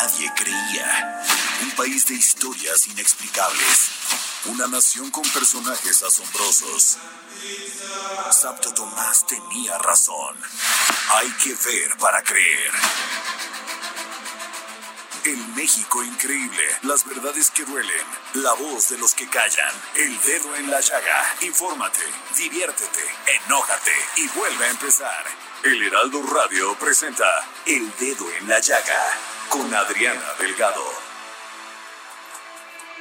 nadie 0.00 0.32
creía. 0.34 1.22
Un 1.62 1.70
país 1.72 2.06
de 2.06 2.14
historias 2.14 2.86
inexplicables. 2.86 3.90
Una 4.46 4.66
nación 4.66 5.10
con 5.10 5.22
personajes 5.30 6.02
asombrosos. 6.02 6.96
Santo 8.30 8.72
Tomás 8.72 9.26
tenía 9.26 9.76
razón. 9.78 10.36
Hay 11.16 11.30
que 11.32 11.50
ver 11.50 11.98
para 11.98 12.22
creer. 12.22 12.72
El 15.24 15.36
México 15.48 16.02
increíble, 16.02 16.62
las 16.82 17.04
verdades 17.04 17.50
que 17.50 17.62
duelen, 17.66 18.06
la 18.34 18.54
voz 18.54 18.88
de 18.88 18.96
los 18.96 19.14
que 19.14 19.28
callan, 19.28 19.74
el 19.96 20.18
dedo 20.22 20.56
en 20.56 20.70
la 20.70 20.80
llaga. 20.80 21.36
Infórmate, 21.42 22.00
diviértete, 22.38 23.04
enójate 23.44 23.92
y 24.16 24.28
vuelve 24.28 24.64
a 24.64 24.70
empezar. 24.70 25.24
El 25.62 25.82
Heraldo 25.82 26.22
Radio 26.22 26.74
presenta 26.78 27.26
El 27.66 27.92
Dedo 27.98 28.32
en 28.32 28.48
la 28.48 28.60
Llaga 28.60 29.18
con 29.50 29.74
Adriana 29.74 30.24
Delgado. 30.38 30.90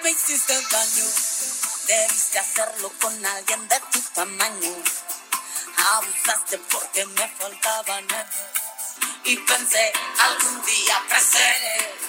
Me 0.03 0.12
hiciste 0.12 0.53
daño, 0.53 1.06
debiste 1.88 2.40
hacerlo 2.40 2.92
con 3.02 3.25
alguien 3.25 3.66
de 3.70 3.80
tu 3.94 4.02
tamaño. 4.14 4.75
Abusaste 5.94 6.58
porque 6.70 7.06
me 7.06 7.30
faltaban 7.30 8.06
nervios 8.08 8.69
y 9.23 9.38
pensé 9.38 9.94
algún 10.19 10.66
día 10.66 11.03
creceré. 11.08 12.00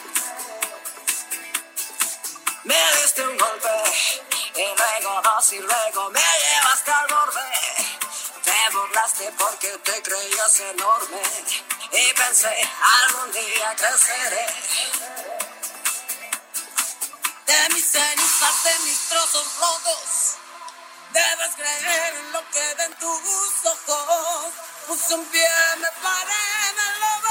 Me 2.64 2.76
diste 3.02 3.26
un 3.26 3.36
golpe 3.36 3.68
y 4.54 4.62
luego 4.62 5.20
dos 5.22 5.52
y 5.52 5.58
luego 5.58 6.10
me 6.10 6.20
llevaste 6.20 6.90
al 6.90 7.06
borde. 7.08 7.40
Te 8.44 8.74
burlaste 8.74 9.32
porque 9.38 9.68
te 9.84 10.02
creías 10.02 10.60
enorme 10.60 11.22
y 11.92 12.12
pensé 12.14 12.68
algún 13.02 13.32
día 13.32 13.74
creceré. 13.76 14.46
De 17.46 17.68
mis 17.74 17.86
cenizas, 17.90 18.64
de 18.64 18.78
mis 18.84 18.98
trozos 19.08 19.46
rotos, 19.58 20.36
debes 21.12 21.54
creer 21.56 22.14
en 22.14 22.32
lo 22.32 22.50
que 22.50 22.74
ven 22.78 22.94
tus 22.94 23.66
ojos. 23.66 24.69
Usumbiana 24.92 25.88
parena 26.02 26.86
lover. 27.00 27.29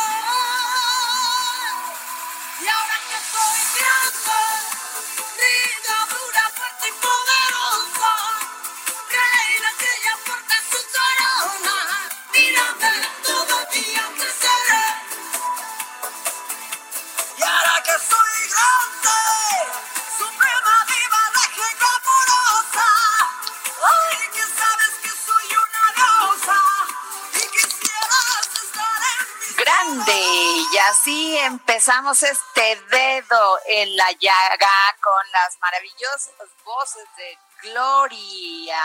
Así 31.09 31.37
empezamos 31.39 32.21
este 32.21 32.81
dedo 32.91 33.59
en 33.65 33.95
la 33.97 34.11
llaga 34.11 34.95
con 35.01 35.31
las 35.31 35.57
maravillosas 35.59 36.33
voces 36.63 37.03
de 37.17 37.37
Gloria 37.63 38.77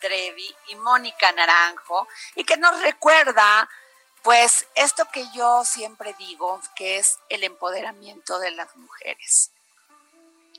Trevi 0.00 0.54
y 0.68 0.76
Mónica 0.76 1.32
Naranjo 1.32 2.06
y 2.36 2.44
que 2.44 2.56
nos 2.58 2.80
recuerda 2.80 3.68
pues 4.22 4.68
esto 4.76 5.06
que 5.12 5.26
yo 5.34 5.64
siempre 5.64 6.14
digo 6.16 6.60
que 6.76 6.98
es 6.98 7.18
el 7.28 7.42
empoderamiento 7.42 8.38
de 8.38 8.52
las 8.52 8.74
mujeres. 8.76 9.50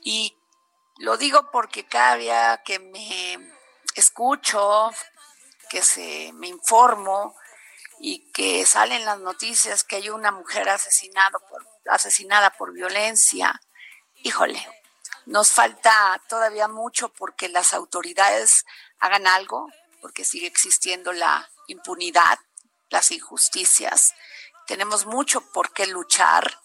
Y 0.02 0.36
lo 0.98 1.16
digo 1.16 1.50
porque 1.50 1.86
cada 1.86 2.16
día 2.16 2.62
que 2.62 2.78
me 2.78 3.38
escucho, 3.94 4.90
que 5.70 5.80
se 5.80 6.30
me 6.34 6.48
informo, 6.48 7.34
y 7.98 8.30
que 8.32 8.64
salen 8.66 9.04
las 9.04 9.18
noticias 9.18 9.84
que 9.84 9.96
hay 9.96 10.10
una 10.10 10.30
mujer 10.30 10.68
asesinado 10.68 11.40
por, 11.48 11.66
asesinada 11.90 12.50
por 12.50 12.72
violencia, 12.72 13.60
híjole, 14.22 14.66
nos 15.26 15.50
falta 15.52 16.20
todavía 16.28 16.68
mucho 16.68 17.08
porque 17.08 17.48
las 17.48 17.74
autoridades 17.74 18.64
hagan 18.98 19.26
algo, 19.26 19.68
porque 20.00 20.24
sigue 20.24 20.46
existiendo 20.46 21.12
la 21.12 21.50
impunidad, 21.66 22.38
las 22.90 23.10
injusticias. 23.10 24.14
Tenemos 24.66 25.06
mucho 25.06 25.40
por 25.52 25.72
qué 25.72 25.86
luchar 25.86 26.60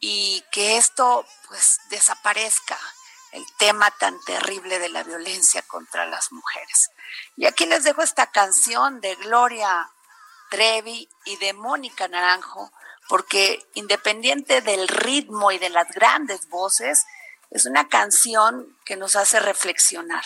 y 0.00 0.44
que 0.52 0.76
esto 0.76 1.26
pues 1.48 1.78
desaparezca 1.90 2.78
el 3.32 3.44
tema 3.56 3.90
tan 3.92 4.20
terrible 4.24 4.78
de 4.78 4.88
la 4.88 5.02
violencia 5.02 5.62
contra 5.62 6.06
las 6.06 6.32
mujeres. 6.32 6.90
Y 7.36 7.46
aquí 7.46 7.66
les 7.66 7.82
dejo 7.84 8.02
esta 8.02 8.30
canción 8.30 9.00
de 9.00 9.14
Gloria 9.16 9.90
Trevi 10.52 11.08
y 11.24 11.36
de 11.38 11.54
Mónica 11.54 12.08
Naranjo, 12.08 12.70
porque 13.08 13.66
independiente 13.72 14.60
del 14.60 14.86
ritmo 14.86 15.50
y 15.50 15.58
de 15.58 15.70
las 15.70 15.88
grandes 15.88 16.46
voces, 16.50 17.06
es 17.50 17.64
una 17.64 17.88
canción 17.88 18.76
que 18.84 18.96
nos 18.96 19.16
hace 19.16 19.40
reflexionar 19.40 20.24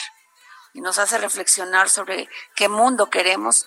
y 0.75 0.81
nos 0.81 0.99
hace 0.99 1.17
reflexionar 1.19 1.89
sobre 1.89 2.29
qué 2.57 2.69
mundo 2.69 3.09
queremos 3.09 3.67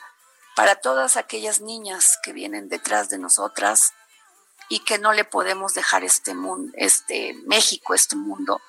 para 0.53 0.75
todas 0.75 1.15
aquellas 1.15 1.61
niñas 1.61 2.19
que 2.23 2.33
vienen 2.33 2.67
detrás 2.67 3.07
de 3.07 3.19
nosotras 3.19 3.93
y 4.67 4.81
que 4.81 4.99
no 4.99 5.13
le 5.13 5.23
podemos 5.23 5.73
dejar 5.73 6.03
este 6.03 6.33
mundo, 6.33 6.73
este 6.75 7.35
México, 7.45 7.93
este 7.93 8.17
mundo 8.17 8.61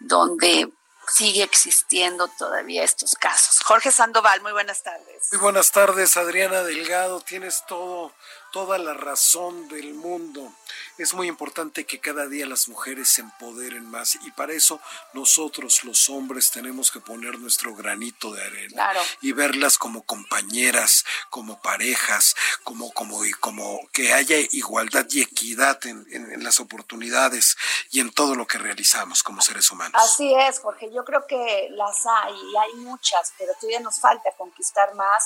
donde 0.00 0.70
sigue 1.08 1.42
existiendo 1.42 2.28
todavía 2.28 2.82
estos 2.84 3.14
casos. 3.14 3.60
Jorge 3.60 3.90
Sandoval, 3.90 4.40
muy 4.42 4.52
buenas 4.52 4.82
tardes. 4.82 5.28
Muy 5.32 5.40
buenas 5.40 5.70
tardes, 5.72 6.16
Adriana 6.16 6.62
Delgado. 6.62 7.20
Tienes 7.20 7.64
todo, 7.66 8.12
toda 8.52 8.78
la 8.78 8.94
razón 8.94 9.68
del 9.68 9.94
mundo. 9.94 10.52
Es 10.98 11.12
muy 11.14 11.28
importante 11.28 11.84
que 11.84 12.00
cada 12.00 12.26
día 12.26 12.46
las 12.46 12.68
mujeres 12.68 13.08
se 13.10 13.20
empoderen 13.20 13.84
más 13.90 14.16
y 14.22 14.30
para 14.32 14.52
eso 14.54 14.80
nosotros 15.12 15.84
los 15.84 16.08
hombres 16.08 16.50
tenemos 16.50 16.90
que 16.90 17.00
poner 17.00 17.38
nuestro 17.38 17.74
granito 17.74 18.32
de 18.32 18.42
arena 18.42 18.72
Claro. 18.74 19.00
y 19.20 19.32
verlas 19.32 19.78
como 19.78 20.02
compañeras, 20.04 21.04
como 21.30 21.60
parejas, 21.60 22.34
como 22.64 22.92
como 22.92 23.24
y 23.24 23.32
como 23.32 23.80
que 23.92 24.12
haya 24.12 24.36
igualdad 24.52 25.06
y 25.10 25.22
equidad 25.22 25.84
en, 25.86 26.06
en- 26.10 26.32
en 26.32 26.42
las 26.44 26.60
oportunidades 26.60 27.56
y 27.90 28.00
en 28.00 28.10
todo 28.12 28.34
lo 28.34 28.46
que 28.46 28.58
realizamos 28.58 29.22
como 29.22 29.40
seres 29.42 29.70
humanos. 29.70 30.00
Así 30.02 30.34
es, 30.34 30.60
Jorge. 30.60 30.90
Yo 30.92 31.04
creo 31.04 31.26
que 31.26 31.68
las 31.72 32.04
hay 32.06 32.34
y 32.34 32.56
hay 32.56 32.72
muchas, 32.80 33.32
pero 33.38 33.52
todavía 33.60 33.80
nos 33.80 34.00
falta 34.00 34.30
conquistar 34.38 34.94
más. 34.94 35.24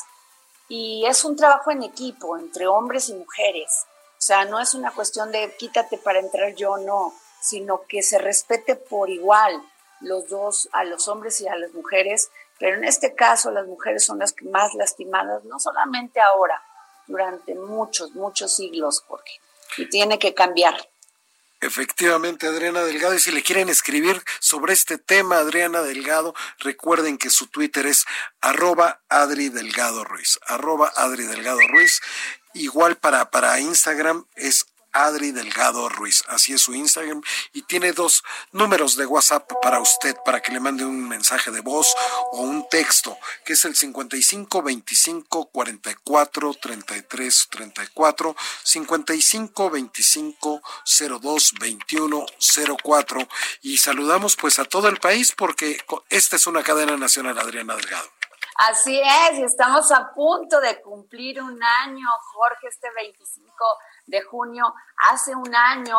Y 0.72 1.04
es 1.04 1.24
un 1.24 1.34
trabajo 1.34 1.72
en 1.72 1.82
equipo, 1.82 2.38
entre 2.38 2.68
hombres 2.68 3.08
y 3.08 3.14
mujeres. 3.14 3.86
O 4.12 4.22
sea, 4.22 4.44
no 4.44 4.60
es 4.60 4.72
una 4.72 4.92
cuestión 4.92 5.32
de 5.32 5.52
quítate 5.58 5.98
para 5.98 6.20
entrar 6.20 6.54
yo, 6.54 6.76
no, 6.76 7.12
sino 7.40 7.82
que 7.88 8.04
se 8.04 8.18
respete 8.18 8.76
por 8.76 9.10
igual 9.10 9.60
los 10.00 10.28
dos, 10.28 10.68
a 10.70 10.84
los 10.84 11.08
hombres 11.08 11.40
y 11.40 11.48
a 11.48 11.56
las 11.56 11.72
mujeres. 11.72 12.30
Pero 12.60 12.76
en 12.76 12.84
este 12.84 13.16
caso, 13.16 13.50
las 13.50 13.66
mujeres 13.66 14.04
son 14.04 14.20
las 14.20 14.32
más 14.42 14.72
lastimadas, 14.74 15.42
no 15.42 15.58
solamente 15.58 16.20
ahora, 16.20 16.62
durante 17.08 17.56
muchos, 17.56 18.12
muchos 18.12 18.54
siglos, 18.54 19.02
Jorge. 19.08 19.40
Y 19.76 19.88
tiene 19.88 20.20
que 20.20 20.34
cambiar. 20.34 20.76
Efectivamente, 21.60 22.46
Adriana 22.46 22.82
Delgado. 22.82 23.14
Y 23.14 23.18
si 23.18 23.30
le 23.30 23.42
quieren 23.42 23.68
escribir 23.68 24.22
sobre 24.38 24.72
este 24.72 24.96
tema, 24.96 25.36
Adriana 25.38 25.82
Delgado, 25.82 26.34
recuerden 26.58 27.18
que 27.18 27.28
su 27.28 27.48
Twitter 27.48 27.86
es 27.86 28.06
arroba 28.40 29.02
Adri 29.10 29.50
Delgado 29.50 30.04
Ruiz. 30.04 30.40
Arroba 30.46 30.90
Adri 30.96 31.24
Delgado 31.24 31.60
Ruiz. 31.68 32.00
Igual 32.54 32.96
para, 32.96 33.30
para 33.30 33.60
Instagram 33.60 34.24
es 34.36 34.66
Adri 34.92 35.32
Delgado 35.32 35.88
Ruiz. 35.88 36.22
Así 36.28 36.52
es 36.52 36.62
su 36.62 36.74
Instagram. 36.74 37.22
Y 37.52 37.62
tiene 37.62 37.92
dos 37.92 38.22
números 38.52 38.96
de 38.96 39.06
WhatsApp 39.06 39.50
para 39.62 39.80
usted, 39.80 40.16
para 40.24 40.40
que 40.40 40.52
le 40.52 40.60
mande 40.60 40.84
un 40.84 41.08
mensaje 41.08 41.50
de 41.50 41.60
voz 41.60 41.94
o 42.32 42.42
un 42.42 42.68
texto, 42.68 43.16
que 43.44 43.54
es 43.54 43.64
el 43.64 43.76
55 43.76 44.62
25 44.62 45.50
44 45.50 46.54
33 46.54 47.48
34, 47.50 48.36
55 48.64 49.70
25 49.70 50.62
02 51.20 51.52
21 51.60 52.26
04. 52.82 53.28
Y 53.62 53.78
saludamos 53.78 54.36
pues 54.36 54.58
a 54.58 54.64
todo 54.64 54.88
el 54.88 54.98
país 54.98 55.32
porque 55.36 55.80
esta 56.08 56.36
es 56.36 56.46
una 56.46 56.62
cadena 56.62 56.96
nacional, 56.96 57.38
Adriana 57.38 57.76
Delgado. 57.76 58.19
Así 58.68 59.00
es, 59.00 59.38
y 59.38 59.44
estamos 59.44 59.90
a 59.90 60.12
punto 60.12 60.60
de 60.60 60.82
cumplir 60.82 61.40
un 61.40 61.58
año, 61.62 62.06
Jorge, 62.34 62.68
este 62.68 62.90
25 62.90 63.64
de 64.04 64.20
junio. 64.20 64.74
Hace 65.08 65.34
un 65.34 65.56
año, 65.56 65.98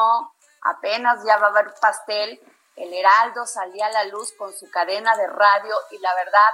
apenas 0.61 1.25
ya 1.25 1.37
va 1.37 1.47
a 1.47 1.49
haber 1.49 1.73
pastel, 1.81 2.39
el 2.75 2.93
Heraldo 2.93 3.47
salía 3.47 3.87
a 3.87 3.91
la 3.91 4.03
luz 4.03 4.33
con 4.37 4.53
su 4.53 4.69
cadena 4.69 5.17
de 5.17 5.25
radio 5.25 5.73
y 5.89 5.97
la 5.97 6.13
verdad, 6.13 6.53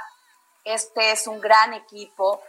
este 0.63 1.11
es 1.11 1.27
un 1.27 1.41
gran 1.41 1.73
equipo 1.73 2.41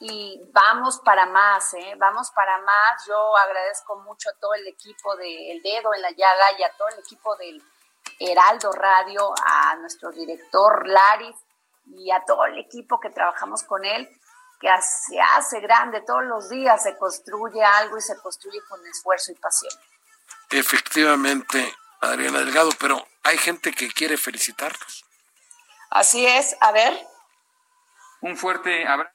y 0.00 0.50
vamos 0.52 0.98
para 0.98 1.24
más, 1.26 1.72
¿eh? 1.74 1.94
vamos 1.96 2.32
para 2.32 2.58
más. 2.62 3.06
Yo 3.06 3.36
agradezco 3.36 3.94
mucho 4.00 4.28
a 4.30 4.40
todo 4.40 4.54
el 4.54 4.66
equipo 4.66 5.14
de 5.14 5.52
El 5.52 5.62
Dedo 5.62 5.94
en 5.94 6.02
la 6.02 6.10
Llaga 6.10 6.58
y 6.58 6.64
a 6.64 6.72
todo 6.76 6.88
el 6.88 6.98
equipo 6.98 7.36
del 7.36 7.62
Heraldo 8.18 8.72
Radio, 8.72 9.32
a 9.46 9.76
nuestro 9.76 10.10
director 10.10 10.88
Laris 10.88 11.43
y 11.86 12.10
a 12.10 12.24
todo 12.24 12.44
el 12.46 12.58
equipo 12.58 13.00
que 13.00 13.10
trabajamos 13.10 13.62
con 13.62 13.84
él, 13.84 14.08
que 14.60 14.68
se 14.80 15.20
hace 15.20 15.60
grande 15.60 16.02
todos 16.02 16.24
los 16.24 16.48
días, 16.48 16.82
se 16.82 16.96
construye 16.96 17.62
algo 17.62 17.98
y 17.98 18.00
se 18.00 18.16
construye 18.18 18.60
con 18.68 18.84
esfuerzo 18.86 19.32
y 19.32 19.34
pasión. 19.36 19.72
Efectivamente, 20.50 21.74
Adriana 22.00 22.40
Delgado, 22.40 22.70
pero 22.78 23.06
hay 23.22 23.38
gente 23.38 23.72
que 23.72 23.90
quiere 23.90 24.16
felicitarlos. 24.16 25.04
Así 25.90 26.26
es, 26.26 26.56
a 26.60 26.72
ver. 26.72 27.06
Un 28.20 28.36
fuerte 28.36 28.86
abrazo 28.86 29.14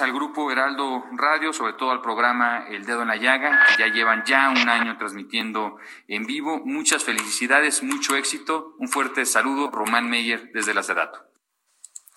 al 0.00 0.12
grupo 0.12 0.50
Heraldo 0.50 1.04
Radio, 1.12 1.52
sobre 1.52 1.72
todo 1.72 1.90
al 1.90 2.00
programa 2.00 2.68
El 2.68 2.86
Dedo 2.86 3.02
en 3.02 3.08
la 3.08 3.16
Llaga, 3.16 3.66
que 3.66 3.82
ya 3.82 3.88
llevan 3.88 4.24
ya 4.24 4.50
un 4.50 4.68
año 4.68 4.96
transmitiendo 4.96 5.78
en 6.06 6.24
vivo. 6.24 6.60
Muchas 6.64 7.02
felicidades, 7.02 7.82
mucho 7.82 8.14
éxito. 8.14 8.74
Un 8.78 8.88
fuerte 8.88 9.26
saludo, 9.26 9.70
Román 9.70 10.08
Meyer, 10.08 10.50
desde 10.52 10.72
la 10.72 10.84
Sedato. 10.84 11.35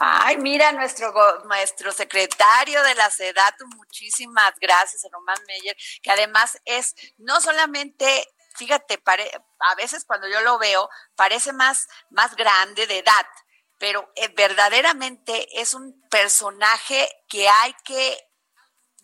Ay, 0.01 0.37
mira, 0.37 0.71
nuestro, 0.71 1.13
nuestro 1.43 1.91
secretario 1.91 2.81
de 2.83 2.95
la 2.95 3.09
SEDATU, 3.09 3.67
muchísimas 3.75 4.53
gracias, 4.61 5.05
Román 5.11 5.37
Meyer, 5.45 5.75
que 6.01 6.09
además 6.09 6.57
es 6.63 6.95
no 7.17 7.41
solamente, 7.41 8.25
fíjate, 8.55 9.03
a 9.59 9.75
veces 9.75 10.05
cuando 10.05 10.29
yo 10.29 10.39
lo 10.39 10.57
veo, 10.57 10.89
parece 11.17 11.51
más, 11.51 11.89
más 12.11 12.33
grande 12.37 12.87
de 12.87 12.99
edad, 12.99 13.25
pero 13.77 14.09
eh, 14.15 14.29
verdaderamente 14.29 15.59
es 15.59 15.73
un 15.73 16.01
personaje 16.09 17.09
que 17.27 17.49
hay 17.49 17.75
que 17.83 18.28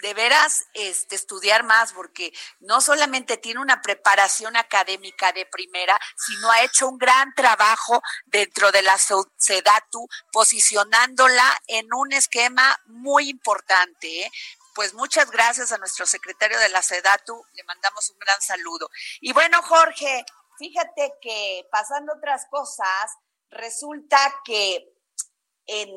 de 0.02 0.14
veras 0.14 0.66
este, 0.74 1.16
estudiar 1.16 1.64
más, 1.64 1.94
porque 1.94 2.34
no 2.60 2.82
solamente 2.82 3.38
tiene 3.38 3.60
una 3.60 3.82
preparación 3.82 4.56
académica 4.58 5.32
de 5.32 5.46
primera, 5.46 5.98
sino 6.18 6.52
ha 6.52 6.64
hecho 6.64 6.88
un 6.88 6.98
gran 6.98 7.34
trabajo 7.34 8.02
dentro 8.26 8.72
de 8.72 8.82
la 8.82 8.98
SEDATU, 8.98 10.08
posicionándola 10.32 11.62
en 11.68 11.88
un 11.94 12.14
esquema 12.14 12.78
muy 12.86 13.30
importante. 13.30 14.24
¿eh? 14.24 14.32
Pues 14.74 14.94
muchas 14.94 15.32
gracias 15.32 15.72
a 15.72 15.78
nuestro 15.78 16.06
secretario 16.06 16.60
de 16.60 16.70
la 16.70 16.82
SEDATU, 16.82 17.44
le 17.54 17.64
mandamos 17.64 18.10
un 18.10 18.20
gran 18.20 18.42
saludo. 18.42 18.90
Y 19.22 19.34
bueno, 19.34 19.62
Jorge, 19.62 20.26
fíjate 20.58 21.14
que 21.22 21.68
pasando 21.72 22.14
otras 22.14 22.46
cosas, 22.50 23.12
resulta 23.50 24.42
que 24.44 24.92
en 25.68 25.90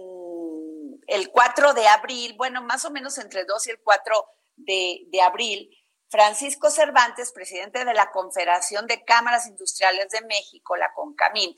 el 1.08 1.30
4 1.30 1.74
de 1.74 1.88
abril, 1.88 2.34
bueno, 2.36 2.62
más 2.62 2.84
o 2.84 2.90
menos 2.90 3.18
entre 3.18 3.40
el 3.40 3.46
2 3.46 3.66
y 3.66 3.70
el 3.70 3.80
4 3.80 4.26
de, 4.56 5.00
de 5.08 5.22
abril, 5.22 5.70
Francisco 6.10 6.70
Cervantes, 6.70 7.32
presidente 7.32 7.84
de 7.84 7.92
la 7.92 8.10
Confederación 8.10 8.86
de 8.86 9.04
Cámaras 9.04 9.46
Industriales 9.46 10.08
de 10.10 10.22
México, 10.22 10.76
la 10.76 10.92
CONCAMIN, 10.94 11.56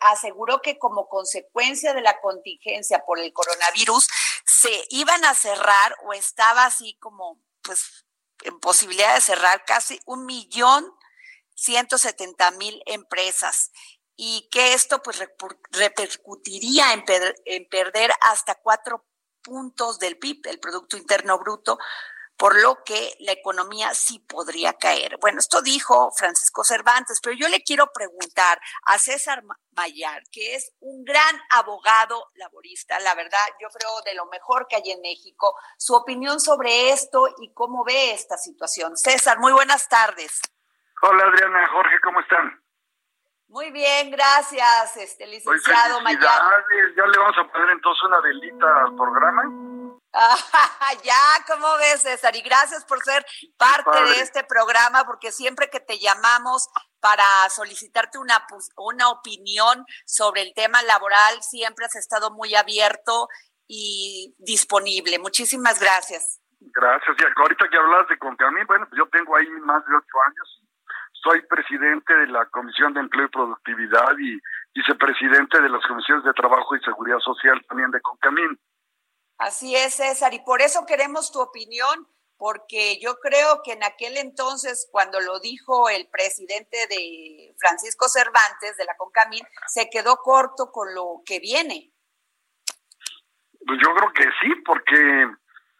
aseguró 0.00 0.62
que 0.62 0.78
como 0.78 1.08
consecuencia 1.08 1.92
de 1.92 2.00
la 2.00 2.18
contingencia 2.20 3.04
por 3.04 3.18
el 3.18 3.32
coronavirus 3.32 4.08
se 4.46 4.84
iban 4.90 5.22
a 5.24 5.34
cerrar 5.34 5.96
o 6.04 6.14
estaba 6.14 6.64
así 6.64 6.96
como 6.98 7.42
pues 7.62 8.06
en 8.44 8.58
posibilidad 8.60 9.14
de 9.14 9.20
cerrar 9.20 9.64
casi 9.66 10.00
un 10.06 10.24
millón 10.24 10.90
ciento 11.54 11.98
setenta 11.98 12.50
mil 12.52 12.82
empresas 12.86 13.72
y 14.20 14.48
que 14.50 14.74
esto 14.74 15.00
pues 15.00 15.24
repercutiría 15.70 16.92
en, 16.92 17.04
en 17.44 17.68
perder 17.68 18.10
hasta 18.20 18.56
cuatro 18.56 19.06
puntos 19.42 20.00
del 20.00 20.18
PIB, 20.18 20.48
el 20.48 20.58
Producto 20.58 20.96
Interno 20.96 21.38
Bruto, 21.38 21.78
por 22.36 22.60
lo 22.60 22.82
que 22.82 23.16
la 23.20 23.30
economía 23.30 23.94
sí 23.94 24.18
podría 24.18 24.72
caer. 24.72 25.18
Bueno, 25.20 25.38
esto 25.38 25.62
dijo 25.62 26.10
Francisco 26.16 26.64
Cervantes, 26.64 27.20
pero 27.22 27.36
yo 27.36 27.48
le 27.48 27.62
quiero 27.62 27.92
preguntar 27.92 28.60
a 28.86 28.98
César 28.98 29.44
Mayar, 29.76 30.24
que 30.32 30.56
es 30.56 30.72
un 30.80 31.04
gran 31.04 31.40
abogado 31.50 32.30
laborista, 32.34 32.98
la 32.98 33.14
verdad, 33.14 33.44
yo 33.60 33.68
creo 33.68 34.00
de 34.04 34.14
lo 34.14 34.26
mejor 34.26 34.66
que 34.68 34.76
hay 34.76 34.90
en 34.90 35.00
México, 35.00 35.54
su 35.76 35.94
opinión 35.94 36.40
sobre 36.40 36.90
esto 36.90 37.28
y 37.38 37.52
cómo 37.54 37.84
ve 37.84 38.12
esta 38.12 38.36
situación. 38.36 38.96
César, 38.96 39.38
muy 39.38 39.52
buenas 39.52 39.88
tardes. 39.88 40.40
Hola 41.02 41.24
Adriana, 41.24 41.68
Jorge, 41.68 42.00
¿cómo 42.02 42.18
están? 42.18 42.67
Muy 43.48 43.70
bien, 43.70 44.10
gracias, 44.10 44.96
este 44.98 45.26
licenciado 45.26 46.02
Mayar. 46.02 46.20
Ya 46.94 47.06
le 47.06 47.18
vamos 47.18 47.36
a 47.38 47.50
poner 47.50 47.70
entonces 47.70 48.04
una 48.04 48.20
velita 48.20 48.84
al 48.84 48.94
programa. 48.94 49.42
ya, 51.02 51.14
¿cómo 51.46 51.66
ves, 51.78 52.02
César? 52.02 52.36
Y 52.36 52.42
gracias 52.42 52.84
por 52.84 53.02
ser 53.02 53.24
parte 53.56 54.02
de 54.04 54.20
este 54.20 54.44
programa, 54.44 55.04
porque 55.04 55.32
siempre 55.32 55.70
que 55.70 55.80
te 55.80 55.98
llamamos 55.98 56.68
para 57.00 57.24
solicitarte 57.48 58.18
una, 58.18 58.46
una 58.76 59.08
opinión 59.08 59.86
sobre 60.04 60.42
el 60.42 60.52
tema 60.52 60.82
laboral, 60.82 61.42
siempre 61.42 61.86
has 61.86 61.96
estado 61.96 62.30
muy 62.30 62.54
abierto 62.54 63.28
y 63.66 64.34
disponible. 64.38 65.18
Muchísimas 65.18 65.80
gracias. 65.80 66.40
Gracias. 66.60 67.16
Y 67.18 67.40
ahorita 67.40 67.66
que 67.70 67.76
hablas 67.78 68.08
de 68.08 68.18
Concamín, 68.18 68.66
bueno, 68.66 68.86
pues 68.90 68.98
yo 68.98 69.08
tengo 69.08 69.36
ahí 69.36 69.48
más 69.62 69.82
de 69.86 69.96
ocho 69.96 70.20
años 70.26 70.67
soy 71.22 71.42
presidente 71.42 72.14
de 72.14 72.26
la 72.28 72.46
Comisión 72.46 72.94
de 72.94 73.00
Empleo 73.00 73.26
y 73.26 73.30
Productividad 73.30 74.18
y 74.18 74.38
vicepresidente 74.74 75.60
de 75.60 75.68
las 75.68 75.84
comisiones 75.86 76.24
de 76.24 76.32
Trabajo 76.32 76.76
y 76.76 76.80
Seguridad 76.80 77.18
Social 77.18 77.64
también 77.68 77.90
de 77.90 78.00
Concamín. 78.00 78.58
Así 79.38 79.74
es, 79.76 79.94
César, 79.94 80.34
y 80.34 80.40
por 80.40 80.60
eso 80.60 80.84
queremos 80.86 81.30
tu 81.32 81.40
opinión, 81.40 82.08
porque 82.36 82.98
yo 83.00 83.18
creo 83.20 83.62
que 83.62 83.72
en 83.72 83.84
aquel 83.84 84.16
entonces, 84.16 84.88
cuando 84.90 85.20
lo 85.20 85.38
dijo 85.40 85.88
el 85.88 86.08
presidente 86.08 86.86
de 86.88 87.54
Francisco 87.58 88.08
Cervantes 88.08 88.76
de 88.76 88.84
la 88.84 88.96
Concamín, 88.96 89.44
se 89.66 89.88
quedó 89.90 90.16
corto 90.16 90.70
con 90.72 90.94
lo 90.94 91.22
que 91.24 91.40
viene. 91.40 91.92
Pues 93.66 93.78
yo 93.82 93.94
creo 93.94 94.12
que 94.12 94.24
sí, 94.40 94.54
porque 94.64 95.28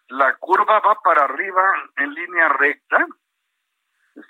la 0.09 0.37
curva 0.37 0.81
va 0.81 1.01
para 1.03 1.25
arriba 1.25 1.63
en 1.97 2.15
línea 2.15 2.49
recta 2.49 3.07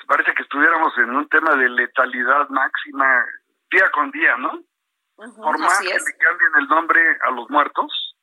parece 0.07 0.35
que 0.35 0.43
estuviéramos 0.43 0.97
en 0.99 1.11
un 1.11 1.29
tema 1.29 1.55
de 1.55 1.69
letalidad 1.69 2.49
máxima 2.49 3.25
día 3.71 3.91
con 3.93 4.11
día, 4.11 4.37
¿no? 4.37 4.61
Por 5.17 5.59
más 5.59 5.81
que 5.81 5.87
le 5.87 6.17
cambien 6.19 6.53
el 6.59 6.69
nombre 6.69 7.01
a 7.27 7.31
los 7.33 7.51
muertos, 7.51 8.17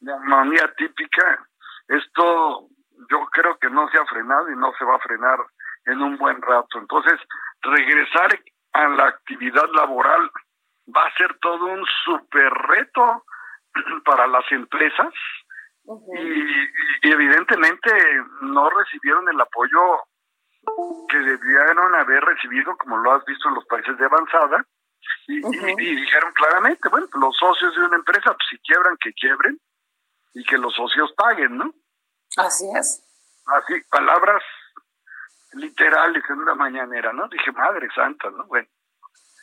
de, 0.00 0.12
amonía 0.12 0.72
típica, 0.76 1.46
esto 1.88 2.68
yo 3.10 3.26
creo 3.32 3.58
que 3.58 3.68
no 3.70 3.88
se 3.88 3.98
ha 3.98 4.06
frenado 4.06 4.50
y 4.50 4.56
no 4.56 4.72
se 4.78 4.84
va 4.84 4.96
a 4.96 5.00
frenar 5.00 5.38
en 5.86 6.00
un 6.00 6.16
buen 6.16 6.40
rato. 6.40 6.78
Entonces, 6.78 7.20
regresar 7.62 8.38
a 8.72 8.88
la 8.88 9.08
actividad 9.08 9.68
laboral 9.74 10.30
va 10.94 11.06
a 11.06 11.14
ser 11.16 11.36
todo 11.40 11.66
un 11.66 11.84
super 12.04 12.52
reto 12.52 13.24
para 14.04 14.26
las 14.26 14.44
empresas 14.52 15.12
y, 15.84 17.08
evidentemente 17.10 17.90
no 18.40 18.70
recibieron 18.70 19.28
el 19.28 19.40
apoyo 19.40 20.02
que 21.08 21.18
debieron 21.18 21.94
haber 21.94 22.24
recibido, 22.24 22.76
como 22.76 22.96
lo 22.98 23.12
has 23.12 23.24
visto 23.24 23.48
en 23.48 23.54
los 23.54 23.64
países 23.66 23.96
de 23.98 24.04
avanzada, 24.04 24.64
y, 25.26 25.40
dijeron 25.40 26.32
claramente, 26.32 26.88
bueno, 26.88 27.06
los 27.14 27.36
socios 27.36 27.74
de 27.74 27.84
una 27.84 27.96
empresa, 27.96 28.32
pues 28.34 28.46
si 28.50 28.58
quiebran, 28.58 28.96
que 28.98 29.12
quiebren, 29.12 29.60
y 30.34 30.44
que 30.44 30.58
los 30.58 30.74
socios 30.74 31.12
paguen, 31.16 31.58
¿no? 31.58 31.72
Así 32.36 32.64
es. 32.76 33.02
Así, 33.46 33.80
palabras 33.90 34.42
literales 35.52 36.24
en 36.28 36.38
una 36.38 36.54
mañanera, 36.54 37.12
¿no? 37.12 37.28
Dije, 37.28 37.52
madre 37.52 37.88
santa, 37.94 38.30
¿no? 38.30 38.44
Bueno, 38.46 38.66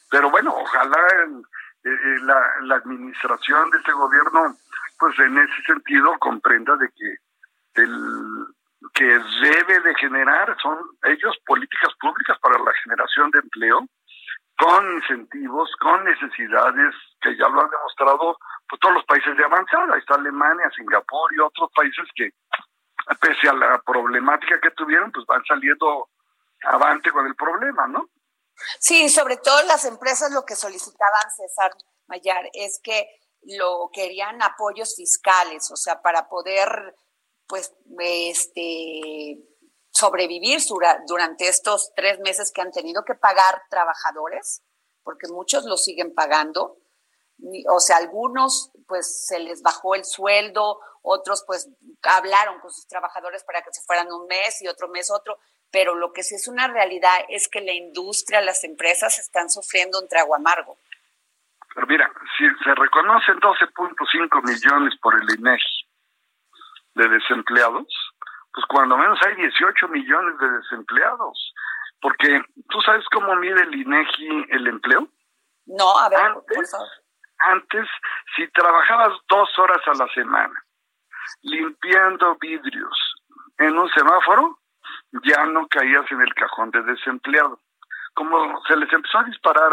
pero 0.09 0.29
bueno, 0.29 0.53
ojalá 0.53 1.07
eh, 1.83 1.89
eh, 1.89 2.19
la, 2.23 2.41
la 2.63 2.75
administración 2.75 3.69
de 3.69 3.77
este 3.77 3.93
gobierno, 3.93 4.57
pues 4.99 5.17
en 5.19 5.37
ese 5.37 5.61
sentido 5.65 6.17
comprenda 6.19 6.75
de 6.75 6.89
que 6.89 7.81
el 7.81 8.40
que 8.93 9.05
debe 9.05 9.79
de 9.81 9.95
generar 9.95 10.55
son 10.61 10.77
ellos 11.03 11.38
políticas 11.45 11.93
públicas 12.00 12.38
para 12.41 12.57
la 12.59 12.73
generación 12.83 13.29
de 13.31 13.39
empleo 13.39 13.88
con 14.57 14.93
incentivos, 14.93 15.69
con 15.79 16.03
necesidades 16.03 16.93
que 17.21 17.35
ya 17.35 17.47
lo 17.47 17.61
han 17.61 17.69
demostrado 17.69 18.38
pues, 18.69 18.79
todos 18.79 18.95
los 18.95 19.05
países 19.05 19.35
de 19.35 19.43
avanzada. 19.43 19.93
Ahí 19.93 20.00
está 20.00 20.15
Alemania, 20.15 20.69
Singapur 20.75 21.33
y 21.33 21.39
otros 21.39 21.69
países 21.75 22.07
que, 22.15 22.29
pese 23.19 23.50
a 23.50 23.53
la 23.53 23.81
problemática 23.81 24.59
que 24.61 24.71
tuvieron, 24.71 25.11
pues 25.11 25.25
van 25.25 25.43
saliendo 25.45 26.09
avante 26.63 27.11
con 27.11 27.25
el 27.25 27.35
problema, 27.35 27.88
¿no? 27.88 28.09
Sí, 28.79 29.09
sobre 29.09 29.38
todo 29.38 29.63
las 29.63 29.85
empresas 29.85 30.31
lo 30.31 30.45
que 30.45 30.55
solicitaban, 30.55 31.31
César 31.35 31.71
Mayar, 32.07 32.45
es 32.53 32.79
que 32.83 33.07
lo 33.43 33.89
querían 33.91 34.41
apoyos 34.43 34.95
fiscales, 34.95 35.71
o 35.71 35.75
sea, 35.75 36.01
para 36.01 36.27
poder, 36.27 36.95
pues, 37.51 37.75
este, 38.00 39.38
sobrevivir 39.91 40.62
durante 41.05 41.50
estos 41.50 41.91
tres 41.98 42.17
meses 42.20 42.50
que 42.53 42.62
han 42.62 42.72
tenido 42.72 43.03
que 43.03 43.13
pagar 43.13 43.63
trabajadores, 43.70 44.63
porque 45.03 45.27
muchos 45.27 45.65
lo 45.65 45.75
siguen 45.75 46.15
pagando. 46.15 46.77
O 47.70 47.81
sea, 47.81 47.98
algunos 47.98 48.72
pues 48.88 49.27
se 49.27 49.39
les 49.39 49.62
bajó 49.62 49.96
el 49.96 50.05
sueldo, 50.05 50.79
otros 51.01 51.43
pues 51.46 51.70
hablaron 52.03 52.62
con 52.62 52.72
sus 52.72 52.88
trabajadores 52.88 53.43
para 53.43 53.62
que 53.62 53.74
se 53.74 53.81
fueran 53.81 54.10
un 54.13 54.27
mes 54.27 54.62
y 54.62 54.70
otro 54.70 54.88
mes 54.88 55.12
otro, 55.12 55.38
pero 55.72 55.93
lo 55.93 56.13
que 56.13 56.24
sí 56.24 56.36
es 56.36 56.48
una 56.48 56.70
realidad 56.70 57.25
es 57.27 57.50
que 57.50 57.60
la 57.60 57.74
industria, 57.74 58.39
las 58.39 58.63
empresas 58.63 59.20
están 59.20 59.50
sufriendo 59.50 60.00
un 60.00 60.08
trago 60.08 60.36
amargo. 60.36 60.77
Pero 61.75 61.88
mira, 61.88 62.10
si 62.38 62.46
se 62.63 62.75
reconocen 62.75 63.41
12.5 63.41 64.41
millones 64.41 64.93
por 65.01 65.15
el 65.15 65.38
INEGI 65.38 65.80
de 66.95 67.07
desempleados, 67.10 67.88
pues 68.53 68.65
cuando 68.67 68.98
menos 68.98 69.19
hay 69.25 69.36
18 69.36 69.88
millones 69.89 70.38
de 70.39 70.50
desempleados. 70.51 71.53
Porque 72.01 72.41
tú 72.69 72.81
sabes 72.81 73.05
cómo 73.12 73.36
mide 73.36 73.62
el 73.62 73.75
INEGI 73.75 74.45
el 74.50 74.67
empleo? 74.67 75.07
No, 75.67 75.98
a 75.98 76.10
ver, 76.10 76.19
antes, 76.19 76.75
Antes, 77.38 77.88
si 78.36 78.48
trabajabas 78.50 79.13
dos 79.29 79.50
horas 79.57 79.81
a 79.88 79.93
la 79.93 80.07
semana 80.13 80.53
limpiando 81.43 82.36
vidrios 82.39 83.15
en 83.57 83.77
un 83.77 83.89
semáforo, 83.91 84.60
ya 85.24 85.45
no 85.45 85.67
caías 85.67 86.05
en 86.12 86.21
el 86.21 86.33
cajón 86.33 86.71
de 86.71 86.81
desempleado. 86.83 87.60
Como 88.13 88.62
se 88.65 88.75
les 88.75 88.91
empezó 88.91 89.19
a 89.19 89.24
disparar 89.24 89.71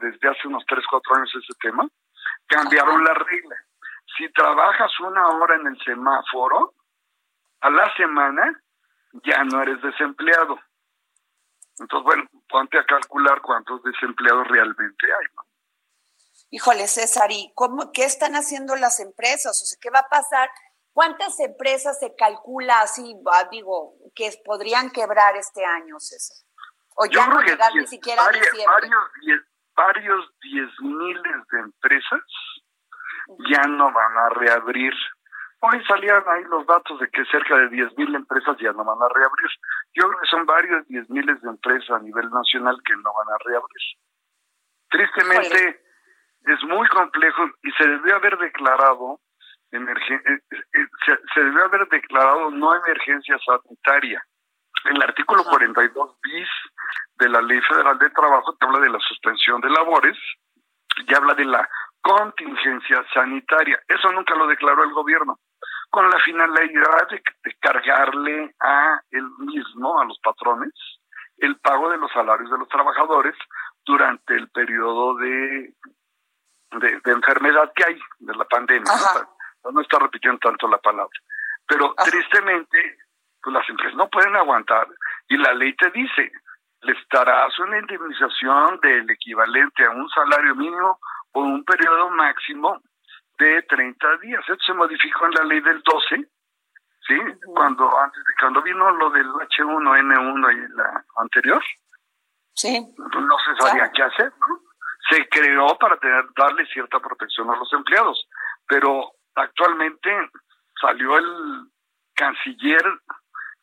desde 0.00 0.28
hace 0.28 0.48
unos 0.48 0.64
3, 0.66 0.84
4 0.90 1.16
años 1.16 1.34
ese 1.34 1.54
tema, 1.60 1.86
cambiaron 2.46 3.04
la 3.04 3.14
regla. 3.14 3.33
Trabajas 4.34 4.90
una 5.00 5.28
hora 5.28 5.54
en 5.56 5.68
el 5.68 5.78
semáforo, 5.84 6.74
a 7.60 7.70
la 7.70 7.94
semana 7.96 8.60
ya 9.24 9.44
no 9.44 9.62
eres 9.62 9.80
desempleado. 9.80 10.58
Entonces, 11.78 12.04
bueno, 12.04 12.28
ponte 12.48 12.78
a 12.78 12.84
calcular 12.84 13.40
cuántos 13.42 13.82
desempleados 13.82 14.46
realmente 14.48 15.06
hay. 15.06 15.26
Híjole, 16.50 16.86
César, 16.86 17.30
¿y 17.30 17.52
cómo, 17.54 17.90
qué 17.92 18.04
están 18.04 18.34
haciendo 18.34 18.76
las 18.76 19.00
empresas? 19.00 19.60
O 19.60 19.66
sea, 19.66 19.78
¿qué 19.80 19.90
va 19.90 20.00
a 20.00 20.08
pasar? 20.08 20.50
¿Cuántas 20.92 21.40
empresas 21.40 21.98
se 21.98 22.14
calcula 22.14 22.80
así, 22.80 23.16
ah, 23.32 23.48
digo, 23.50 23.94
que 24.14 24.30
podrían 24.44 24.90
quebrar 24.90 25.36
este 25.36 25.64
año, 25.64 25.98
César? 25.98 26.36
O 26.94 27.06
ya 27.06 27.26
no 27.26 27.40
llegar 27.40 27.74
ni 27.74 27.86
siquiera 27.86 28.22
diciembre. 28.28 28.66
Varios 28.66 29.12
diez, 29.20 29.40
varios 29.74 30.40
diez 30.42 30.70
miles 30.80 31.46
de 31.50 31.58
empresas 31.58 32.20
ya 33.50 33.62
no 33.68 33.92
van 33.92 34.18
a 34.18 34.28
reabrir 34.30 34.94
Hoy 35.66 35.82
salían 35.86 36.22
ahí 36.28 36.44
los 36.50 36.66
datos 36.66 37.00
de 37.00 37.08
que 37.08 37.24
cerca 37.24 37.56
de 37.56 37.70
10.000 37.70 38.16
empresas 38.16 38.54
ya 38.58 38.70
no 38.72 38.84
van 38.84 39.00
a 39.00 39.08
reabrir. 39.08 39.48
Yo 39.94 40.02
creo 40.08 40.20
que 40.20 40.26
son 40.26 40.44
varios 40.44 40.86
10.000 40.88 41.06
miles 41.08 41.40
de 41.40 41.48
empresas 41.48 41.88
a 41.88 42.00
nivel 42.00 42.28
nacional 42.28 42.76
que 42.84 42.94
no 42.96 43.10
van 43.14 43.28
a 43.32 43.38
reabrir. 43.46 43.82
Tristemente, 44.90 45.80
es 46.44 46.62
muy 46.64 46.86
complejo 46.88 47.46
y 47.62 47.70
se 47.72 47.88
debió 47.88 48.16
haber 48.16 48.36
declarado 48.36 49.20
eh, 49.72 49.78
eh, 49.78 50.40
eh, 50.50 50.86
se, 51.06 51.18
se 51.32 51.40
debió 51.40 51.64
haber 51.64 51.88
declarado 51.88 52.50
no 52.50 52.74
emergencia 52.74 53.38
sanitaria. 53.46 54.22
El 54.84 55.02
artículo 55.02 55.44
42 55.44 56.20
bis 56.22 56.48
de 57.16 57.28
la 57.30 57.40
Ley 57.40 57.60
Federal 57.62 57.98
de 57.98 58.10
Trabajo 58.10 58.54
te 58.54 58.66
habla 58.66 58.80
de 58.80 58.90
la 58.90 59.00
suspensión 59.00 59.62
de 59.62 59.70
labores 59.70 60.18
y 61.08 61.14
habla 61.14 61.34
de 61.34 61.46
la 61.46 61.66
contingencia 62.04 63.02
sanitaria. 63.14 63.80
Eso 63.88 64.12
nunca 64.12 64.34
lo 64.34 64.46
declaró 64.46 64.84
el 64.84 64.92
gobierno 64.92 65.38
con 65.88 66.10
la 66.10 66.18
finalidad 66.18 67.08
de, 67.08 67.22
cargarle 67.60 68.54
a 68.60 69.00
él 69.10 69.26
mismo, 69.38 69.98
a 69.98 70.04
los 70.04 70.18
patrones, 70.18 70.72
el 71.38 71.56
pago 71.60 71.90
de 71.90 71.96
los 71.96 72.12
salarios 72.12 72.50
de 72.50 72.58
los 72.58 72.68
trabajadores 72.68 73.34
durante 73.86 74.34
el 74.34 74.50
periodo 74.50 75.14
de, 75.16 75.72
de, 76.72 77.12
enfermedad 77.12 77.72
que 77.74 77.84
hay, 77.84 77.98
de 78.18 78.34
la 78.34 78.44
pandemia. 78.44 78.92
¿no? 79.64 79.70
no 79.72 79.80
está 79.80 79.98
repitiendo 79.98 80.38
tanto 80.40 80.68
la 80.68 80.78
palabra. 80.78 81.18
Pero 81.66 81.94
tristemente, 81.94 82.98
pues 83.42 83.54
las 83.54 83.68
empresas 83.68 83.96
no 83.96 84.10
pueden 84.10 84.36
aguantar 84.36 84.88
y 85.28 85.38
la 85.38 85.54
ley 85.54 85.74
te 85.76 85.90
dice, 85.90 86.32
les 86.82 86.98
darás 87.10 87.58
una 87.60 87.78
indemnización 87.78 88.78
del 88.82 89.08
equivalente 89.10 89.86
a 89.86 89.90
un 89.90 90.08
salario 90.10 90.54
mínimo 90.54 90.98
por 91.34 91.44
un 91.44 91.64
periodo 91.64 92.10
máximo 92.10 92.80
de 93.38 93.62
30 93.62 94.16
días. 94.18 94.40
Esto 94.48 94.64
se 94.64 94.72
modificó 94.72 95.26
en 95.26 95.32
la 95.32 95.44
ley 95.44 95.60
del 95.60 95.82
12, 95.82 96.28
¿sí? 97.08 97.18
Cuando 97.46 97.90
antes 97.98 98.24
de 98.24 98.32
cuando 98.38 98.62
vino 98.62 98.88
lo 98.92 99.10
del 99.10 99.26
H1N1 99.26 100.52
y 100.52 100.76
la 100.76 101.04
anterior. 101.16 101.62
Sí. 102.54 102.86
No 102.96 103.36
se 103.44 103.64
sabía 103.66 103.90
qué 103.92 104.04
hacer, 104.04 104.32
¿no? 104.38 104.60
Se 105.10 105.28
creó 105.28 105.76
para 105.76 105.96
tener, 105.96 106.24
darle 106.36 106.64
cierta 106.66 107.00
protección 107.00 107.50
a 107.50 107.56
los 107.56 107.70
empleados, 107.72 108.26
pero 108.68 109.10
actualmente 109.34 110.10
salió 110.80 111.18
el 111.18 111.68
canciller, 112.14 112.84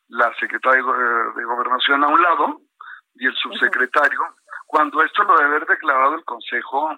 la 0.09 0.35
secretaria 0.35 0.83
de, 0.83 1.43
Gobernación 1.45 2.03
a 2.03 2.07
un 2.07 2.21
lado 2.21 2.61
y 3.15 3.27
el 3.27 3.35
subsecretario, 3.35 4.19
cuando 4.67 5.01
esto 5.03 5.23
lo 5.23 5.37
debe 5.37 5.49
haber 5.51 5.65
declarado 5.67 6.15
el 6.15 6.25
Consejo 6.25 6.97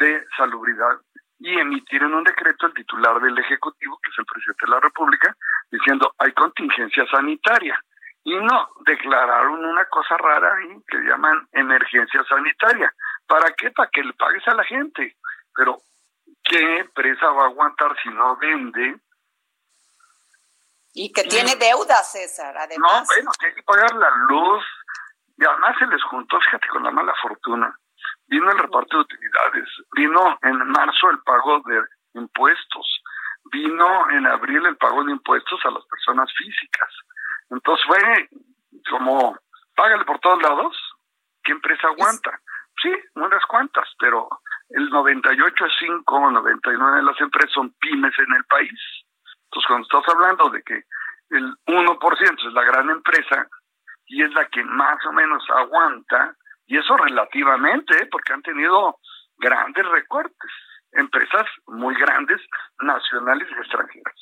de 0.00 0.26
Salubridad 0.36 0.98
y 1.38 1.58
emitieron 1.58 2.14
un 2.14 2.24
decreto 2.24 2.66
el 2.66 2.74
titular 2.74 3.20
del 3.20 3.38
Ejecutivo, 3.38 3.98
que 4.02 4.10
es 4.10 4.18
el 4.18 4.26
presidente 4.26 4.66
de 4.66 4.72
la 4.72 4.80
República, 4.80 5.34
diciendo 5.70 6.14
hay 6.18 6.32
contingencia 6.32 7.06
sanitaria. 7.10 7.78
Y 8.22 8.36
no, 8.36 8.68
declararon 8.84 9.64
una 9.64 9.86
cosa 9.86 10.16
rara 10.18 10.54
ahí 10.54 10.76
que 10.86 10.98
llaman 10.98 11.48
emergencia 11.52 12.22
sanitaria. 12.28 12.92
¿Para 13.26 13.52
qué? 13.52 13.70
Para 13.70 13.88
que 13.90 14.02
le 14.02 14.12
pagues 14.12 14.46
a 14.48 14.54
la 14.54 14.64
gente. 14.64 15.16
Pero, 15.54 15.78
¿qué 16.44 16.80
empresa 16.80 17.30
va 17.30 17.44
a 17.44 17.46
aguantar 17.46 17.96
si 18.02 18.10
no 18.10 18.36
vende? 18.36 18.96
Y 20.92 21.10
que 21.12 21.22
tiene 21.22 21.56
deuda, 21.56 22.02
César, 22.02 22.54
además. 22.58 23.08
No, 23.08 23.14
bueno, 23.14 23.30
tiene 23.38 23.54
que 23.54 23.62
pagar 23.62 23.94
la 23.94 24.10
luz. 24.28 24.64
Y 25.38 25.44
además 25.46 25.76
se 25.78 25.86
les 25.86 26.02
juntó, 26.04 26.38
fíjate, 26.40 26.68
con 26.68 26.82
la 26.82 26.90
mala 26.90 27.14
fortuna 27.22 27.79
vino 28.30 28.50
el 28.50 28.58
reparto 28.58 28.96
de 28.96 29.02
utilidades, 29.02 29.68
vino 29.92 30.38
en 30.42 30.56
marzo 30.70 31.10
el 31.10 31.18
pago 31.18 31.60
de 31.66 31.82
impuestos, 32.14 33.02
vino 33.52 34.10
en 34.10 34.26
abril 34.26 34.64
el 34.66 34.76
pago 34.76 35.02
de 35.04 35.12
impuestos 35.12 35.60
a 35.64 35.70
las 35.72 35.84
personas 35.86 36.32
físicas. 36.38 36.88
Entonces 37.50 37.84
fue 37.86 38.28
como, 38.88 39.36
págale 39.74 40.04
por 40.04 40.20
todos 40.20 40.40
lados, 40.42 40.76
¿qué 41.42 41.52
empresa 41.52 41.88
aguanta? 41.88 42.40
Sí, 42.80 42.94
unas 43.14 43.44
cuantas, 43.46 43.88
pero 43.98 44.28
el 44.70 44.88
98,5 44.90 46.02
o 46.06 46.30
99 46.30 46.96
de 46.98 47.02
las 47.02 47.20
empresas 47.20 47.52
son 47.52 47.74
pymes 47.80 48.16
en 48.16 48.32
el 48.36 48.44
país. 48.44 48.80
Entonces 49.44 49.66
cuando 49.66 49.86
estás 49.86 50.14
hablando 50.14 50.48
de 50.50 50.62
que 50.62 50.84
el 51.30 51.56
1% 51.66 52.48
es 52.48 52.52
la 52.52 52.62
gran 52.62 52.90
empresa 52.90 53.48
y 54.06 54.22
es 54.22 54.32
la 54.34 54.46
que 54.46 54.62
más 54.62 55.04
o 55.06 55.12
menos 55.12 55.42
aguanta, 55.50 56.36
y 56.70 56.78
eso 56.78 56.96
relativamente, 56.96 57.94
¿eh? 58.00 58.06
porque 58.10 58.32
han 58.32 58.42
tenido 58.42 58.96
grandes 59.38 59.84
recortes, 59.86 60.50
empresas 60.92 61.44
muy 61.66 61.96
grandes, 61.96 62.40
nacionales 62.78 63.48
y 63.50 63.60
extranjeras. 63.60 64.14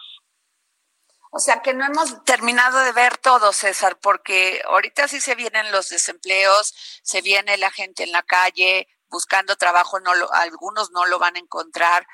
O 1.31 1.39
sea 1.39 1.61
que 1.61 1.75
no 1.75 1.85
hemos 1.85 2.25
terminado 2.25 2.79
de 2.81 2.93
ver 2.93 3.19
todo, 3.19 3.53
César, 3.53 3.99
porque 4.01 4.63
ahorita 4.67 5.09
sí 5.09 5.21
se 5.21 5.35
vienen 5.35 5.71
los 5.73 5.91
desempleos, 5.91 6.73
se 7.03 7.21
viene 7.21 7.59
la 7.59 7.71
gente 7.71 8.05
en 8.05 8.13
la 8.13 8.23
calle 8.23 8.89
buscando 9.09 9.57
trabajo, 9.57 10.01
no 10.01 10.15
lo, 10.15 10.33
algunos 10.33 10.91
no 10.91 11.05
lo 11.05 11.19
van 11.19 11.37
a 11.37 11.41
encontrar 11.41 12.07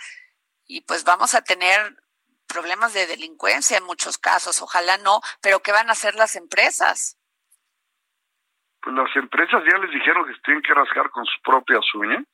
y 0.66 0.80
pues 0.80 1.04
vamos 1.04 1.34
a 1.34 1.42
tener 1.42 1.96
problemas 2.48 2.92
de 2.92 3.06
delincuencia 3.06 3.78
en 3.78 3.84
muchos 3.84 4.18
casos, 4.18 4.62
ojalá 4.62 4.98
no, 4.98 5.20
pero 5.40 5.60
¿qué 5.60 5.70
van 5.70 5.90
a 5.90 5.92
hacer 5.92 6.16
las 6.16 6.34
empresas? 6.34 7.18
Pues 8.84 8.96
las 8.96 9.16
empresas 9.16 9.62
ya 9.64 9.78
les 9.78 9.90
dijeron 9.90 10.26
que 10.26 10.34
tienen 10.44 10.62
que 10.62 10.74
rascar 10.74 11.08
con 11.08 11.24
sus 11.24 11.40
propias 11.42 11.82
uñas. 11.94 12.24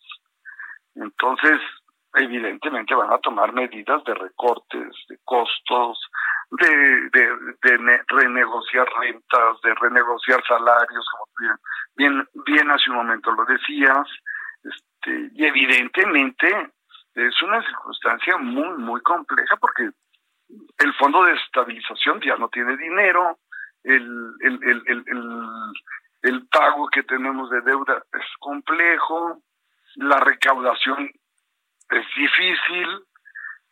Entonces, 0.97 1.61
evidentemente 2.15 2.93
van 2.97 3.13
a 3.13 3.19
tomar 3.19 3.53
medidas 3.53 4.03
de 4.03 4.15
recortes, 4.15 4.93
de 5.09 5.17
costos, 5.25 5.99
de, 6.51 7.09
de, 7.13 8.05
renegociar 8.09 8.89
rentas, 8.99 9.61
de 9.63 9.75
renegociar 9.77 10.43
salarios, 10.45 11.07
como 11.13 11.61
bien, 11.97 12.29
bien, 12.45 12.71
hace 12.73 12.91
un 12.91 12.97
momento 12.97 13.31
lo 13.31 13.45
decías, 13.45 14.09
este, 14.65 15.31
y 15.33 15.47
evidentemente 15.47 16.73
es 17.15 17.43
una 17.43 17.65
circunstancia 17.65 18.37
muy, 18.39 18.77
muy 18.79 19.01
compleja 19.03 19.57
porque 19.57 19.91
el 20.79 20.95
fondo 20.95 21.23
de 21.23 21.35
estabilización 21.35 22.21
ya 22.21 22.35
no 22.37 22.49
tiene 22.49 22.77
dinero, 22.77 23.39
el, 23.85 24.35
el, 24.41 24.83
el 26.23 26.47
pago 26.49 26.89
que 26.89 27.03
tenemos 27.05 27.51
de 27.51 27.61
deuda 27.63 28.03
es 28.13 28.27
complejo, 28.39 29.43
la 29.97 30.21
recaudación 30.21 31.11
es 31.91 32.07
difícil 32.17 33.05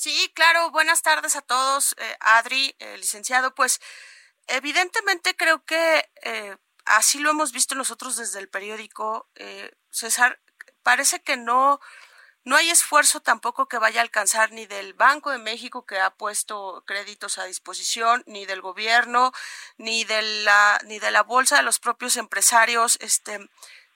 Sí, 0.00 0.30
claro, 0.32 0.70
buenas 0.70 1.02
tardes 1.02 1.34
a 1.34 1.42
todos. 1.42 1.96
Eh, 1.98 2.16
Adri, 2.20 2.76
eh, 2.78 2.96
licenciado, 2.98 3.52
pues 3.56 3.80
evidentemente 4.46 5.34
creo 5.34 5.64
que 5.64 6.08
eh, 6.22 6.56
así 6.84 7.18
lo 7.18 7.30
hemos 7.30 7.50
visto 7.50 7.74
nosotros 7.74 8.16
desde 8.16 8.38
el 8.38 8.48
periódico. 8.48 9.28
César, 9.90 10.40
parece 10.84 11.20
que 11.20 11.36
no, 11.36 11.80
no 12.44 12.54
hay 12.54 12.70
esfuerzo 12.70 13.18
tampoco 13.20 13.66
que 13.66 13.78
vaya 13.78 14.00
a 14.00 14.04
alcanzar 14.04 14.52
ni 14.52 14.66
del 14.66 14.94
Banco 14.94 15.30
de 15.30 15.38
México 15.38 15.84
que 15.84 15.98
ha 15.98 16.10
puesto 16.10 16.84
créditos 16.86 17.38
a 17.38 17.46
disposición, 17.46 18.22
ni 18.26 18.46
del 18.46 18.60
gobierno, 18.60 19.32
ni 19.78 20.04
de 20.04 20.22
la, 20.22 20.80
ni 20.84 21.00
de 21.00 21.10
la 21.10 21.24
bolsa 21.24 21.56
de 21.56 21.64
los 21.64 21.80
propios 21.80 22.16
empresarios. 22.16 22.98
Este, 23.00 23.50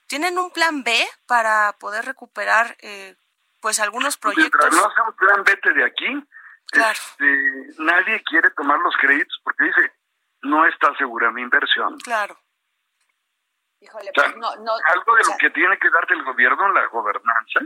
¿Tienen 0.07 0.37
un 0.37 0.51
plan 0.51 0.83
B 0.83 1.07
para 1.27 1.77
poder 1.79 2.03
recuperar 2.03 2.75
eh, 2.81 3.15
pues 3.63 3.79
algunos 3.79 4.17
proyectos. 4.17 4.59
Mientras 4.61 4.73
no 4.73 4.93
sea 4.93 5.03
un 5.03 5.15
plan 5.15 5.43
vete 5.45 5.71
de 5.71 5.85
aquí, 5.85 6.27
este, 6.73 7.81
nadie 7.81 8.21
quiere 8.23 8.49
tomar 8.51 8.77
los 8.79 8.93
créditos 8.97 9.39
porque 9.41 9.63
dice, 9.63 9.93
no 10.41 10.65
está 10.65 10.93
segura 10.97 11.31
mi 11.31 11.41
inversión. 11.41 11.97
Claro. 11.99 12.37
Híjole, 13.79 14.11
pues 14.13 14.35
no, 14.35 14.53
no, 14.57 14.73
algo 14.93 15.15
de 15.15 15.23
lo 15.23 15.37
que 15.39 15.49
tiene 15.51 15.77
que 15.77 15.89
darte 15.89 16.13
el 16.13 16.23
gobierno, 16.23 16.73
la 16.73 16.87
gobernanza, 16.87 17.61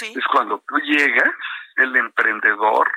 es 0.00 0.26
cuando 0.30 0.62
tú 0.68 0.76
llegas, 0.80 1.34
el 1.76 1.96
emprendedor, 1.96 2.92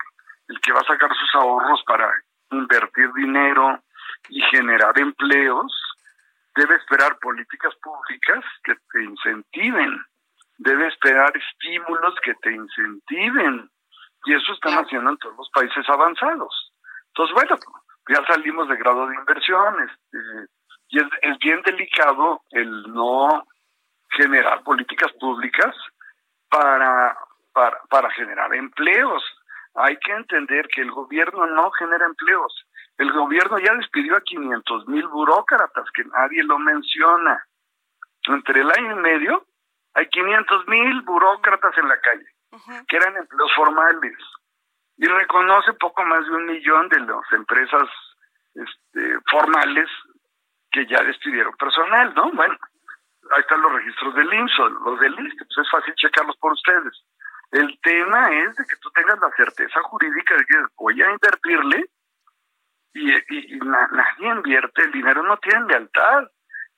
el 0.49 0.59
que 0.59 0.73
va 0.73 0.81
a 0.81 0.85
sacar 0.85 1.09
sus 1.15 1.35
ahorros 1.35 1.81
para 1.85 2.13
invertir 2.51 3.13
dinero 3.13 3.81
y 4.27 4.41
generar 4.51 4.99
empleos, 4.99 5.71
debe 6.53 6.75
esperar 6.75 7.17
políticas 7.19 7.73
públicas 7.75 8.43
que 8.65 8.75
te 8.91 9.03
incentiven 9.03 10.05
debe 10.61 10.87
esperar 10.87 11.31
estímulos 11.35 12.15
que 12.23 12.33
te 12.35 12.51
incentiven. 12.51 13.69
Y 14.25 14.33
eso 14.33 14.53
están 14.53 14.75
haciendo 14.75 15.09
en 15.09 15.17
todos 15.17 15.35
los 15.35 15.49
países 15.51 15.87
avanzados. 15.89 16.73
Entonces, 17.07 17.33
bueno, 17.33 17.57
ya 18.07 18.25
salimos 18.25 18.67
de 18.69 18.77
grado 18.77 19.07
de 19.07 19.15
inversión. 19.15 19.75
Este, 19.83 20.17
y 20.89 20.99
es, 20.99 21.39
bien 21.39 21.61
delicado 21.63 22.41
el 22.51 22.83
no 22.93 23.45
generar 24.11 24.63
políticas 24.63 25.11
públicas 25.13 25.75
para, 26.49 27.17
para, 27.53 27.81
para 27.89 28.11
generar 28.11 28.53
empleos. 28.53 29.23
Hay 29.73 29.97
que 29.97 30.11
entender 30.11 30.67
que 30.67 30.81
el 30.81 30.91
gobierno 30.91 31.47
no 31.47 31.71
genera 31.71 32.05
empleos. 32.05 32.53
El 32.97 33.11
gobierno 33.13 33.57
ya 33.57 33.73
despidió 33.73 34.17
a 34.17 34.21
500 34.21 34.87
mil 34.87 35.07
burócratas, 35.07 35.89
que 35.91 36.03
nadie 36.03 36.43
lo 36.43 36.59
menciona. 36.59 37.43
Entre 38.27 38.61
el 38.61 38.69
año 38.69 38.91
y 38.91 39.01
medio 39.01 39.45
hay 39.93 40.07
500 40.07 40.67
mil 40.67 41.01
burócratas 41.01 41.77
en 41.77 41.87
la 41.87 41.99
calle, 41.99 42.27
que 42.87 42.97
eran 42.97 43.17
empleos 43.17 43.51
formales, 43.55 44.17
y 44.97 45.05
reconoce 45.07 45.73
poco 45.73 46.03
más 46.05 46.25
de 46.25 46.31
un 46.31 46.45
millón 46.45 46.89
de 46.89 46.99
las 46.99 47.31
empresas 47.31 47.89
este, 48.53 49.17
formales 49.29 49.89
que 50.71 50.85
ya 50.85 51.03
despidieron 51.03 51.55
personal, 51.57 52.13
¿no? 52.15 52.31
Bueno, 52.31 52.55
ahí 53.31 53.41
están 53.41 53.61
los 53.61 53.73
registros 53.73 54.15
del 54.15 54.33
IMSS, 54.33 54.59
los 54.85 54.99
del 54.99 55.13
ISTE, 55.13 55.45
pues 55.45 55.57
es 55.57 55.71
fácil 55.71 55.93
checarlos 55.95 56.37
por 56.37 56.53
ustedes. 56.53 57.03
El 57.51 57.79
tema 57.81 58.31
es 58.31 58.55
de 58.55 58.65
que 58.65 58.77
tú 58.77 58.89
tengas 58.91 59.19
la 59.19 59.31
certeza 59.31 59.81
jurídica 59.83 60.35
de 60.35 60.45
que 60.45 60.57
voy 60.77 61.01
a 61.01 61.11
invertirle 61.11 61.85
y, 62.93 63.11
y, 63.11 63.59
nadie 63.59 64.29
invierte, 64.29 64.83
el 64.83 64.91
dinero 64.91 65.23
no 65.23 65.37
tiene 65.37 65.65
lealtad 65.65 66.27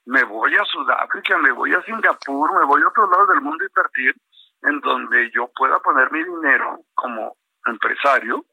me 0.06 0.24
voy 0.24 0.56
a 0.56 0.66
Sudáfrica, 0.66 1.38
me 1.38 1.52
voy 1.52 1.74
a 1.74 1.82
Singapur, 1.84 2.60
me 2.60 2.66
voy 2.66 2.82
a 2.82 2.88
otro 2.88 3.10
lado 3.10 3.28
del 3.28 3.42
mundo 3.42 3.64
a 3.64 3.68
invertir 3.68 4.16
en 4.64 4.80
donde 4.80 5.32
yo 5.32 5.50
pueda 5.56 5.80
poner 5.80 6.12
mi 6.12 6.24
dinero 6.24 6.80
como 6.94 7.36
empresario 7.66 8.46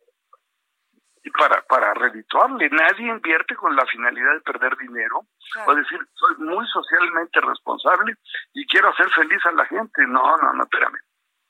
y 1.23 1.31
para, 1.31 1.63
para 1.63 1.95
redituarle. 1.95 2.69
Nadie 2.71 3.09
invierte 3.09 3.55
con 3.57 3.75
la 3.77 3.85
finalidad 3.87 4.35
de 4.35 4.41
perder 4.41 4.77
dinero 4.79 5.27
o 5.67 5.75
decir, 5.75 5.99
soy 6.15 6.37
muy 6.39 6.67
socialmente 6.69 7.41
responsable 7.41 8.15
y 8.55 8.67
quiero 8.67 8.89
hacer 8.89 9.09
feliz 9.11 9.45
a 9.47 9.53
la 9.53 9.67
gente. 9.67 10.07
No, 10.07 10.37
no, 10.37 10.53
no, 10.53 10.63
espérame. 10.63 10.99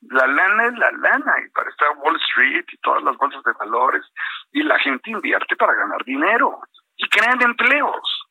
La 0.03 0.27
lana 0.27 0.67
es 0.67 0.79
la 0.79 0.91
lana 0.93 1.35
y 1.45 1.51
para 1.51 1.69
estar 1.69 1.89
Wall 1.99 2.17
Street 2.17 2.65
y 2.73 2.77
todas 2.79 3.03
las 3.03 3.17
bolsas 3.19 3.43
de 3.45 3.53
valores 3.53 4.03
y 4.51 4.63
la 4.63 4.79
gente 4.79 5.11
invierte 5.11 5.57
para 5.57 5.75
ganar 5.75 6.03
dinero 6.05 6.59
y 6.97 7.09
crean 7.09 7.41
empleos. 7.43 8.30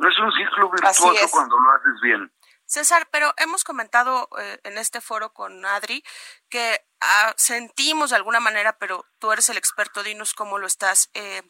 No 0.00 0.08
es 0.08 0.18
un 0.18 0.32
ciclo 0.32 0.70
virtuoso 0.70 1.12
cuando 1.30 1.58
lo 1.58 1.72
haces 1.72 2.00
bien. 2.02 2.32
César, 2.64 3.06
pero 3.10 3.34
hemos 3.36 3.64
comentado 3.64 4.30
eh, 4.38 4.58
en 4.64 4.78
este 4.78 5.02
foro 5.02 5.34
con 5.34 5.66
Adri 5.66 6.02
que 6.48 6.80
ah, 7.02 7.34
sentimos 7.36 8.08
de 8.08 8.16
alguna 8.16 8.40
manera, 8.40 8.78
pero 8.78 9.04
tú 9.18 9.30
eres 9.30 9.50
el 9.50 9.58
experto, 9.58 10.02
dinos 10.02 10.32
cómo 10.32 10.56
lo 10.56 10.66
estás 10.66 11.10
eh, 11.12 11.42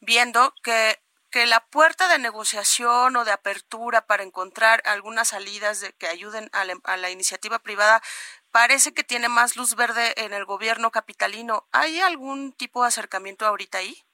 viendo, 0.00 0.52
que, 0.64 1.00
que 1.30 1.46
la 1.46 1.60
puerta 1.66 2.08
de 2.08 2.18
negociación 2.18 3.14
o 3.14 3.24
de 3.24 3.30
apertura 3.30 4.06
para 4.06 4.24
encontrar 4.24 4.82
algunas 4.86 5.28
salidas 5.28 5.80
de, 5.80 5.92
que 5.92 6.08
ayuden 6.08 6.50
a 6.52 6.64
la, 6.64 6.74
a 6.82 6.96
la 6.96 7.10
iniciativa 7.10 7.60
privada 7.60 8.02
parece 8.50 8.92
que 8.92 9.04
tiene 9.04 9.28
más 9.28 9.54
luz 9.54 9.76
verde 9.76 10.14
en 10.16 10.32
el 10.32 10.46
gobierno 10.46 10.90
capitalino. 10.90 11.68
¿Hay 11.70 12.00
algún 12.00 12.52
tipo 12.54 12.82
de 12.82 12.88
acercamiento 12.88 13.46
ahorita 13.46 13.78
ahí? 13.78 14.04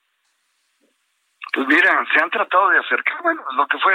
Pues 1.53 1.67
mira, 1.67 2.05
se 2.13 2.21
han 2.21 2.29
tratado 2.29 2.69
de 2.69 2.79
acercar, 2.79 3.21
bueno, 3.23 3.43
lo 3.55 3.67
que 3.67 3.77
fue 3.79 3.93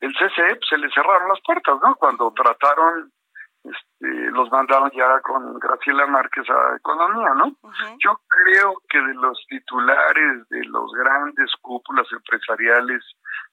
el 0.00 0.12
CCE, 0.12 0.56
pues, 0.56 0.68
se 0.68 0.78
le 0.78 0.90
cerraron 0.90 1.28
las 1.28 1.40
puertas, 1.42 1.76
¿no? 1.82 1.94
Cuando 1.96 2.32
trataron 2.32 3.10
este, 3.62 4.30
los 4.30 4.50
mandaron 4.50 4.90
ya 4.92 5.20
con 5.20 5.58
Graciela 5.58 6.06
Márquez 6.06 6.48
a 6.48 6.76
Economía, 6.76 7.34
¿no? 7.34 7.54
Yo 8.02 8.18
creo 8.26 8.74
que 8.88 8.98
de 8.98 9.14
los 9.14 9.38
titulares 9.48 10.48
de 10.48 10.64
los 10.64 10.90
grandes 10.92 11.50
cúpulas 11.60 12.06
empresariales, 12.10 13.04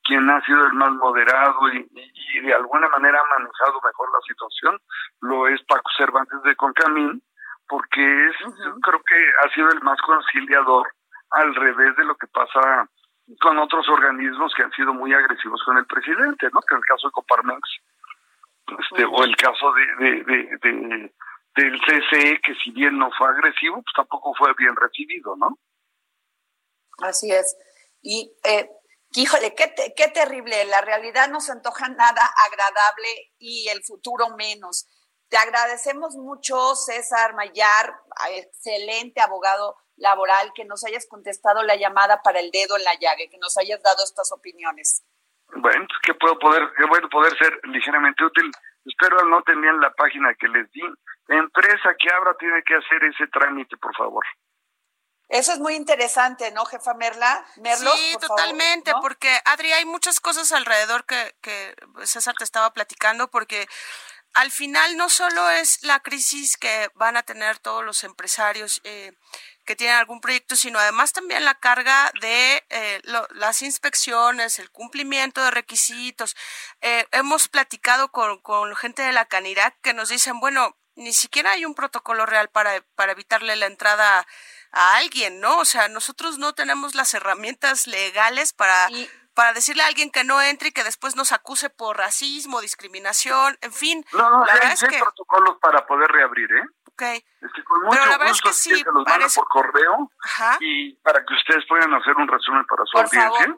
quien 0.04 0.30
ha 0.30 0.40
sido 0.46 0.66
el 0.66 0.74
más 0.74 0.94
moderado 0.94 1.74
y, 1.74 2.40
de 2.42 2.54
alguna 2.54 2.88
manera 2.90 3.20
ha 3.20 3.40
manejado 3.40 3.82
mejor 3.84 4.10
la 4.14 4.22
situación, 4.26 4.80
lo 5.22 5.48
es 5.48 5.62
Paco 5.64 5.90
Cervantes 5.98 6.42
de 6.44 6.56
Concamín, 6.56 7.22
porque 7.68 8.28
es, 8.28 8.36
creo 8.82 9.02
que 9.04 9.32
ha 9.44 9.54
sido 9.54 9.70
el 9.72 9.82
más 9.82 10.00
conciliador 10.02 10.88
al 11.32 11.54
revés 11.54 11.96
de 11.98 12.06
lo 12.06 12.16
que 12.16 12.28
pasa 12.28 12.88
con 13.42 13.58
otros 13.58 13.88
organismos 13.90 14.54
que 14.56 14.64
han 14.64 14.72
sido 14.72 14.94
muy 14.94 15.14
agresivos 15.14 15.62
con 15.66 15.78
el 15.78 15.86
presidente, 15.86 16.48
¿no? 16.54 16.62
Que 16.62 16.76
en 16.76 16.80
el 16.80 16.86
caso 16.86 17.08
de 17.08 17.12
Coparmex, 17.12 17.62
este, 18.80 19.06
o 19.06 19.24
el 19.24 19.36
caso 19.36 19.74
de, 19.74 20.24
de, 20.24 21.12
del 21.56 21.82
CCE, 21.82 22.40
que 22.42 22.56
si 22.64 22.72
bien 22.72 22.98
no 22.98 23.10
fue 23.18 23.28
agresivo, 23.28 23.82
pues 23.82 23.94
tampoco 23.96 24.34
fue 24.36 24.54
bien 24.58 24.76
recibido, 24.76 25.36
¿no? 25.36 25.58
Así 27.00 27.32
es. 27.32 27.58
Y, 28.02 28.34
eh, 28.44 28.70
híjole, 29.14 29.54
qué, 29.56 29.74
qué 29.96 30.08
terrible. 30.10 30.66
La 30.66 30.82
realidad 30.82 31.30
no 31.30 31.42
se 31.42 31.52
antoja 31.52 31.90
nada 31.90 32.30
agradable 32.50 33.34
y 33.38 33.68
el 33.70 33.84
futuro 33.84 34.36
menos. 34.38 34.88
Te 35.30 35.38
agradecemos 35.38 36.16
mucho, 36.16 36.76
César 36.76 37.34
Mayar, 37.36 38.00
excelente 38.32 39.22
abogado 39.22 39.76
laboral, 39.98 40.52
que 40.56 40.64
nos 40.64 40.86
hayas 40.86 41.06
contestado 41.08 41.64
la 41.64 41.76
llamada 41.76 42.22
para 42.22 42.40
el 42.40 42.52
dedo 42.52 42.78
en 42.78 42.84
la 42.84 42.94
llaga, 42.94 43.30
que 43.30 43.38
nos 43.38 43.58
hayas 43.58 43.82
dado 43.82 44.04
estas 44.04 44.32
opiniones. 44.32 45.04
Bueno, 45.56 45.86
pues 45.88 46.00
que 46.04 46.14
puedo 46.14 46.38
poder, 46.40 46.64
que 46.78 46.86
bueno 46.86 47.10
poder 47.10 47.38
ser 47.38 47.60
ligeramente 47.64 48.24
útil. 48.24 48.52
Espero 48.86 49.26
no 49.26 49.44
bien 49.46 49.82
la 49.82 49.92
página 49.94 50.34
que 50.40 50.48
les 50.48 50.72
di. 50.72 50.82
empresa 51.28 51.94
que 52.00 52.14
abra 52.14 52.36
tiene 52.40 52.64
que 52.64 52.76
hacer 52.76 53.04
ese 53.04 53.28
trámite, 53.28 53.76
por 53.78 53.96
favor. 53.96 54.24
Eso 55.30 55.52
es 55.52 55.60
muy 55.60 55.76
interesante, 55.76 56.52
¿no, 56.52 56.64
jefa 56.64 56.94
Merla? 56.94 57.46
sí, 57.76 58.18
totalmente, 58.22 58.94
porque 59.02 59.30
Adri, 59.44 59.74
hay 59.74 59.84
muchas 59.84 60.22
cosas 60.22 60.54
alrededor 60.54 61.06
que, 61.06 61.36
que 61.42 61.76
César 62.04 62.34
te 62.38 62.46
estaba 62.46 62.72
platicando, 62.72 63.28
porque 63.28 63.68
al 64.34 64.52
final 64.52 64.98
no 64.98 65.10
solo 65.10 65.50
es 65.50 65.82
la 65.84 66.00
crisis 66.00 66.58
que 66.58 66.90
van 66.96 67.18
a 67.18 67.24
tener 67.24 67.58
todos 67.60 67.84
los 67.84 68.04
empresarios 68.04 68.82
eh, 68.84 69.14
que 69.66 69.76
tienen 69.76 69.98
algún 69.98 70.22
proyecto, 70.22 70.56
sino 70.56 70.80
además 70.80 71.12
también 71.12 71.44
la 71.44 71.56
carga 71.56 72.12
de 72.22 72.64
eh, 72.70 73.02
las 73.32 73.62
inspecciones, 73.62 74.60
el 74.60 74.70
cumplimiento 74.72 75.44
de 75.44 75.52
requisitos. 75.52 76.36
Eh, 76.82 77.06
hemos 77.12 77.48
platicado 77.48 78.12
con, 78.12 78.40
con 78.40 78.76
gente 78.76 79.02
de 79.02 79.12
la 79.12 79.26
Canirac 79.26 79.76
que 79.82 79.94
nos 79.94 80.10
dicen, 80.10 80.40
bueno, 80.40 80.78
ni 80.96 81.14
siquiera 81.14 81.52
hay 81.52 81.66
un 81.66 81.76
protocolo 81.76 82.26
real 82.26 82.50
para, 82.50 82.82
para 82.96 83.12
evitarle 83.12 83.56
la 83.56 83.68
entrada 83.68 84.26
a 84.72 84.98
alguien, 84.98 85.40
¿no? 85.40 85.60
O 85.60 85.66
sea, 85.66 85.88
nosotros 85.90 86.38
no 86.38 86.54
tenemos 86.54 86.96
las 86.96 87.14
herramientas 87.14 87.88
legales 87.88 88.54
para, 88.54 88.90
para 89.38 89.54
decirle 89.54 89.84
a 89.84 89.86
alguien 89.86 90.10
que 90.10 90.24
no 90.24 90.42
entre 90.42 90.70
y 90.70 90.72
que 90.72 90.84
después 90.84 91.16
nos 91.16 91.32
acuse 91.32 91.70
por 91.70 91.96
racismo, 91.96 92.60
discriminación, 92.60 93.56
en 93.62 93.72
fin. 93.72 94.04
No, 94.14 94.32
no, 94.32 94.44
hay, 94.44 95.00
protocolos 95.00 95.58
para 95.62 95.86
poder 95.86 96.10
reabrir, 96.10 96.52
¿eh? 96.52 96.64
Okay. 96.94 97.24
con 97.64 97.82
mucho 97.84 97.92
Pero 97.92 98.06
la 98.08 98.18
verdad 98.18 98.34
es 98.34 98.42
que 98.42 98.52
sí, 98.52 98.84
los 98.84 99.06
parece... 99.06 99.40
por 99.40 99.48
correo 99.48 100.10
y 100.60 100.96
para 101.04 101.24
que 101.24 101.36
ustedes 101.36 101.64
puedan 101.70 101.94
hacer 101.94 102.16
un 102.16 102.28
resumen 102.28 102.66
para 102.66 102.84
su 102.86 102.98
audiencia. 102.98 103.56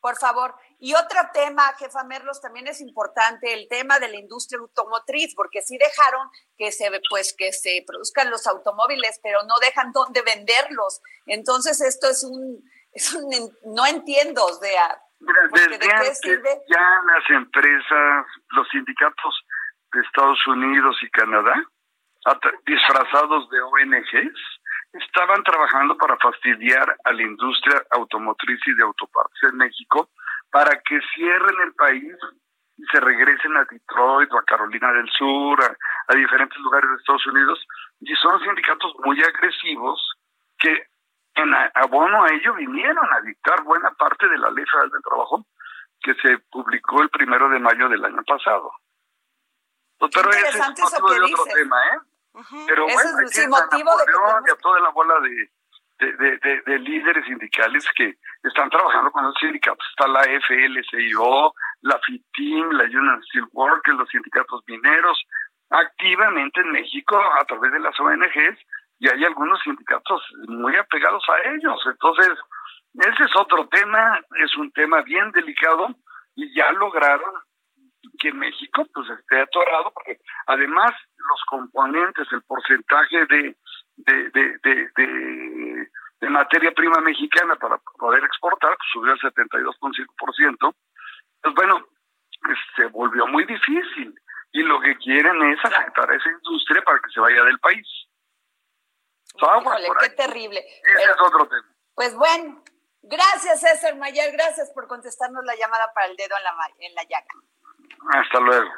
por 0.00 0.16
favor. 0.16 0.56
Y 0.80 0.94
otro 0.94 1.20
tema, 1.32 1.74
jefa 1.78 2.02
Merlos, 2.02 2.40
también 2.40 2.66
es 2.66 2.80
importante, 2.80 3.54
el 3.54 3.68
tema 3.68 4.00
de 4.00 4.08
la 4.08 4.16
industria 4.16 4.58
automotriz, 4.58 5.36
porque 5.36 5.62
sí 5.62 5.78
dejaron 5.78 6.28
que 6.58 6.72
se, 6.72 6.90
pues, 7.08 7.36
que 7.38 7.52
se 7.52 7.84
produzcan 7.86 8.30
los 8.30 8.48
automóviles, 8.48 9.20
pero 9.22 9.44
no 9.44 9.54
dejan 9.60 9.92
dónde 9.92 10.22
venderlos. 10.22 11.00
Entonces, 11.26 11.80
esto 11.80 12.10
es 12.10 12.24
un, 12.24 12.68
es 12.92 13.14
un 13.14 13.30
no 13.62 13.86
entiendo, 13.86 14.44
o 14.44 14.54
sea, 14.54 15.00
¿de 15.20 15.78
qué 15.78 16.14
sirve? 16.14 16.48
ya 16.68 17.00
las 17.06 17.30
empresas, 17.30 18.26
los 18.50 18.68
sindicatos 18.68 19.44
de 19.92 20.00
Estados 20.00 20.46
Unidos 20.46 20.96
y 21.02 21.10
Canadá, 21.10 21.54
disfrazados 22.66 23.48
de 23.50 23.60
ONGs, 23.60 24.60
estaban 24.92 25.42
trabajando 25.44 25.96
para 25.96 26.16
fastidiar 26.18 26.96
a 27.04 27.12
la 27.12 27.22
industria 27.22 27.82
automotriz 27.90 28.60
y 28.66 28.74
de 28.74 28.82
autopartes 28.82 29.42
en 29.50 29.56
México 29.56 30.10
para 30.50 30.80
que 30.82 30.98
cierren 31.14 31.56
el 31.64 31.74
país 31.74 32.14
y 32.76 32.84
se 32.90 33.00
regresen 33.00 33.56
a 33.56 33.64
Detroit 33.70 34.32
o 34.32 34.38
a 34.38 34.44
Carolina 34.44 34.92
del 34.92 35.08
Sur, 35.10 35.62
a, 35.62 36.14
diferentes 36.14 36.58
lugares 36.58 36.90
de 36.90 36.96
Estados 36.96 37.26
Unidos. 37.26 37.66
Y 38.00 38.14
son 38.16 38.40
sindicatos 38.40 38.92
muy 39.04 39.22
agresivos 39.22 40.00
que 40.58 40.86
en 41.42 41.54
abono 41.74 42.24
a 42.24 42.28
ello 42.32 42.54
vinieron 42.54 43.06
a 43.12 43.20
dictar 43.20 43.62
buena 43.62 43.90
parte 43.92 44.28
de 44.28 44.38
la 44.38 44.50
ley 44.50 44.64
federal 44.66 44.90
del 44.90 45.02
trabajo 45.02 45.46
que 46.00 46.14
se 46.14 46.38
publicó 46.50 47.02
el 47.02 47.10
primero 47.10 47.48
de 47.48 47.58
mayo 47.58 47.88
del 47.88 48.04
año 48.04 48.22
pasado. 48.26 48.72
Pero 49.98 50.30
ese 50.30 50.58
es 50.58 51.00
otro 51.00 51.44
tema, 51.54 51.76
¿eh? 51.88 51.98
Pero 52.66 52.84
bueno, 52.84 53.20
es 53.24 53.38
el 53.38 53.48
motivo 53.48 53.90
de 53.96 54.54
toda 54.62 54.80
la 54.80 54.90
bola 54.90 55.14
de, 55.20 56.16
de, 56.16 56.62
de, 56.64 56.78
líderes 56.78 57.26
sindicales 57.26 57.86
que 57.96 58.16
están 58.42 58.70
trabajando 58.70 59.10
con 59.10 59.24
los 59.24 59.34
sindicatos. 59.38 59.84
Está 59.90 60.08
la 60.08 60.22
FLCIO, 60.22 61.52
la 61.82 61.98
FITIM, 61.98 62.70
la 62.70 62.84
Union 62.84 63.22
Steel 63.24 63.46
Workers, 63.52 63.98
los 63.98 64.08
sindicatos 64.08 64.62
mineros, 64.66 65.22
activamente 65.68 66.60
en 66.60 66.72
México 66.72 67.18
a 67.18 67.44
través 67.44 67.72
de 67.72 67.80
las 67.80 67.98
ONGs 67.98 68.58
y 69.00 69.08
hay 69.08 69.24
algunos 69.24 69.58
sindicatos 69.62 70.22
muy 70.46 70.76
apegados 70.76 71.24
a 71.30 71.50
ellos. 71.50 71.80
Entonces, 71.86 72.38
ese 72.94 73.24
es 73.24 73.36
otro 73.36 73.66
tema, 73.68 74.20
es 74.44 74.54
un 74.56 74.70
tema 74.72 75.00
bien 75.02 75.32
delicado 75.32 75.88
y 76.36 76.54
ya 76.54 76.70
lograron 76.72 77.32
que 78.18 78.32
México 78.32 78.86
pues 78.92 79.08
esté 79.08 79.40
atorado 79.40 79.90
porque 79.94 80.20
además 80.46 80.92
los 81.16 81.40
componentes, 81.46 82.28
el 82.30 82.42
porcentaje 82.42 83.24
de, 83.26 83.56
de, 83.96 84.30
de, 84.30 84.90
de, 84.96 86.28
materia 86.28 86.70
prima 86.72 87.00
mexicana 87.00 87.56
para 87.56 87.78
poder 87.98 88.22
exportar 88.22 88.76
pues, 88.76 88.88
subió 88.92 89.12
al 89.12 89.18
72,5%, 89.18 90.74
pues 91.42 91.54
bueno, 91.54 91.86
se 92.76 92.86
volvió 92.86 93.26
muy 93.26 93.44
difícil 93.46 94.14
y 94.52 94.62
lo 94.62 94.80
que 94.80 94.96
quieren 94.98 95.42
es 95.50 95.64
afectar 95.64 96.10
a 96.10 96.14
esa 96.14 96.30
industria 96.30 96.82
para 96.82 97.00
que 97.00 97.10
se 97.10 97.20
vaya 97.20 97.42
del 97.44 97.58
país. 97.58 97.86
Qué 100.00 100.10
terrible. 100.10 100.64
Ese 100.82 101.02
es 101.02 101.20
otro 101.20 101.48
tema. 101.48 101.76
Pues 101.94 102.14
bueno, 102.14 102.62
gracias 103.02 103.60
César 103.60 103.96
Mayer, 103.96 104.32
gracias 104.32 104.70
por 104.70 104.86
contestarnos 104.86 105.44
la 105.44 105.54
llamada 105.56 105.92
para 105.92 106.06
el 106.06 106.16
dedo 106.16 106.36
en 106.36 106.44
la, 106.44 106.54
en 106.78 106.94
la 106.94 107.02
llaga. 107.04 107.28
Hasta 108.12 108.40
luego. 108.40 108.70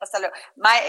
Hasta 0.00 0.18
luego. 0.18 0.34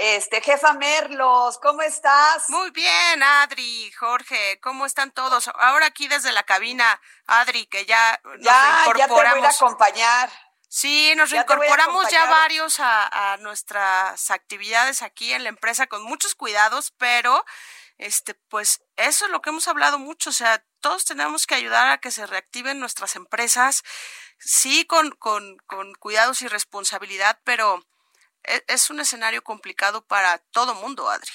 este, 0.01 0.41
jefa 0.41 0.73
Merlos, 0.73 1.57
¿cómo 1.59 1.81
estás? 1.81 2.49
Muy 2.49 2.69
bien, 2.71 3.23
Adri, 3.23 3.91
Jorge, 3.93 4.59
¿cómo 4.61 4.85
están 4.85 5.11
todos? 5.11 5.47
Ahora 5.47 5.85
aquí 5.85 6.07
desde 6.07 6.33
la 6.33 6.43
cabina, 6.43 6.99
Adri, 7.27 7.65
que 7.67 7.85
ya 7.85 8.19
nos 8.23 8.41
ya, 8.41 8.83
Ya 8.97 9.07
te 9.07 9.13
voy 9.13 9.25
a 9.25 9.49
acompañar. 9.49 10.29
Sí, 10.67 11.13
nos 11.15 11.29
reincorporamos 11.29 12.09
ya 12.09 12.25
varios 12.25 12.81
a, 12.81 13.33
a, 13.33 13.37
nuestras 13.37 14.29
actividades 14.31 15.01
aquí 15.01 15.31
en 15.31 15.43
la 15.43 15.49
empresa 15.49 15.87
con 15.87 16.03
muchos 16.03 16.35
cuidados, 16.35 16.91
pero 16.97 17.45
este, 17.97 18.33
pues 18.33 18.83
eso 18.95 19.25
es 19.25 19.31
lo 19.31 19.41
que 19.41 19.49
hemos 19.49 19.67
hablado 19.67 19.99
mucho, 19.99 20.29
o 20.29 20.33
sea, 20.33 20.65
todos 20.79 21.05
tenemos 21.05 21.47
que 21.47 21.55
ayudar 21.55 21.89
a 21.89 21.99
que 21.99 22.11
se 22.11 22.25
reactiven 22.25 22.79
nuestras 22.79 23.15
empresas, 23.15 23.83
sí 24.37 24.85
con, 24.85 25.11
con, 25.11 25.57
con 25.65 25.93
cuidados 25.95 26.41
y 26.41 26.47
responsabilidad, 26.47 27.39
pero 27.43 27.83
e, 28.43 28.63
es 28.67 28.89
un 28.89 28.99
escenario 28.99 29.43
complicado 29.43 30.05
para 30.05 30.37
todo 30.51 30.75
mundo, 30.75 31.09
Adri. 31.09 31.31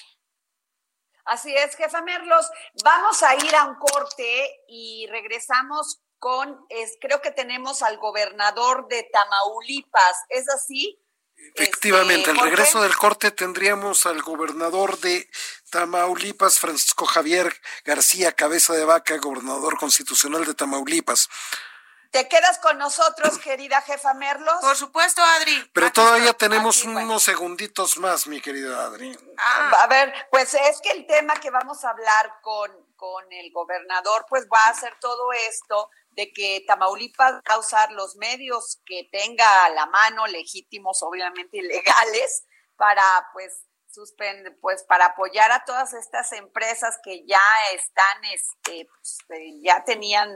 Así 1.25 1.55
es, 1.55 1.77
jefa 1.77 2.03
Merlos. 2.03 2.51
Vamos 2.83 3.23
a 3.23 3.35
ir 3.37 3.55
a 3.55 3.67
un 3.67 3.77
corte 3.77 4.65
y 4.69 5.07
regresamos 5.11 6.01
con, 6.19 6.67
es, 6.69 6.97
creo 7.01 7.21
que 7.23 7.31
tenemos 7.31 7.83
al 7.83 7.99
gobernador 7.99 8.89
de 8.89 9.09
Tamaulipas, 9.13 10.25
¿es 10.29 10.49
así? 10.49 11.01
Efectivamente, 11.55 12.31
al 12.31 12.37
este, 12.37 12.49
regreso 12.49 12.83
del 12.83 12.97
corte 12.97 13.31
tendríamos 13.31 14.07
al 14.07 14.23
gobernador 14.23 14.99
de 15.01 15.29
Tamaulipas, 15.71 16.59
Francisco 16.59 17.07
Javier 17.07 17.55
García 17.85 18.33
Cabeza 18.33 18.75
de 18.75 18.85
Vaca, 18.85 19.17
gobernador 19.19 19.79
constitucional 19.79 20.45
de 20.45 20.55
Tamaulipas. 20.55 21.29
¿Te 22.11 22.29
quedas 22.29 22.59
con 22.59 22.77
nosotros, 22.79 23.39
querida 23.39 23.81
jefa 23.83 24.15
Merlos? 24.15 24.61
Por 24.61 24.77
supuesto, 24.77 25.23
Adri. 25.23 25.71
Pero 25.73 25.93
todavía 25.93 26.33
tenemos 26.33 26.85
unos 26.85 27.23
segunditos 27.23 27.99
más, 27.99 28.27
mi 28.27 28.41
querida 28.41 28.87
Adri. 28.87 29.17
Ah. 29.39 29.83
A 29.83 29.87
ver, 29.87 30.13
pues 30.31 30.55
es 30.55 30.81
que 30.81 30.91
el 30.91 31.07
tema 31.07 31.35
que 31.37 31.51
vamos 31.51 31.85
a 31.85 31.91
hablar 31.91 32.41
con, 32.43 32.71
con 32.97 33.33
el 33.33 33.53
gobernador, 33.53 34.27
pues 34.29 34.49
va 34.53 34.65
a 34.67 34.75
ser 34.75 34.95
todo 35.01 35.33
esto 35.49 35.89
de 36.11 36.33
que 36.33 36.65
Tamaulipas 36.67 37.35
va 37.49 37.55
a 37.55 37.59
usar 37.59 37.93
los 37.93 38.17
medios 38.17 38.81
que 38.85 39.09
tenga 39.13 39.65
a 39.65 39.71
la 39.71 39.87
mano, 39.87 40.27
legítimos, 40.27 41.03
obviamente, 41.03 41.59
y 41.59 41.63
legales, 41.63 42.45
para, 42.77 43.05
pues, 43.33 43.67
suspende, 43.87 44.53
pues 44.53 44.85
para 44.85 45.07
apoyar 45.07 45.51
a 45.53 45.65
todas 45.65 45.93
estas 45.95 46.33
empresas 46.33 46.99
que 47.03 47.25
ya 47.27 47.43
están, 47.73 48.25
este, 48.33 48.87
pues, 48.87 49.19
eh, 49.31 49.61
ya 49.63 49.85
tenían, 49.85 50.31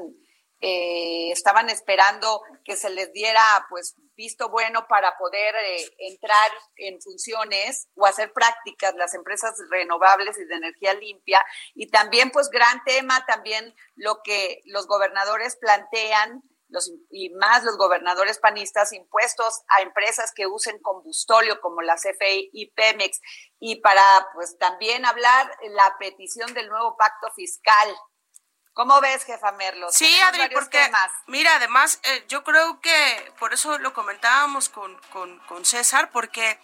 eh, 0.67 1.31
estaban 1.31 1.69
esperando 1.69 2.41
que 2.65 2.75
se 2.75 2.89
les 2.89 3.13
diera, 3.13 3.43
pues, 3.69 3.97
visto 4.17 4.49
bueno 4.49 4.87
para 4.89 5.15
poder 5.19 5.55
eh, 5.57 5.95
entrar 5.99 6.51
en 6.77 7.03
funciones 7.03 7.89
o 7.95 8.07
hacer 8.07 8.33
prácticas 8.33 8.95
las 8.95 9.13
empresas 9.13 9.55
renovables 9.71 10.39
y 10.39 10.47
de 10.47 10.55
energía 10.55 10.95
limpia. 10.95 11.45
Y 11.75 11.91
también, 11.91 12.31
pues, 12.31 12.49
gran 12.49 12.83
tema, 12.85 13.27
también 13.27 13.75
lo 13.95 14.23
que 14.25 14.63
los 14.65 14.87
gobernadores 14.87 15.57
plantean 15.57 16.43
y 17.11 17.29
más 17.35 17.63
los 17.63 17.77
gobernadores 17.77 18.39
panistas 18.39 18.93
impuestos 18.95 19.61
a 19.69 19.83
empresas 19.83 20.33
que 20.35 20.47
usen 20.47 20.81
combustóleo 20.81 21.61
como 21.61 21.83
la 21.83 21.97
CFE 21.97 22.49
y 22.53 22.71
Pemex 22.71 23.21
y 23.61 23.77
para 23.77 24.03
pues 24.35 24.57
también 24.59 25.05
hablar 25.05 25.51
la 25.69 25.95
petición 25.99 26.53
del 26.55 26.69
nuevo 26.69 26.97
pacto 26.97 27.31
fiscal. 27.37 27.95
¿Cómo 28.75 29.01
ves, 29.01 29.25
jefa 29.25 29.53
Merlos? 29.53 29.95
Sí, 29.95 30.21
Adri, 30.21 30.49
porque 30.53 30.91
mira, 31.27 31.55
además 31.55 32.01
eh, 32.03 32.25
yo 32.29 32.43
creo 32.43 32.81
que 32.81 33.33
por 33.39 33.55
eso 33.55 33.79
lo 33.79 33.95
comentábamos 33.95 34.69
con, 34.69 34.97
con, 35.13 35.39
con 35.47 35.65
César, 35.65 36.11
porque 36.11 36.59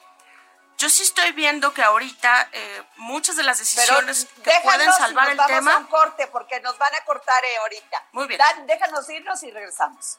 yo 0.77 0.89
sí 0.89 1.05
estoy 1.05 1.31
viendo 1.33 1.73
que 1.73 1.85
ahorita 1.85 2.49
eh, 2.53 2.83
muchas 2.97 3.37
de 3.37 3.45
las 3.45 3.59
decisiones 3.59 4.27
que 4.43 4.53
pueden 4.65 4.93
salvar 4.93 5.31
el 5.31 5.37
vamos 5.37 5.53
tema. 5.53 5.75
A 5.75 5.79
un 5.79 5.87
corte 5.87 6.27
porque 6.27 6.59
nos 6.61 6.77
van 6.79 6.95
a 6.97 7.05
cortar 7.05 7.45
eh, 7.45 7.57
ahorita. 7.59 8.05
Muy 8.13 8.27
bien. 8.27 8.41
déjanos 8.67 9.09
irnos 9.09 9.43
y 9.45 9.51
regresamos. 9.53 10.19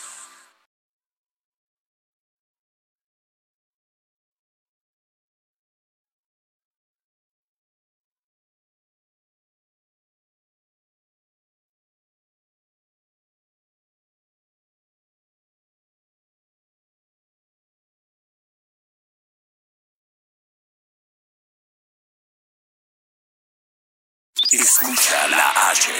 Escucha 24.61 25.27
la 25.29 25.71
H, 25.71 25.91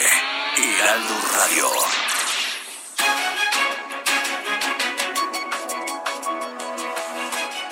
Heraldo 0.55 1.15
Radio. 1.33 1.65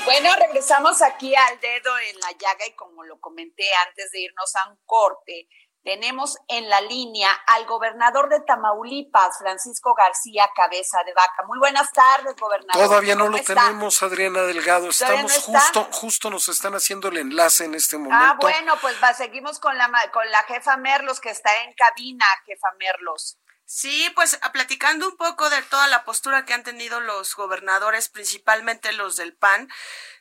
Bueno, 0.04 0.30
regresamos 0.39 1.04
aquí 1.04 1.36
al 1.36 1.60
dedo 1.60 1.95
en 1.99 2.19
la 2.19 2.32
llaga 2.32 2.65
y 2.65 2.75
como 2.75 3.04
lo 3.04 3.21
comenté 3.21 3.65
antes 3.88 4.10
de 4.12 4.21
irnos 4.21 4.56
a 4.56 4.69
un 4.71 4.80
corte, 4.88 5.47
tenemos 5.84 6.38
en 6.48 6.70
la 6.70 6.82
línea 6.82 7.32
al 7.48 7.65
gobernador 7.65 8.30
de 8.30 8.42
Tamaulipas, 8.42 9.38
Francisco 9.38 9.94
García 9.96 10.50
Cabeza 10.56 11.00
de 11.06 11.13
Vaca. 11.13 11.44
Muy 11.48 11.60
buenas 11.60 11.92
tardes, 11.92 12.36
gobernador. 12.36 12.88
Todavía 12.88 13.15
no 13.15 13.30
lo 13.30 13.42
tenemos, 13.42 14.04
Adriana 14.04 14.42
Delgado. 14.42 14.89
Estamos 14.89 15.34
justo, 15.38 15.88
justo 15.92 16.30
nos 16.30 16.48
están 16.50 16.76
haciendo 16.76 17.08
el 17.08 17.18
enlace 17.18 17.65
en 17.65 17.76
este 17.76 17.98
momento. 17.98 18.18
Ah, 18.20 18.38
bueno, 18.39 18.76
pues 18.82 18.96
va, 19.02 19.13
seguimos 19.13 19.60
con 19.60 19.78
la, 19.78 19.89
con 20.12 20.30
la 20.32 20.44
jefa 20.44 20.78
Merlos, 20.78 21.20
que 21.20 21.30
está 21.30 21.50
en 21.63 21.74
cabina, 21.74 22.26
jefa 22.46 22.68
Merlos. 22.78 23.38
Sí, 23.72 24.12
pues 24.15 24.39
platicando 24.52 25.08
un 25.08 25.15
poco 25.15 25.48
de 25.52 25.62
toda 25.62 25.88
la 25.88 26.04
postura 26.04 26.44
que 26.44 26.56
han 26.56 26.63
tenido 26.63 27.00
los 27.02 27.36
gobernadores, 27.36 28.10
principalmente 28.10 28.92
los 28.94 29.15
del 29.15 29.38
PAN, 29.38 29.70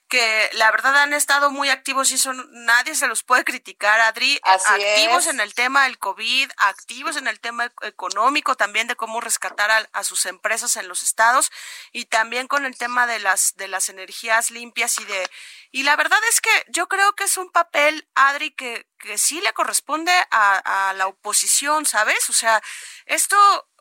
que 0.08 0.48
la 0.54 0.70
verdad 0.70 0.96
han 0.96 1.12
estado 1.12 1.50
muy 1.50 1.68
activos 1.68 2.10
y 2.10 2.14
eso 2.14 2.32
nadie 2.32 2.94
se 2.94 3.06
los 3.06 3.22
puede 3.22 3.44
criticar, 3.44 4.00
Adri. 4.00 4.40
activos 4.42 5.26
en 5.26 5.38
el 5.40 5.54
tema 5.54 5.84
del 5.84 5.98
COVID, 5.98 6.50
activos 6.56 7.16
en 7.16 7.28
el 7.28 7.40
tema 7.40 7.70
económico 7.82 8.54
también 8.56 8.86
de 8.86 8.96
cómo 8.96 9.20
rescatar 9.20 9.88
a, 9.92 10.04
sus 10.04 10.24
empresas 10.26 10.76
en 10.76 10.88
los 10.88 11.02
estados 11.02 11.52
y 11.92 12.06
también 12.06 12.48
con 12.48 12.64
el 12.64 12.78
tema 12.78 13.06
de 13.06 13.18
las 13.18 13.56
de 13.56 13.68
las 13.68 13.90
energías 13.90 14.50
limpias 14.50 14.98
y 14.98 15.04
de 15.04 15.30
y 15.70 15.82
la 15.82 15.96
verdad 15.96 16.20
es 16.30 16.40
que 16.40 16.50
yo 16.68 16.88
creo 16.88 17.14
que 17.14 17.24
es 17.24 17.36
un 17.36 17.50
papel, 17.50 18.08
Adri, 18.14 18.52
que, 18.52 18.88
que 18.98 19.18
sí 19.18 19.42
le 19.42 19.52
corresponde 19.52 20.12
a, 20.30 20.88
a 20.88 20.94
la 20.94 21.06
oposición, 21.06 21.84
¿sabes? 21.84 22.30
O 22.30 22.32
sea, 22.32 22.62
esto 23.04 23.36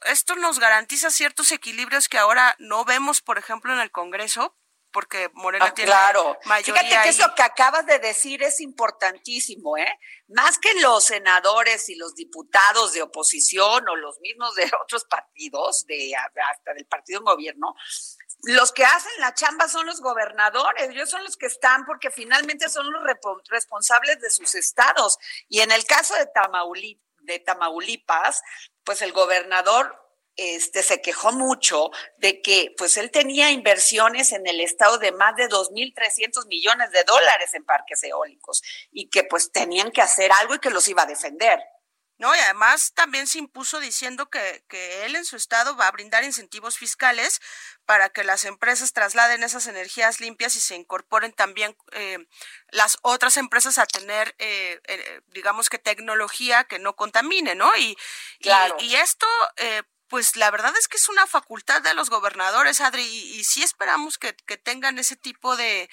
esto 0.05 0.35
nos 0.35 0.59
garantiza 0.59 1.09
ciertos 1.09 1.51
equilibrios 1.51 2.09
que 2.09 2.17
ahora 2.17 2.55
no 2.59 2.83
vemos, 2.85 3.21
por 3.21 3.37
ejemplo, 3.37 3.73
en 3.73 3.79
el 3.79 3.91
Congreso 3.91 4.55
porque 4.97 5.29
Morena 5.35 5.65
ah, 5.65 5.73
tiene 5.75 5.91
claro. 5.91 6.39
mayoría. 6.45 6.81
Fíjate 6.81 7.03
que 7.03 7.09
eso 7.09 7.35
que 7.35 7.43
acabas 7.43 7.85
de 7.85 7.99
decir 7.99 8.41
es 8.41 8.59
importantísimo, 8.61 9.77
¿eh? 9.77 9.99
Más 10.29 10.57
que 10.57 10.73
los 10.81 11.03
senadores 11.03 11.87
y 11.89 11.95
los 11.97 12.15
diputados 12.15 12.93
de 12.93 13.03
oposición 13.03 13.87
o 13.87 13.95
los 13.95 14.19
mismos 14.21 14.55
de 14.55 14.63
otros 14.83 15.05
partidos, 15.05 15.85
de 15.85 16.15
hasta 16.15 16.73
del 16.73 16.87
partido 16.87 17.19
en 17.19 17.25
gobierno, 17.25 17.75
los 18.45 18.71
que 18.71 18.85
hacen 18.85 19.11
la 19.19 19.35
chamba 19.35 19.67
son 19.67 19.85
los 19.85 20.01
gobernadores, 20.01 20.89
ellos 20.89 21.11
son 21.11 21.23
los 21.23 21.37
que 21.37 21.45
están 21.45 21.85
porque 21.85 22.09
finalmente 22.09 22.67
son 22.67 22.91
los 22.91 23.03
responsables 23.49 24.19
de 24.19 24.31
sus 24.31 24.55
estados. 24.55 25.19
Y 25.47 25.59
en 25.59 25.71
el 25.71 25.85
caso 25.85 26.15
de 26.15 26.27
de 27.19 27.39
Tamaulipas, 27.39 28.41
pues 28.83 29.03
el 29.03 29.11
gobernador 29.11 30.06
este, 30.37 30.83
se 30.83 31.01
quejó 31.01 31.31
mucho 31.31 31.89
de 32.17 32.41
que 32.41 32.73
pues 32.77 32.95
él 32.97 33.11
tenía 33.11 33.51
inversiones 33.51 34.31
en 34.31 34.47
el 34.47 34.61
estado 34.61 34.97
de 34.99 35.11
más 35.11 35.35
de 35.35 35.49
2.300 35.49 36.47
millones 36.47 36.91
de 36.91 37.03
dólares 37.03 37.53
en 37.53 37.65
parques 37.65 38.03
eólicos 38.03 38.61
y 38.91 39.09
que 39.09 39.23
pues 39.23 39.51
tenían 39.51 39.91
que 39.91 40.01
hacer 40.01 40.31
algo 40.31 40.55
y 40.55 40.59
que 40.59 40.69
los 40.69 40.87
iba 40.87 41.03
a 41.03 41.07
defender. 41.07 41.59
No, 42.19 42.35
y 42.35 42.39
además 42.39 42.93
también 42.95 43.27
se 43.27 43.37
impuso 43.37 43.79
diciendo 43.79 44.29
que, 44.31 44.63
que 44.67 45.05
él 45.05 45.15
en 45.15 45.23
su 45.23 45.35
estado 45.35 45.77
va 45.77 45.87
a 45.87 45.91
brindar 45.91 46.23
incentivos 46.23 46.75
fiscales 46.75 47.39
para 47.85 48.09
que 48.09 48.23
las 48.23 48.43
empresas 48.45 48.91
trasladen 48.91 49.43
esas 49.43 49.67
energías 49.67 50.19
limpias 50.19 50.55
y 50.55 50.59
se 50.59 50.75
incorporen 50.75 51.31
también 51.31 51.77
eh, 51.91 52.17
las 52.71 52.97
otras 53.03 53.37
empresas 53.37 53.77
a 53.77 53.85
tener, 53.85 54.33
eh, 54.39 54.81
eh, 54.87 55.21
digamos 55.27 55.69
que 55.69 55.77
tecnología 55.77 56.63
que 56.63 56.79
no 56.79 56.95
contamine, 56.95 57.53
¿no? 57.53 57.69
Y, 57.77 57.95
y, 58.39 58.49
y, 58.79 58.95
esto, 58.95 59.27
eh, 59.57 59.83
pues 60.07 60.35
la 60.35 60.51
verdad 60.51 60.73
es 60.77 60.87
que 60.87 60.97
es 60.97 61.09
una 61.09 61.27
facultad 61.27 61.81
de 61.81 61.93
los 61.93 62.09
gobernadores, 62.09 62.81
Adri, 62.81 63.03
y, 63.03 63.43
sí 63.43 63.63
esperamos 63.63 64.17
que, 64.17 64.33
tengan 64.57 64.99
ese 64.99 65.15
tipo 65.15 65.55
de 65.55 65.89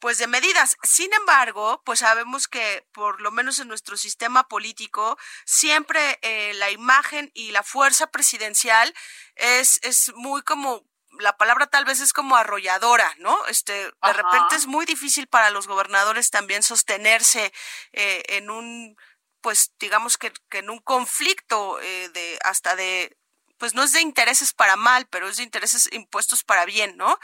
pues 0.00 0.18
de 0.18 0.26
medidas. 0.26 0.76
Sin 0.82 1.12
embargo, 1.14 1.82
pues 1.84 2.00
sabemos 2.00 2.46
que 2.46 2.86
por 2.92 3.22
lo 3.22 3.30
menos 3.30 3.58
en 3.58 3.68
nuestro 3.68 3.96
sistema 3.96 4.48
político 4.48 5.16
siempre 5.46 6.18
eh, 6.20 6.52
la 6.54 6.70
imagen 6.70 7.30
y 7.32 7.52
la 7.52 7.62
fuerza 7.62 8.08
presidencial 8.08 8.92
es, 9.34 9.80
es 9.82 10.12
muy 10.14 10.42
como 10.42 10.84
la 11.18 11.36
palabra 11.36 11.66
tal 11.66 11.84
vez 11.84 12.00
es 12.00 12.12
como 12.12 12.36
arrolladora, 12.36 13.14
¿no? 13.18 13.46
Este, 13.46 13.72
de 13.72 14.12
repente 14.12 14.56
es 14.56 14.66
muy 14.66 14.84
difícil 14.84 15.26
para 15.26 15.50
los 15.50 15.66
gobernadores 15.66 16.30
también 16.30 16.62
sostenerse 16.62 17.52
eh, 17.92 18.22
en 18.28 18.50
un, 18.50 18.96
pues 19.40 19.72
digamos 19.78 20.18
que, 20.18 20.32
que 20.48 20.58
en 20.58 20.70
un 20.70 20.80
conflicto 20.80 21.80
eh, 21.80 22.08
de 22.10 22.38
hasta 22.42 22.76
de 22.76 23.16
pues 23.58 23.74
no 23.74 23.82
es 23.82 23.92
de 23.92 24.00
intereses 24.00 24.52
para 24.52 24.76
mal, 24.76 25.06
pero 25.06 25.28
es 25.28 25.36
de 25.38 25.42
intereses 25.42 25.88
impuestos 25.92 26.44
para 26.44 26.64
bien, 26.64 26.96
¿no? 26.96 27.18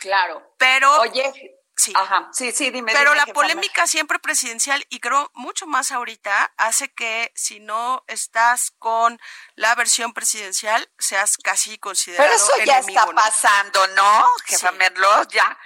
Claro. 0.00 0.54
Pero 0.58 0.90
Oye, 1.00 1.32
Sí. 1.74 1.92
Ajá, 1.96 2.28
sí, 2.32 2.52
sí, 2.52 2.70
dime. 2.70 2.92
Pero 2.92 3.12
dime, 3.12 3.26
la 3.26 3.32
polémica 3.32 3.86
siempre 3.86 4.18
presidencial, 4.18 4.84
y 4.90 5.00
creo 5.00 5.30
mucho 5.34 5.66
más 5.66 5.90
ahorita, 5.90 6.52
hace 6.56 6.92
que 6.92 7.32
si 7.34 7.60
no 7.60 8.04
estás 8.08 8.72
con 8.78 9.18
la 9.54 9.74
versión 9.74 10.12
presidencial, 10.12 10.88
seas 10.98 11.36
casi 11.38 11.78
considerado 11.78 12.28
Pero 12.28 12.36
eso 12.36 12.52
ya 12.64 12.78
enemigo, 12.78 13.00
está 13.00 13.06
¿no? 13.06 13.14
pasando, 13.14 13.86
¿no, 13.96 14.26
jefa 14.44 14.70
Sí. 14.70 14.76
Merlos? 14.76 15.28
Ya. 15.28 15.58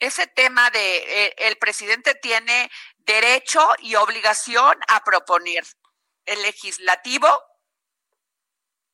Ese 0.00 0.26
tema 0.26 0.70
de 0.70 1.26
eh, 1.26 1.34
el 1.38 1.56
presidente 1.58 2.14
tiene 2.14 2.70
derecho 2.96 3.68
y 3.80 3.96
obligación 3.96 4.78
a 4.88 5.04
proponer. 5.04 5.64
El 6.24 6.42
legislativo, 6.42 7.28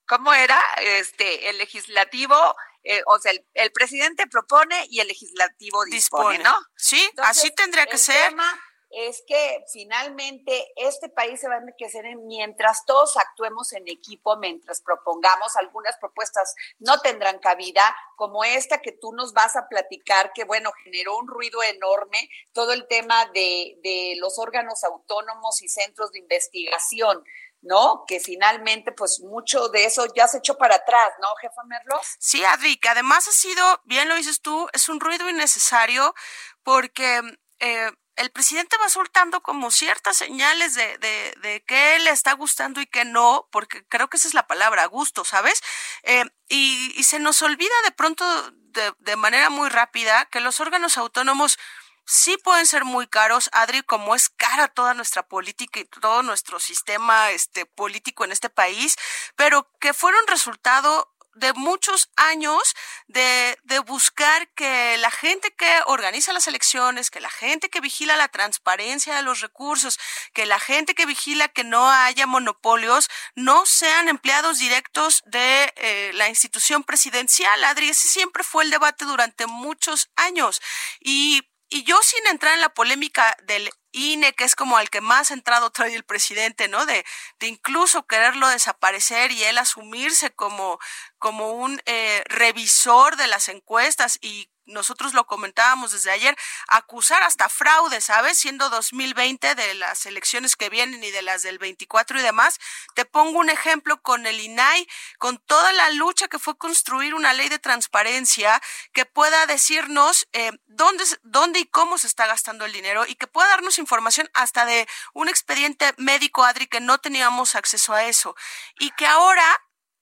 ¿cómo 0.09 0.33
era? 0.33 0.61
Este, 0.81 1.49
el 1.51 1.59
legislativo, 1.59 2.37
eh, 2.83 3.03
o 3.07 3.19
sea, 3.19 3.33
el, 3.33 3.47
el 3.55 3.73
presidente 3.73 4.27
propone 4.27 4.87
y 4.91 5.01
el 5.01 5.09
legislativo 5.09 5.85
dispone, 5.85 6.39
Dispone. 6.39 6.39
¿no? 6.39 6.55
Sí, 6.77 7.03
Entonces, 7.11 7.39
así 7.39 7.51
tendría 7.55 7.87
que 7.87 7.93
el 7.93 7.99
ser. 7.99 8.29
tema 8.29 8.61
es 8.97 9.25
que 9.27 9.65
finalmente 9.73 10.71
este 10.77 11.09
país 11.09 11.41
se 11.41 11.49
va 11.49 11.57
a 11.57 11.59
enriquecer 11.59 12.07
en- 12.07 12.27
mientras 12.29 12.85
todos 12.87 13.17
actuemos 13.17 13.73
en 13.73 13.89
equipo, 13.89 14.37
mientras 14.37 14.83
propongamos 14.83 15.57
algunas 15.57 15.97
propuestas 15.99 16.55
no 16.79 17.01
tendrán 17.01 17.41
cabida, 17.41 17.83
como 18.17 18.45
esta 18.45 18.79
que 18.83 18.93
tú 18.93 19.13
nos 19.13 19.33
vas 19.33 19.57
a 19.57 19.67
platicar, 19.69 20.33
que 20.33 20.45
bueno, 20.45 20.71
generó 20.85 21.17
un 21.19 21.27
ruido 21.27 21.61
enorme, 21.65 22.29
todo 22.53 22.73
el 22.73 22.87
tema 22.87 23.27
de, 23.35 23.79
de 23.83 24.15
los 24.19 24.39
órganos 24.39 24.85
autónomos 24.85 25.61
y 25.63 25.69
centros 25.69 26.13
de 26.13 26.21
investigación. 26.21 27.25
¿No? 27.67 28.05
Que 28.07 28.21
finalmente, 28.21 28.93
pues 28.93 29.21
mucho 29.21 29.69
de 29.71 29.87
eso 29.87 30.07
ya 30.15 30.29
se 30.29 30.39
echó 30.39 30.57
para 30.59 30.77
atrás, 30.77 31.13
¿no, 31.21 31.29
jefa 31.41 31.63
Merlos? 31.65 32.07
Sí, 32.19 32.45
Adri, 32.45 32.77
que 32.77 32.91
además 32.91 33.27
ha 33.27 33.33
sido, 33.33 33.81
bien 33.85 34.09
lo 34.09 34.17
dices 34.17 34.43
tú, 34.43 34.69
es 34.75 34.89
un 34.89 35.01
ruido 35.01 35.29
innecesario 35.29 36.15
porque 36.63 37.23
eh, 37.61 37.91
el 38.17 38.31
presidente 38.31 38.77
va 38.81 38.89
soltando 38.89 39.43
como 39.43 39.71
ciertas 39.71 40.17
señales 40.17 40.75
de, 40.75 40.99
de, 40.99 41.35
de 41.41 41.65
que 41.65 41.99
le 42.01 42.11
está 42.11 42.33
gustando 42.35 42.81
y 42.81 42.87
que 42.87 43.05
no, 43.05 43.49
porque 43.51 43.85
creo 43.87 44.09
que 44.09 44.19
esa 44.19 44.29
es 44.29 44.35
la 44.35 44.47
palabra, 44.47 44.87
gusto, 44.87 45.25
¿sabes? 45.25 45.61
Eh, 46.03 46.25
y, 46.49 46.93
y 46.97 47.05
se 47.05 47.19
nos 47.19 47.43
olvida 47.43 47.75
de 47.85 47.93
pronto, 47.93 48.25
de, 48.53 48.93
de 48.99 49.17
manera 49.17 49.51
muy 49.51 49.69
rápida, 49.69 50.27
que 50.27 50.41
los 50.41 50.61
órganos 50.61 50.97
autónomos 50.97 51.59
sí 52.05 52.37
pueden 52.39 52.67
ser 52.67 52.85
muy 52.85 53.07
caros, 53.07 53.51
Adri, 53.53 53.83
como 53.83 54.15
es 54.15 54.29
cara 54.29 54.69
toda 54.69 54.95
nuestra 54.95 55.27
política 55.27 55.81
y 55.81 55.85
todo 55.85 56.23
nuestro 56.23 56.61
sistema 56.61 57.31
este 57.31 57.67
político 57.67 58.25
en 58.25 58.33
este 58.33 58.51
país, 58.51 58.97
pero 59.37 59.69
que 59.81 59.95
fueron 59.95 60.27
resultado 60.27 61.15
de 61.35 61.53
muchos 61.53 62.11
años 62.17 62.75
de, 63.09 63.59
de 63.65 63.81
buscar 63.81 64.49
que 64.55 64.97
la 64.99 65.11
gente 65.11 65.53
que 65.55 65.81
organiza 65.87 66.33
las 66.33 66.47
elecciones, 66.47 67.11
que 67.11 67.21
la 67.21 67.31
gente 67.31 67.71
que 67.71 67.81
vigila 67.81 68.17
la 68.17 68.29
transparencia 68.29 69.17
de 69.17 69.23
los 69.23 69.41
recursos, 69.41 69.99
que 70.33 70.47
la 70.47 70.61
gente 70.61 70.95
que 70.95 71.07
vigila 71.07 71.49
que 71.49 71.65
no 71.65 71.91
haya 71.91 72.27
monopolios, 72.27 73.09
no 73.35 73.67
sean 73.67 74.09
empleados 74.09 74.59
directos 74.59 75.23
de 75.27 75.73
eh, 75.77 76.13
la 76.15 76.29
institución 76.29 76.85
presidencial. 76.85 77.65
Adri, 77.65 77.89
ese 77.89 78.09
siempre 78.09 78.45
fue 78.45 78.65
el 78.65 78.71
debate 78.71 79.05
durante 79.05 79.47
muchos 79.47 80.11
años. 80.17 80.61
Y 81.01 81.43
y 81.69 81.85
yo 81.85 82.01
sin 82.03 82.27
entrar 82.27 82.55
en 82.55 82.61
la 82.61 82.75
polémica 82.75 83.37
del 83.45 83.71
INE, 83.93 84.33
que 84.35 84.45
es 84.45 84.55
como 84.57 84.77
al 84.77 84.91
que 84.91 85.01
más 85.01 85.31
entrado 85.31 85.71
trae 85.71 85.95
el 85.95 86.05
presidente, 86.05 86.69
¿no? 86.69 86.85
De, 86.87 87.05
de 87.39 87.47
incluso 87.47 88.07
quererlo 88.07 88.49
desaparecer 88.49 89.33
y 89.33 89.45
él 89.45 89.59
asumirse 89.59 90.31
como, 90.35 90.79
como 91.19 91.53
un 91.53 91.81
eh, 91.87 92.23
revisor 92.27 93.17
de 93.17 93.29
las 93.29 93.49
encuestas 93.49 94.19
y 94.21 94.51
nosotros 94.67 95.15
lo 95.15 95.27
comentábamos 95.27 95.93
desde 95.93 96.11
ayer, 96.11 96.37
acusar 96.69 97.23
hasta 97.23 97.49
fraude, 97.49 98.01
¿sabes? 98.01 98.39
Siendo 98.39 98.71
2020 98.71 99.55
de 99.55 99.75
las 99.75 100.07
elecciones 100.07 100.57
que 100.57 100.71
vienen 100.71 101.03
y 101.03 101.11
de 101.11 101.23
las 101.23 101.43
del 101.43 101.59
24 101.59 102.19
y 102.19 102.23
demás. 102.23 102.59
Te 102.95 103.05
pongo 103.05 103.39
un 103.39 103.51
ejemplo 103.51 104.01
con 104.03 104.27
el 104.27 104.41
INAI, 104.41 104.87
con 105.19 105.39
toda 105.39 105.73
la 105.73 105.91
lucha 105.91 106.29
que 106.29 106.39
fue 106.39 106.57
construir 106.57 107.15
una 107.15 107.33
ley 107.33 107.49
de 107.49 107.59
transparencia 107.59 108.61
que 108.93 109.07
pueda 109.07 109.47
decirnos 109.47 110.27
eh, 110.33 110.53
dónde, 110.67 111.05
dónde 111.23 111.61
y 111.61 111.67
cómo 111.67 111.99
se 111.99 112.07
está 112.07 112.27
gastando 112.27 112.65
el 112.65 112.73
dinero 112.73 113.05
y 113.07 113.15
que 113.15 113.27
pueda 113.27 113.49
darnos 113.49 113.79
información 113.79 114.29
hasta 114.35 114.65
de 114.65 114.89
un 115.13 115.29
expediente 115.29 115.93
médico, 115.97 116.45
Adri, 116.45 116.67
que 116.67 116.81
no 116.81 116.99
teníamos 116.99 117.55
acceso 117.55 117.95
a 117.95 118.05
eso. 118.05 118.35
Y 118.79 118.91
que 118.93 119.07
ahora 119.07 119.45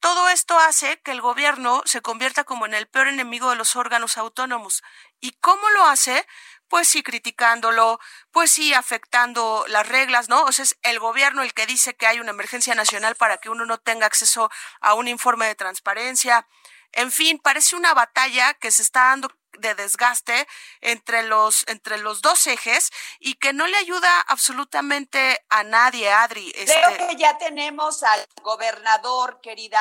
todo 0.02 0.28
esto 0.28 0.58
hace 0.58 1.00
que 1.02 1.12
el 1.12 1.20
gobierno 1.20 1.80
se 1.84 2.02
convierta 2.02 2.42
como 2.42 2.66
en 2.66 2.74
el 2.74 2.88
peor 2.88 3.06
enemigo 3.06 3.50
de 3.50 3.56
los 3.56 3.76
órganos 3.76 4.18
autónomos. 4.18 4.82
¿Y 5.20 5.30
cómo 5.40 5.70
lo 5.70 5.84
hace? 5.84 6.26
Pues 6.66 6.88
sí, 6.88 7.04
criticándolo, 7.04 8.00
pues 8.32 8.50
sí, 8.50 8.74
afectando 8.74 9.64
las 9.68 9.88
reglas, 9.88 10.28
¿no? 10.28 10.42
O 10.42 10.50
sea, 10.50 10.64
es 10.64 10.76
el 10.82 10.98
gobierno 10.98 11.42
el 11.42 11.54
que 11.54 11.66
dice 11.66 11.94
que 11.94 12.08
hay 12.08 12.18
una 12.18 12.32
emergencia 12.32 12.74
nacional 12.74 13.14
para 13.14 13.36
que 13.38 13.48
uno 13.48 13.64
no 13.64 13.78
tenga 13.78 14.06
acceso 14.06 14.50
a 14.80 14.94
un 14.94 15.06
informe 15.06 15.46
de 15.46 15.54
transparencia. 15.54 16.48
En 16.90 17.12
fin, 17.12 17.38
parece 17.38 17.76
una 17.76 17.94
batalla 17.94 18.54
que 18.54 18.72
se 18.72 18.82
está 18.82 19.02
dando 19.04 19.30
de 19.58 19.74
desgaste 19.74 20.46
entre 20.80 21.22
los 21.24 21.64
entre 21.68 21.98
los 21.98 22.22
dos 22.22 22.46
ejes 22.46 22.90
y 23.20 23.34
que 23.34 23.52
no 23.52 23.66
le 23.66 23.76
ayuda 23.76 24.20
absolutamente 24.28 25.44
a 25.50 25.64
nadie, 25.64 26.10
Adri. 26.10 26.52
Este, 26.54 26.72
Creo 26.94 27.08
que 27.08 27.16
ya 27.16 27.38
tenemos 27.38 28.02
al 28.02 28.26
gobernador, 28.42 29.40
querida 29.42 29.80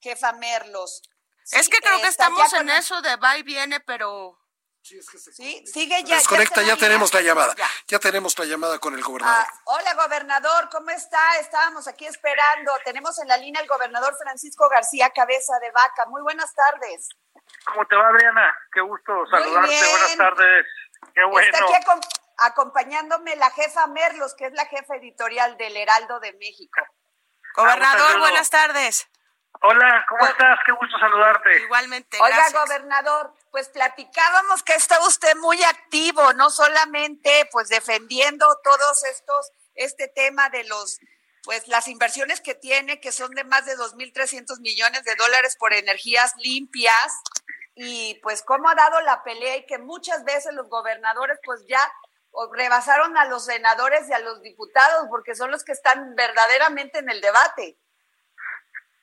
jefa 0.00 0.32
Merlos. 0.32 1.02
es 1.50 1.64
Sí, 1.66 1.70
que 1.70 1.78
creo 1.78 2.00
que 2.00 2.08
estamos 2.08 2.50
ya 2.50 2.58
en 2.58 2.66
con- 2.68 2.76
eso 2.76 3.00
de 3.02 3.16
va 3.16 3.36
y 3.38 3.42
viene, 3.42 3.80
pero 3.80 4.38
Sí, 4.80 4.96
es 4.96 5.10
que 5.10 5.18
se 5.18 5.32
Sí, 5.32 5.64
sigue 5.66 6.02
ya. 6.04 6.14
desconecta, 6.16 6.60
está 6.60 6.62
ya 6.62 6.76
tenemos 6.78 7.12
la 7.12 7.20
llamada. 7.20 7.54
Ya. 7.56 7.68
Ya 7.88 7.98
tenemos 7.98 8.38
la 8.38 8.44
llamada 8.46 8.78
con 8.78 8.94
el 8.94 9.02
gobernador. 9.02 9.36
Ah, 9.46 9.60
hola, 9.64 9.92
gobernador, 9.94 10.70
¿cómo 10.70 10.88
está? 10.90 11.36
Estábamos 11.40 11.86
aquí 11.88 12.06
esperando. 12.06 12.72
Tenemos 12.86 13.18
en 13.18 13.28
la 13.28 13.36
línea 13.36 13.60
el 13.60 13.68
gobernador 13.68 14.16
Francisco 14.16 14.66
García 14.70 15.10
Cabeza 15.10 15.58
de 15.60 15.70
Vaca. 15.72 16.06
Muy 16.06 16.22
buenas 16.22 16.54
tardes. 16.54 17.08
¿Cómo 17.66 17.86
te 17.86 17.96
va, 17.96 18.08
Adriana? 18.08 18.56
Qué 18.72 18.80
gusto 18.80 19.12
saludarte. 19.30 19.68
bien. 19.70 19.84
Buenas 19.90 20.16
tardes. 20.16 20.66
Qué 21.14 21.20
Está 21.20 21.26
bueno. 21.26 21.58
aquí 21.58 21.72
acom- 21.84 22.20
acompañándome 22.38 23.36
la 23.36 23.50
jefa 23.50 23.86
Merlos, 23.88 24.34
que 24.34 24.46
es 24.46 24.52
la 24.52 24.66
jefa 24.66 24.96
editorial 24.96 25.56
del 25.56 25.76
Heraldo 25.76 26.20
de 26.20 26.32
México. 26.34 26.80
gobernador, 27.54 28.00
saludo. 28.06 28.18
buenas 28.20 28.50
tardes. 28.50 29.08
Hola, 29.60 30.04
¿cómo 30.08 30.24
estás? 30.26 30.58
Qué 30.64 30.70
gusto 30.72 30.98
saludarte. 30.98 31.62
Igualmente, 31.62 32.16
Oiga, 32.20 32.36
gracias. 32.36 32.62
gobernador, 32.64 33.34
pues 33.50 33.68
platicábamos 33.70 34.62
que 34.62 34.74
está 34.74 35.00
usted 35.06 35.34
muy 35.36 35.60
activo, 35.64 36.32
no 36.34 36.50
solamente 36.50 37.48
pues 37.50 37.68
defendiendo 37.68 38.46
todos 38.62 39.02
estos, 39.04 39.50
este 39.74 40.06
tema 40.08 40.48
de 40.50 40.62
los, 40.64 41.00
pues 41.48 41.66
las 41.66 41.88
inversiones 41.88 42.42
que 42.42 42.54
tiene, 42.54 43.00
que 43.00 43.10
son 43.10 43.30
de 43.30 43.42
más 43.42 43.64
de 43.64 43.72
2.300 43.72 44.60
millones 44.60 45.02
de 45.04 45.14
dólares 45.14 45.56
por 45.58 45.72
energías 45.72 46.34
limpias, 46.36 47.22
y 47.74 48.20
pues 48.22 48.42
cómo 48.42 48.68
ha 48.68 48.74
dado 48.74 49.00
la 49.00 49.24
pelea 49.24 49.56
y 49.56 49.64
que 49.64 49.78
muchas 49.78 50.26
veces 50.26 50.52
los 50.52 50.68
gobernadores 50.68 51.38
pues 51.42 51.64
ya 51.66 51.80
rebasaron 52.52 53.16
a 53.16 53.24
los 53.30 53.46
senadores 53.46 54.06
y 54.10 54.12
a 54.12 54.18
los 54.18 54.42
diputados 54.42 55.06
porque 55.08 55.34
son 55.34 55.50
los 55.50 55.64
que 55.64 55.72
están 55.72 56.14
verdaderamente 56.16 56.98
en 56.98 57.08
el 57.08 57.22
debate. 57.22 57.78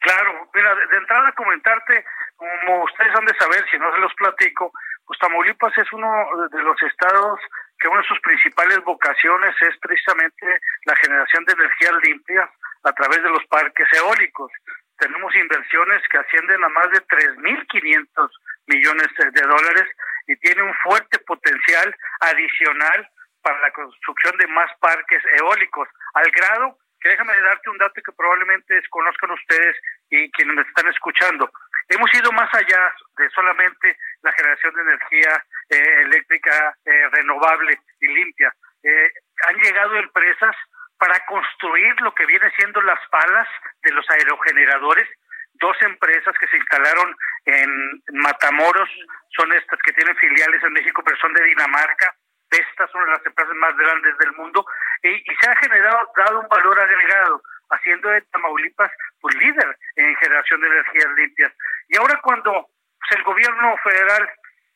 Claro, 0.02 0.48
mira, 0.54 0.76
de, 0.76 0.86
de 0.86 0.98
entrada 0.98 1.32
comentarte, 1.32 2.06
como 2.38 2.84
ustedes 2.84 3.16
han 3.16 3.26
de 3.26 3.36
saber, 3.40 3.66
si 3.72 3.80
no 3.80 3.92
se 3.92 3.98
los 3.98 4.14
platico, 4.14 4.72
pues 5.08 5.18
Tamaulipas 5.18 5.76
es 5.80 5.92
uno 5.94 6.08
de 6.52 6.62
los 6.62 6.80
estados 6.84 7.40
que 7.80 7.88
una 7.88 8.02
de 8.02 8.08
sus 8.08 8.20
principales 8.22 8.80
vocaciones 8.84 9.56
es 9.62 9.78
precisamente 9.80 10.46
la 10.86 10.96
generación 10.96 11.46
de 11.46 11.54
energías 11.54 11.94
limpias 12.04 12.50
a 12.84 12.92
través 12.94 13.22
de 13.24 13.30
los 13.30 13.46
parques 13.48 13.88
eólicos. 13.94 14.52
Tenemos 14.98 15.36
inversiones 15.36 16.02
que 16.10 16.18
ascienden 16.18 16.64
a 16.64 16.70
más 16.70 16.90
de 16.92 17.02
3.500 17.02 18.30
millones 18.68 19.08
de, 19.18 19.42
dólares 19.42 19.88
y 20.28 20.36
tiene 20.38 20.64
un 20.64 20.74
fuerte 20.84 21.20
potencial 21.20 21.96
adicional 22.22 23.10
para 23.42 23.60
la 23.60 23.72
construcción 23.72 24.38
de 24.38 24.48
más 24.48 24.72
parques 24.80 25.22
eólicos, 25.38 25.88
al 26.14 26.32
grado 26.32 26.78
que 27.00 27.10
déjame 27.10 27.40
darte 27.40 27.70
un 27.70 27.78
dato 27.78 28.02
que 28.02 28.12
probablemente 28.14 28.74
desconozcan 28.74 29.30
ustedes 29.30 29.76
y 30.10 30.32
quienes 30.32 30.56
me 30.56 30.62
están 30.64 30.88
escuchando. 30.88 31.52
Hemos 31.90 32.12
ido 32.16 32.32
más 32.32 32.52
allá 32.52 32.96
de 33.18 33.30
solamente 33.30 33.96
la 34.26 34.34
generación 34.34 34.74
de 34.74 34.82
energía 34.82 35.46
eh, 35.70 36.02
eléctrica 36.02 36.76
eh, 36.84 37.10
renovable 37.12 37.80
y 38.02 38.08
limpia. 38.08 38.54
Eh, 38.84 39.12
han 39.48 39.56
llegado 39.58 39.96
empresas 39.96 40.56
para 40.98 41.20
construir 41.28 42.02
lo 42.02 42.14
que 42.16 42.26
viene 42.26 42.52
siendo 42.58 42.82
las 42.82 43.00
palas 43.10 43.48
de 43.84 43.92
los 43.92 44.10
aerogeneradores. 44.10 45.08
Dos 45.54 45.78
empresas 45.82 46.36
que 46.40 46.48
se 46.48 46.58
instalaron 46.58 47.16
en 47.46 48.02
Matamoros 48.14 48.90
son 49.38 49.54
estas 49.54 49.80
que 49.86 49.94
tienen 49.94 50.16
filiales 50.18 50.64
en 50.64 50.74
México, 50.74 51.04
pero 51.06 51.18
son 51.18 51.34
de 51.34 51.44
Dinamarca. 51.44 52.14
Estas 52.50 52.90
son 52.92 53.10
las 53.10 53.26
empresas 53.26 53.56
más 53.56 53.76
grandes 53.78 54.18
del 54.18 54.32
mundo 54.34 54.66
y, 55.04 55.10
y 55.10 55.36
se 55.40 55.50
ha 55.50 55.56
generado 55.58 56.10
dado 56.16 56.40
un 56.40 56.48
valor 56.48 56.80
agregado, 56.80 57.42
haciendo 57.70 58.10
de 58.10 58.22
Tamaulipas 58.22 58.92
pues 59.20 59.36
líder 59.36 59.78
en 59.96 60.16
generación 60.18 60.62
de 60.62 60.68
energías 60.68 61.10
limpias. 61.18 61.52
Y 61.90 61.98
ahora 61.98 62.20
cuando 62.24 62.70
pues, 63.08 63.20
el 63.20 63.24
gobierno 63.24 63.78
federal 63.84 64.30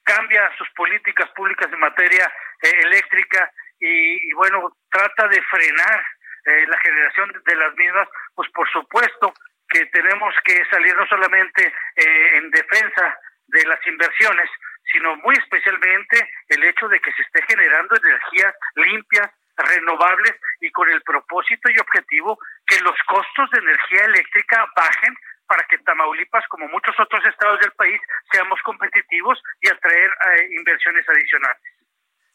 cambia 0.04 0.52
sus 0.58 0.70
políticas 0.72 1.30
públicas 1.32 1.72
en 1.72 1.80
materia 1.80 2.32
eh, 2.62 2.72
eléctrica 2.84 3.52
y, 3.80 4.34
bueno, 4.34 4.76
trata 4.92 5.28
de 5.28 5.42
frenar 5.44 6.06
eh, 6.46 6.66
la 6.68 6.78
generación 6.80 7.32
de 7.46 7.56
las 7.56 7.74
mismas, 7.76 8.08
pues 8.36 8.50
por 8.52 8.70
supuesto 8.72 9.34
que 9.70 9.86
tenemos 9.88 10.34
que 10.44 10.66
salir 10.72 10.96
no 10.98 11.06
solamente 11.08 11.74
eh, 11.96 12.38
en 12.38 12.50
defensa 12.50 13.18
de 13.48 13.66
las 13.66 13.80
inversiones, 13.88 14.50
sino 14.92 15.16
muy 15.18 15.36
especialmente 15.36 16.30
el 16.50 16.64
hecho 16.64 16.88
de 16.88 17.00
que 17.00 17.12
se 17.14 17.22
esté 17.22 17.44
generando 17.48 17.96
energías 17.96 18.54
limpias, 18.76 19.30
renovables 19.58 20.36
y 20.62 20.72
con 20.72 20.90
el 20.90 21.02
propósito 21.02 21.70
y 21.70 21.80
objetivo 21.80 22.40
que 22.66 22.80
los 22.80 22.96
costos 23.08 23.50
de 23.52 23.60
energía 23.60 24.06
eléctrica 24.06 24.66
bajen 24.76 25.16
para 25.50 25.66
que 25.66 25.80
Tamaulipas, 25.80 26.46
como 26.48 26.68
muchos 26.68 26.96
otros 27.00 27.26
estados 27.26 27.60
del 27.60 27.72
país, 27.72 28.00
seamos 28.32 28.60
competitivos 28.64 29.42
y 29.62 29.68
atraer 29.68 30.10
eh, 30.12 30.48
inversiones 30.56 31.04
adicionales. 31.10 31.62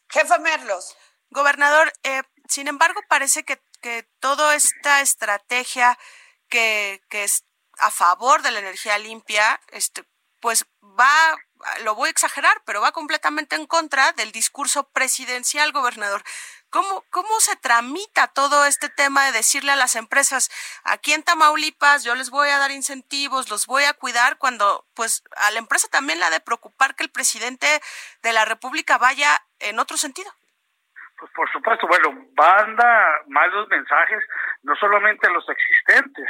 Jefe 0.09 0.37
Merlos. 0.39 0.97
Gobernador, 1.29 1.91
eh, 2.03 2.23
sin 2.47 2.67
embargo, 2.67 3.01
parece 3.07 3.43
que, 3.43 3.57
que 3.81 4.03
toda 4.19 4.53
esta 4.55 4.99
estrategia 4.99 5.97
que, 6.49 7.01
que 7.09 7.23
es 7.23 7.45
a 7.79 7.89
favor 7.89 8.41
de 8.41 8.51
la 8.51 8.59
energía 8.59 8.97
limpia, 8.97 9.59
este, 9.71 10.03
pues 10.41 10.65
va, 10.81 11.35
lo 11.83 11.95
voy 11.95 12.07
a 12.07 12.11
exagerar, 12.11 12.61
pero 12.65 12.81
va 12.81 12.91
completamente 12.91 13.55
en 13.55 13.65
contra 13.65 14.11
del 14.11 14.31
discurso 14.31 14.89
presidencial, 14.91 15.71
gobernador. 15.71 16.21
¿Cómo, 16.69 17.05
¿Cómo 17.09 17.39
se 17.39 17.55
tramita 17.55 18.27
todo 18.27 18.65
este 18.65 18.89
tema 18.89 19.25
de 19.25 19.31
decirle 19.31 19.71
a 19.71 19.77
las 19.77 19.95
empresas, 19.95 20.49
aquí 20.83 21.13
en 21.13 21.23
Tamaulipas 21.23 22.03
yo 22.03 22.15
les 22.15 22.29
voy 22.29 22.49
a 22.49 22.57
dar 22.57 22.71
incentivos, 22.71 23.49
los 23.49 23.65
voy 23.65 23.83
a 23.83 23.93
cuidar, 23.93 24.37
cuando 24.37 24.85
pues 24.93 25.23
a 25.37 25.51
la 25.51 25.59
empresa 25.59 25.87
también 25.89 26.19
la 26.19 26.29
de 26.29 26.41
preocupar 26.41 26.95
que 26.95 27.03
el 27.03 27.11
presidente 27.11 27.67
de 28.23 28.33
la 28.33 28.45
República 28.45 28.97
vaya 28.97 29.29
en 29.59 29.79
otro 29.79 29.97
sentido? 29.97 30.29
Pues 31.17 31.31
por 31.33 31.49
supuesto, 31.51 31.87
bueno, 31.87 32.27
manda 32.35 33.21
malos 33.27 33.67
mensajes, 33.69 34.21
no 34.63 34.75
solamente 34.75 35.27
a 35.27 35.31
los 35.31 35.47
existentes, 35.47 36.27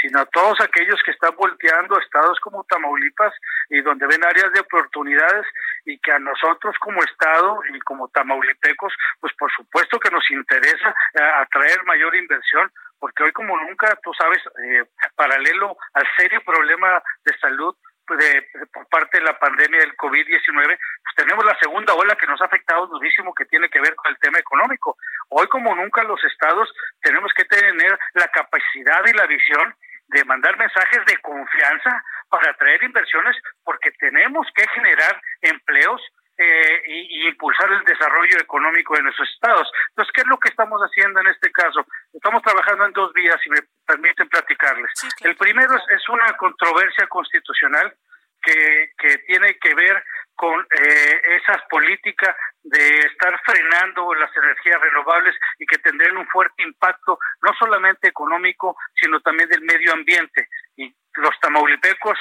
sino 0.00 0.20
a 0.20 0.26
todos 0.26 0.60
aquellos 0.60 1.00
que 1.04 1.12
están 1.12 1.34
volteando 1.36 1.98
estados 1.98 2.38
como 2.40 2.64
Tamaulipas 2.64 3.32
y 3.70 3.80
donde 3.80 4.06
ven 4.06 4.24
áreas 4.24 4.52
de 4.52 4.60
oportunidades 4.60 5.46
y 5.84 5.98
que 5.98 6.12
a 6.12 6.18
nosotros 6.18 6.74
como 6.80 7.02
estado 7.02 7.60
y 7.72 7.78
como 7.80 8.08
tamaulipecos, 8.08 8.92
pues 9.20 9.32
por 9.38 9.50
supuesto 9.52 9.98
que 9.98 10.10
nos 10.10 10.28
interesa 10.30 10.94
eh, 11.14 11.22
atraer 11.22 11.82
mayor 11.84 12.14
inversión, 12.16 12.70
porque 12.98 13.22
hoy 13.22 13.32
como 13.32 13.56
nunca, 13.56 13.96
tú 14.02 14.12
sabes, 14.14 14.38
eh, 14.64 14.84
paralelo 15.14 15.76
al 15.94 16.06
serio 16.16 16.42
problema 16.44 17.02
de 17.24 17.38
salud 17.38 17.74
de, 18.14 18.46
por 18.72 18.86
parte 18.88 19.18
de 19.18 19.24
la 19.24 19.38
pandemia 19.38 19.80
del 19.80 19.96
COVID-19, 19.96 20.66
pues 20.66 21.14
tenemos 21.16 21.44
la 21.44 21.58
segunda 21.58 21.94
ola 21.94 22.14
que 22.14 22.26
nos 22.26 22.40
ha 22.40 22.44
afectado 22.44 22.86
durísimo 22.86 23.34
que 23.34 23.46
tiene 23.46 23.68
que 23.68 23.80
ver 23.80 23.94
con 23.96 24.12
el 24.12 24.18
tema 24.18 24.38
económico. 24.38 24.96
Hoy 25.38 25.48
como 25.48 25.74
nunca 25.74 26.02
los 26.04 26.22
estados 26.24 26.66
tenemos 27.02 27.30
que 27.36 27.44
tener 27.44 27.98
la 28.14 28.26
capacidad 28.28 29.04
y 29.04 29.12
la 29.12 29.26
visión 29.26 29.74
de 30.08 30.24
mandar 30.24 30.56
mensajes 30.56 31.04
de 31.04 31.18
confianza 31.18 32.02
para 32.30 32.52
atraer 32.52 32.82
inversiones 32.82 33.36
porque 33.62 33.90
tenemos 33.98 34.46
que 34.54 34.66
generar 34.68 35.20
empleos 35.42 36.00
eh, 36.38 36.82
y, 36.86 37.28
impulsar 37.28 37.70
el 37.70 37.84
desarrollo 37.84 38.38
económico 38.40 38.96
de 38.96 39.02
nuestros 39.02 39.28
estados. 39.28 39.70
Entonces, 39.90 40.12
¿qué 40.14 40.22
es 40.22 40.26
lo 40.26 40.38
que 40.38 40.48
estamos 40.48 40.80
haciendo 40.80 41.20
en 41.20 41.26
este 41.26 41.52
caso? 41.52 41.84
Estamos 42.14 42.42
trabajando 42.42 42.86
en 42.86 42.92
dos 42.92 43.12
vías, 43.12 43.36
si 43.42 43.50
me 43.50 43.60
permiten 43.86 44.30
platicarles. 44.30 44.90
El 45.20 45.36
primero 45.36 45.76
es, 45.76 46.08
una 46.08 46.32
controversia 46.38 47.06
constitucional 47.08 47.94
que, 48.42 48.90
que 48.96 49.18
tiene 49.26 49.58
que 49.58 49.74
ver 49.74 50.02
con 50.36 50.60
eh, 50.60 51.22
esas 51.40 51.62
políticas 51.68 52.36
de 52.62 52.98
estar 53.00 53.40
frenando 53.44 54.14
las 54.14 54.30
energías 54.36 54.80
renovables 54.80 55.34
y 55.58 55.66
que 55.66 55.78
tendrían 55.78 56.18
un 56.18 56.28
fuerte 56.28 56.62
impacto 56.62 57.18
no 57.42 57.52
solamente 57.58 58.08
económico, 58.08 58.76
sino 58.94 59.20
también 59.20 59.48
del 59.48 59.62
medio 59.62 59.92
ambiente. 59.92 60.48
Y 60.76 60.94
los 61.14 61.40
tamaulipecos 61.40 62.18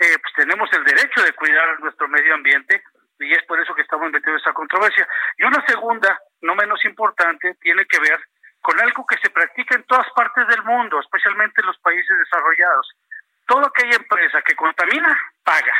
eh, 0.00 0.16
pues 0.20 0.34
tenemos 0.34 0.72
el 0.72 0.84
derecho 0.84 1.22
de 1.22 1.32
cuidar 1.32 1.78
nuestro 1.80 2.08
medio 2.08 2.34
ambiente 2.34 2.82
y 3.20 3.32
es 3.32 3.44
por 3.44 3.60
eso 3.60 3.74
que 3.74 3.82
estamos 3.82 4.10
metidos 4.10 4.34
en 4.34 4.40
esa 4.40 4.52
controversia. 4.52 5.06
Y 5.36 5.44
una 5.44 5.64
segunda, 5.66 6.18
no 6.42 6.54
menos 6.54 6.84
importante, 6.84 7.54
tiene 7.60 7.84
que 7.86 7.98
ver 7.98 8.18
con 8.60 8.80
algo 8.80 9.04
que 9.06 9.18
se 9.18 9.30
practica 9.30 9.76
en 9.76 9.84
todas 9.84 10.06
partes 10.14 10.46
del 10.48 10.62
mundo, 10.62 11.00
especialmente 11.00 11.60
en 11.60 11.66
los 11.66 11.78
países 11.78 12.16
desarrollados. 12.18 12.92
Toda 13.46 13.68
aquella 13.68 13.96
empresa 13.96 14.42
que 14.42 14.54
contamina, 14.54 15.18
paga. 15.42 15.74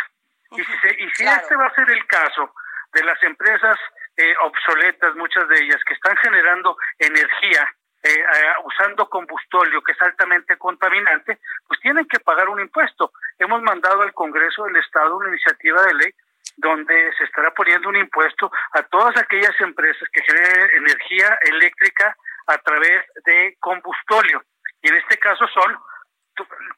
Y 0.53 0.57
si, 0.57 1.05
y 1.05 1.11
si 1.11 1.27
este 1.27 1.57
va 1.57 1.67
a 1.67 1.75
ser 1.75 1.91
el 1.91 2.07
caso 2.07 2.53
de 2.93 3.05
las 3.05 3.23
empresas 3.23 3.79
eh, 4.17 4.35
obsoletas, 4.43 5.15
muchas 5.17 5.49
de 5.49 5.63
ellas, 5.63 5.83
que 5.85 5.95
están 5.95 6.17
generando 6.17 6.77
energía 6.99 7.69
eh, 8.03 8.11
eh, 8.11 8.53
usando 8.65 9.09
combustóleo 9.09 9.83
que 9.83 9.93
es 9.93 10.03
altamente 10.03 10.57
contaminante, 10.57 11.39
pues 11.67 11.81
tienen 11.81 12.07
que 12.07 12.21
pagar 12.21 12.49
un 12.49 12.61
impuesto. 12.61 13.13
Hemos 13.39 13.63
mandado 13.63 14.03
al 14.03 14.15
Congreso 14.15 14.65
del 14.65 14.77
Estado 14.77 15.17
una 15.17 15.29
iniciativa 15.29 15.83
de 15.83 15.95
ley 15.95 16.13
donde 16.57 17.13
se 17.17 17.25
estará 17.25 17.53
poniendo 17.53 17.89
un 17.89 17.97
impuesto 17.97 18.51
a 18.73 18.83
todas 18.85 19.17
aquellas 19.17 19.55
empresas 19.61 20.09
que 20.13 20.23
generen 20.23 20.71
energía 20.77 21.39
eléctrica 21.43 22.17
a 22.47 22.59
través 22.59 23.05
de 23.25 23.57
combustóleo. 23.61 24.43
Y 24.83 24.89
en 24.89 24.97
este 24.97 25.19
caso 25.19 25.47
son 25.49 25.79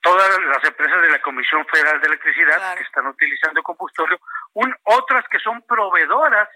todas 0.02 0.38
las 0.38 0.64
empresas 0.64 1.02
de 1.02 1.10
la 1.10 1.20
Comisión 1.20 1.66
Federal 1.66 2.00
de 2.00 2.08
Electricidad 2.08 2.76
que 2.76 2.82
están 2.82 3.06
utilizando 3.06 3.62
combustóleo, 3.62 4.18
un, 4.54 4.74
otras 4.84 5.24
que 5.28 5.38
son 5.38 5.62
proveedoras 5.62 6.48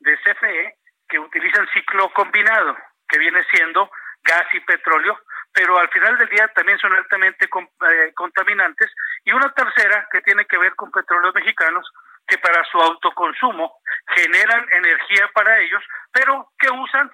de 0.00 0.16
CFE 0.18 0.76
que 1.08 1.18
utilizan 1.18 1.66
ciclo 1.72 2.12
combinado, 2.12 2.76
que 3.08 3.18
viene 3.18 3.44
siendo 3.50 3.90
gas 4.22 4.46
y 4.52 4.60
petróleo, 4.60 5.18
pero 5.52 5.78
al 5.78 5.88
final 5.88 6.18
del 6.18 6.28
día 6.28 6.48
también 6.48 6.78
son 6.78 6.92
altamente 6.92 7.46
eh, 7.46 8.12
contaminantes, 8.14 8.90
y 9.24 9.32
una 9.32 9.52
tercera 9.54 10.06
que 10.12 10.20
tiene 10.20 10.44
que 10.46 10.58
ver 10.58 10.74
con 10.74 10.90
petróleos 10.90 11.34
mexicanos, 11.34 11.90
que 12.26 12.38
para 12.38 12.62
su 12.64 12.78
autoconsumo 12.78 13.80
generan 14.14 14.66
energía 14.72 15.30
para 15.32 15.58
ellos, 15.58 15.82
pero 16.12 16.52
que 16.58 16.70
usan 16.70 17.10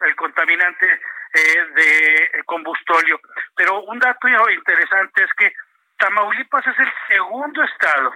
el 0.00 0.16
contaminante 0.16 1.00
eh, 1.34 1.66
de 1.74 2.42
combustóleo. 2.44 3.20
Pero 3.54 3.82
un 3.82 3.98
dato 3.98 4.28
interesante 4.28 5.24
es 5.24 5.32
que 5.34 5.52
Tamaulipas 5.98 6.66
es 6.66 6.78
el 6.78 6.92
segundo 7.08 7.62
estado 7.62 8.12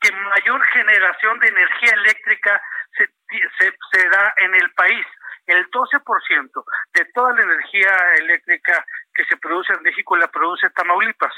que 0.00 0.12
mayor 0.12 0.62
generación 0.66 1.38
de 1.40 1.48
energía 1.48 1.92
eléctrica 1.94 2.62
se, 2.96 3.08
se, 3.58 4.08
da 4.08 4.34
en 4.38 4.54
el 4.54 4.70
país. 4.72 5.06
El 5.46 5.68
12% 5.70 6.64
de 6.92 7.04
toda 7.14 7.32
la 7.32 7.42
energía 7.42 7.96
eléctrica 8.18 8.84
que 9.14 9.24
se 9.24 9.36
produce 9.38 9.72
en 9.72 9.82
México 9.82 10.16
la 10.16 10.28
produce 10.28 10.70
Tamaulipas. 10.70 11.34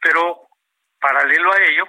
Pero 0.00 0.48
paralelo 1.00 1.52
a 1.52 1.62
ello, 1.62 1.88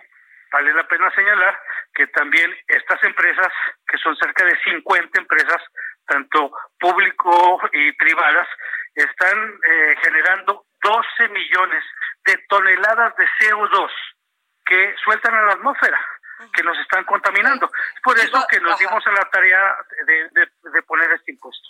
vale 0.52 0.74
la 0.74 0.88
pena 0.88 1.14
señalar 1.14 1.60
que 1.94 2.08
también 2.08 2.56
estas 2.68 3.04
empresas, 3.04 3.52
que 3.88 3.98
son 3.98 4.16
cerca 4.18 4.46
de 4.46 4.58
50 4.64 5.20
empresas, 5.20 5.62
tanto 6.08 6.52
público 6.80 7.62
y 7.72 7.92
privadas, 7.94 8.48
están 8.96 9.38
eh, 9.38 9.96
generando 10.02 10.66
12 10.82 11.30
millones 11.30 11.84
de 12.26 12.38
toneladas 12.48 13.16
de 13.16 13.26
CO2 13.40 13.90
que 14.66 14.96
sueltan 15.04 15.34
a 15.34 15.42
la 15.44 15.54
atmósfera, 15.54 16.00
que 16.54 16.64
nos 16.64 16.78
están 16.80 17.04
contaminando. 17.06 17.66
Es 17.66 18.02
por 18.04 18.18
eso 18.20 18.46
que 18.48 18.60
nos 18.60 18.78
dimos 18.78 19.06
a 19.06 19.12
la 19.12 19.30
tarea 19.30 19.78
de, 20.06 20.82
poner 20.84 21.12
este 21.12 21.32
impuesto. 21.32 21.70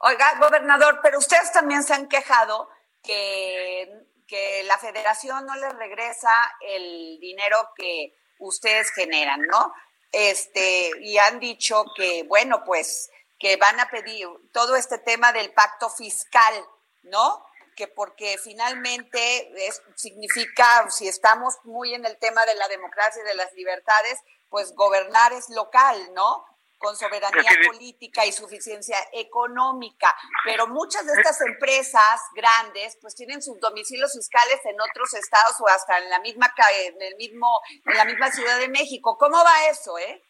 Oiga, 0.00 0.34
gobernador, 0.38 1.00
pero 1.02 1.18
ustedes 1.18 1.50
también 1.52 1.82
se 1.82 1.94
han 1.94 2.06
quejado 2.06 2.70
que, 3.02 3.88
que 4.26 4.62
la 4.64 4.78
federación 4.78 5.46
no 5.46 5.56
les 5.56 5.74
regresa 5.74 6.30
el 6.60 7.18
dinero 7.18 7.70
que 7.74 8.14
ustedes 8.38 8.92
generan, 8.92 9.42
¿no? 9.42 9.74
Este, 10.12 10.90
y 11.00 11.18
han 11.18 11.40
dicho 11.40 11.84
que, 11.96 12.24
bueno, 12.28 12.62
pues 12.64 13.10
que 13.38 13.56
van 13.56 13.78
a 13.80 13.88
pedir 13.90 14.28
todo 14.52 14.76
este 14.76 14.98
tema 14.98 15.32
del 15.32 15.52
pacto 15.52 15.88
fiscal, 15.90 16.54
¿no? 17.02 17.44
Que 17.76 17.86
porque 17.86 18.36
finalmente 18.42 19.66
es, 19.66 19.80
significa, 19.94 20.90
si 20.90 21.06
estamos 21.06 21.54
muy 21.64 21.94
en 21.94 22.04
el 22.04 22.18
tema 22.18 22.44
de 22.46 22.56
la 22.56 22.66
democracia 22.68 23.22
y 23.22 23.28
de 23.28 23.34
las 23.36 23.52
libertades, 23.52 24.18
pues 24.48 24.74
gobernar 24.74 25.32
es 25.32 25.48
local, 25.50 26.12
¿no? 26.14 26.44
Con 26.78 26.96
soberanía 26.96 27.50
política 27.66 28.24
y 28.24 28.32
suficiencia 28.32 28.96
económica. 29.12 30.16
Pero 30.44 30.66
muchas 30.68 31.06
de 31.06 31.12
estas 31.12 31.40
empresas 31.40 32.20
grandes, 32.34 32.96
pues 33.00 33.14
tienen 33.14 33.42
sus 33.42 33.58
domicilios 33.60 34.12
fiscales 34.12 34.60
en 34.64 34.80
otros 34.80 35.14
estados 35.14 35.60
o 35.60 35.68
hasta 35.68 35.98
en 35.98 36.10
la 36.10 36.20
misma, 36.20 36.52
en 36.72 37.02
el 37.02 37.16
mismo, 37.16 37.48
en 37.84 37.96
la 37.96 38.04
misma 38.04 38.30
Ciudad 38.30 38.58
de 38.58 38.68
México. 38.68 39.16
¿Cómo 39.18 39.36
va 39.42 39.68
eso, 39.70 39.98
eh? 39.98 40.22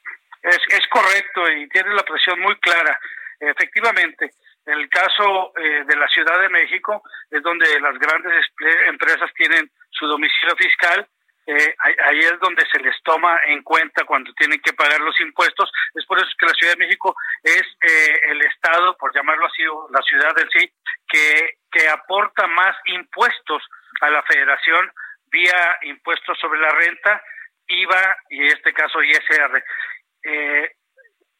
Es, 0.43 0.59
es 0.69 0.87
correcto 0.89 1.51
y 1.51 1.69
tiene 1.69 1.95
la 1.95 2.03
presión 2.03 2.41
muy 2.41 2.57
clara. 2.61 2.99
Efectivamente, 3.41 4.31
en 4.67 4.79
el 4.79 4.89
caso 4.89 5.53
eh, 5.57 5.85
de 5.87 5.97
la 5.97 6.09
Ciudad 6.09 6.41
de 6.41 6.49
México 6.49 7.03
es 7.31 7.43
donde 7.43 7.81
las 7.81 7.99
grandes 7.99 8.47
empresas 8.87 9.31
tienen 9.35 9.71
su 9.91 10.07
domicilio 10.07 10.55
fiscal. 10.57 11.09
eh, 11.47 11.75
ahí 11.79 12.19
es 12.19 12.39
donde 12.41 12.67
se 12.71 12.79
les 12.81 12.95
toma 13.03 13.41
en 13.47 13.63
cuenta 13.63 14.05
cuando 14.05 14.31
tienen 14.35 14.61
que 14.61 14.75
pagar 14.75 15.01
los 15.01 15.19
impuestos. 15.21 15.71
Es 15.95 16.05
por 16.05 16.19
eso 16.19 16.29
que 16.39 16.47
la 16.47 16.53
Ciudad 16.53 16.75
de 16.75 16.85
México 16.85 17.17
es 17.43 17.63
eh, 17.63 18.21
el 18.31 18.43
Estado, 18.43 18.95
por 18.99 19.15
llamarlo 19.15 19.47
así, 19.47 19.63
la 19.91 20.03
ciudad 20.03 20.39
en 20.39 20.51
sí, 20.51 20.71
que, 21.09 21.59
que 21.73 21.89
aporta 21.89 22.47
más 22.49 22.77
impuestos 22.85 23.63
a 24.03 24.11
la 24.11 24.23
federación 24.25 24.93
vía 25.31 25.79
impuestos 25.83 26.39
sobre 26.39 26.61
la 26.61 26.71
renta, 26.71 27.23
IVA 27.69 28.17
y 28.31 28.41
en 28.41 28.57
este 28.57 28.73
caso 28.73 29.03
ISR. 29.03 29.65
Eh, 30.23 30.71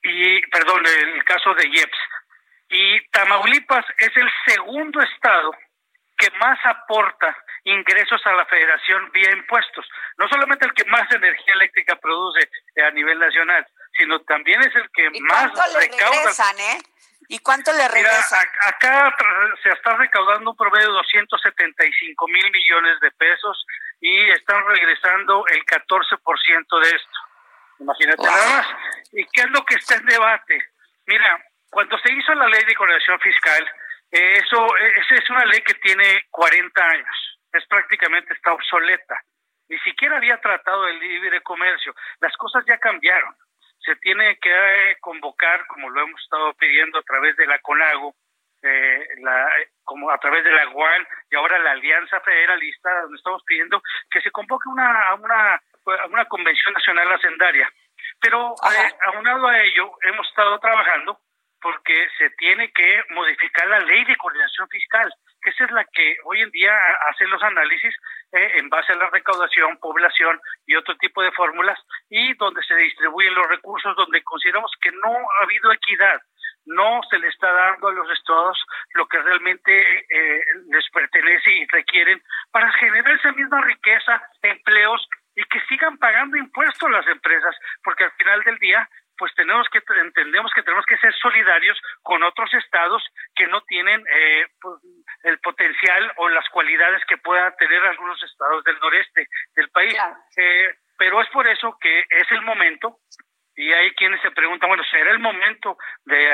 y, 0.03 0.41
perdón, 0.49 0.85
el 0.87 1.25
caso 1.25 1.55
de 1.55 1.69
IEPS. 1.69 1.99
Y 2.71 3.01
Tamaulipas 3.11 3.85
es 3.99 4.17
el 4.17 4.31
segundo 4.47 5.01
estado 5.01 5.53
que 6.19 6.31
más 6.39 6.59
aporta 6.65 7.35
ingresos 7.65 8.21
a 8.27 8.33
la 8.33 8.45
federación 8.47 9.11
vía 9.13 9.31
impuestos. 9.33 9.87
No 10.19 10.29
solamente 10.29 10.67
el 10.67 10.75
que 10.75 10.85
más 10.87 11.11
energía 11.13 11.55
eléctrica 11.55 11.97
produce 11.97 12.51
a 12.85 12.91
nivel 12.91 13.19
nacional, 13.19 13.67
sino 13.97 14.21
también 14.23 14.61
es 14.61 14.75
el 14.75 14.91
que 14.91 15.11
más 15.21 15.53
recauda. 15.53 16.55
eh? 16.59 16.79
¿Y 17.29 17.39
cuánto 17.41 17.73
le 17.73 17.87
regresan? 17.89 18.47
acá 18.67 19.15
se 19.63 19.69
está 19.69 19.97
recaudando 19.97 20.51
un 20.51 20.57
promedio 20.57 20.87
de 20.87 20.93
275 20.95 22.29
mil 22.29 22.51
millones 22.51 23.01
de 23.01 23.11
pesos 23.13 23.67
y 24.01 24.31
están 24.31 24.65
regresando 24.67 25.45
el 25.49 25.65
14% 25.67 26.81
de 26.81 26.89
esto. 26.89 27.19
Imagínate 27.81 28.23
nada 28.23 28.57
más. 28.57 28.67
¿Y 29.13 29.25
qué 29.27 29.43
es 29.43 29.51
lo 29.51 29.65
que 29.65 29.75
está 29.75 29.97
en 29.97 30.07
debate? 30.07 30.63
Mira, 31.07 31.45
cuando 31.71 31.99
se 31.99 32.13
hizo 32.13 32.35
la 32.35 32.49
ley 32.49 32.65
de 32.65 32.75
coordinación 32.75 33.19
fiscal, 33.21 33.69
eso 34.11 34.77
esa 34.77 35.15
es 35.15 35.31
una 35.31 35.45
ley 35.47 35.61
que 35.63 35.75
tiene 35.75 36.27
40 36.31 36.85
años. 36.85 37.39
Es 37.53 37.67
prácticamente 37.67 38.35
está 38.35 38.53
obsoleta. 38.53 39.23
Ni 39.69 39.79
siquiera 39.81 40.17
había 40.17 40.41
tratado 40.41 40.89
el 40.89 40.99
libre 40.99 41.41
comercio. 41.43 41.95
Las 42.21 42.35
cosas 42.37 42.65
ya 42.67 42.79
cambiaron 42.79 43.35
se 43.89 43.97
tiene 43.97 44.39
que 44.39 44.97
convocar, 45.01 45.67
como 45.67 45.89
lo 45.89 46.03
hemos 46.03 46.21
estado 46.21 46.53
pidiendo 46.55 46.99
a 46.99 47.03
través 47.03 47.37
de 47.37 47.47
la 47.47 47.59
CONAGO, 47.61 48.15
eh, 48.63 49.07
la, 49.21 49.51
como 49.85 50.11
a 50.11 50.19
través 50.19 50.45
de 50.45 50.51
la 50.51 50.69
UAN 50.69 51.07
y 51.31 51.37
ahora 51.37 51.59
la 51.59 51.73
Alianza 51.73 52.21
Federalista, 52.21 53.03
donde 53.03 53.17
estamos 53.17 53.43
pidiendo 53.45 53.81
que 54.11 54.21
se 54.21 54.31
convoque 54.31 54.69
una, 54.69 55.15
una, 55.15 55.63
una 56.11 56.25
convención 56.27 56.73
nacional 56.75 57.13
hacendaria. 57.13 57.71
Pero 58.21 58.53
eh, 58.53 58.95
aunado 59.07 59.47
a 59.47 59.61
ello, 59.61 59.93
hemos 60.03 60.29
estado 60.29 60.59
trabajando 60.59 61.19
porque 61.61 62.09
se 62.19 62.31
tiene 62.31 62.71
que 62.73 63.03
modificar 63.11 63.67
la 63.69 63.81
ley 63.81 64.05
de 64.05 64.17
coordinación 64.17 64.69
fiscal, 64.69 65.13
que 65.43 65.51
esa 65.51 65.65
es 65.65 65.71
la 65.73 65.85
que 65.85 66.17
hoy 66.25 66.41
en 66.43 66.51
día 66.51 66.73
hace 67.09 67.27
los 67.27 67.43
análisis 67.43 67.95
eh, 68.33 68.53
en 68.57 68.69
base 68.69 68.93
a 68.93 68.97
la 68.97 69.11
recaudación, 69.11 69.77
población 69.79 70.41
y 70.67 70.77
otro 70.77 70.97
tipo 70.97 71.23
de 71.23 71.33
fórmulas, 71.33 71.79
y 72.09 72.35
donde 72.35 72.63
se 72.63 72.75
distribuyen 72.77 73.35
los 73.35 73.49
recursos, 73.49 73.97
donde 73.97 74.23
consideramos 74.23 74.71
que 74.81 74.93
no 74.93 75.13
ha 75.13 75.45
habido 75.45 75.73
equidad, 75.73 76.21
no 76.69 77.01
se 77.11 77.19
le 77.19 77.29
está 77.29 77.53
dando 77.53 77.89
a 77.89 77.93
los 77.93 78.11
estados 78.11 78.59
lo 78.95 79.07
que 79.07 79.19
realmente 79.19 80.07
eh, 80.11 80.45
les 80.71 80.89
pertenece 80.91 81.51
y 81.51 81.67
requieren 81.67 82.23
para 82.51 82.71
generar 82.73 83.15
esa 83.15 83.33
misma 83.33 83.61
riqueza, 83.63 84.23
empleos 84.43 85.07
y 85.35 85.45
que 85.45 85.61
sigan 85.69 85.99
pagando 85.99 86.37
impuestos 86.37 86.91
las 86.91 87.07
empresas, 87.07 87.57
porque 87.85 88.05
al 88.05 88.13
final 88.13 88.43
del 88.43 88.59
día 88.59 88.89
pues 89.19 89.35
tenemos 89.35 89.69
que 89.69 89.83
entendemos 90.01 90.53
que 90.55 90.63
tenemos 90.63 90.87
que 90.87 90.97
ser 90.99 91.13
solidarios 91.15 91.77
con 92.03 92.23
otros 92.23 92.55
estados 92.55 93.03
que 93.35 93.49
no 93.49 93.61
tienen 93.63 94.01
eh, 94.09 94.47
pues, 94.61 94.77
el 95.25 95.39
potencial 95.41 96.13
o 96.17 96.29
las 96.29 96.49
cualidades 96.51 97.03
que 97.07 97.19
puedan 97.19 97.55
tener 97.57 97.85
algunos 97.85 98.23
estados 98.23 98.63
del 98.63 98.79
noreste 98.79 99.27
del 99.57 99.69
país. 99.71 99.97
Eh, 100.37 100.73
pero 100.97 101.21
es 101.21 101.29
por 101.31 101.47
eso 101.47 101.77
que 101.81 102.01
es 102.09 102.31
el 102.31 102.43
momento 102.43 102.99
y 103.59 103.73
hay 103.73 103.91
quienes 103.97 104.21
se 104.23 104.31
preguntan, 104.31 104.69
bueno, 104.69 104.85
¿será 104.85 105.11
el 105.11 105.19
momento 105.19 105.77
de 106.05 106.33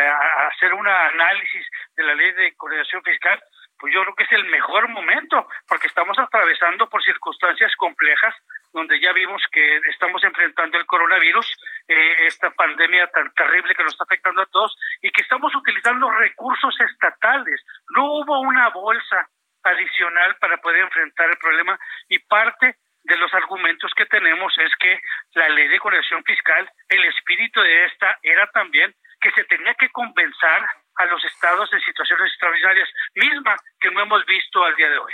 hacer 0.52 0.74
un 0.74 0.86
análisis 0.86 1.66
de 1.96 2.02
la 2.02 2.14
ley 2.14 2.30
de 2.32 2.54
coordinación 2.54 3.02
fiscal? 3.02 3.42
Pues 3.78 3.94
yo 3.94 4.02
creo 4.02 4.14
que 4.14 4.24
es 4.24 4.32
el 4.32 4.44
mejor 4.44 4.88
momento, 4.90 5.48
porque 5.66 5.86
estamos 5.86 6.18
atravesando 6.18 6.86
por 6.90 7.02
circunstancias 7.02 7.74
complejas 7.76 8.34
donde 8.74 9.00
ya 9.00 9.10
vimos 9.14 9.42
que 9.50 9.76
estamos 9.88 10.22
enfrentando 10.22 10.76
el 10.76 10.84
coronavirus, 10.84 11.46
eh, 11.88 12.26
esta 12.26 12.50
pandemia 12.50 13.06
tan 13.06 13.32
terrible 13.32 13.74
que 13.74 13.84
nos 13.84 13.94
está 13.94 14.04
afectando 14.04 14.42
a 14.42 14.46
todos, 14.46 14.76
y 15.00 15.10
que 15.10 15.22
estamos 15.22 15.54
utilizando 15.54 16.10
recursos 16.10 16.78
estatales. 16.78 17.64
No 17.96 18.04
hubo 18.16 18.40
una 18.40 18.68
bolsa 18.68 19.30
adicional 19.62 20.36
para 20.36 20.58
poder 20.58 20.82
enfrentar 20.82 21.30
el 21.30 21.38
problema 21.38 21.78
y 22.10 22.18
parte 22.18 22.76
de 23.04 23.16
los 23.16 23.32
argumentos 23.34 23.92
que 23.96 24.06
tenemos 24.06 24.52
es 24.58 24.72
que 24.80 24.98
la 25.34 25.48
ley 25.50 25.68
de 25.68 25.78
corrección 25.78 26.22
fiscal, 26.24 26.70
el 26.88 27.04
espíritu 27.04 27.60
de 27.60 27.84
esta 27.86 28.18
era 28.22 28.50
también 28.50 28.94
que 29.20 29.30
se 29.32 29.44
tenía 29.44 29.74
que 29.74 29.90
compensar 29.90 30.66
a 30.96 31.04
los 31.06 31.22
estados 31.24 31.70
en 31.72 31.80
situaciones 31.80 32.30
extraordinarias, 32.30 32.88
misma 33.14 33.56
que 33.80 33.90
no 33.90 34.02
hemos 34.02 34.24
visto 34.26 34.62
al 34.62 34.74
día 34.76 34.88
de 34.88 34.98
hoy. 34.98 35.12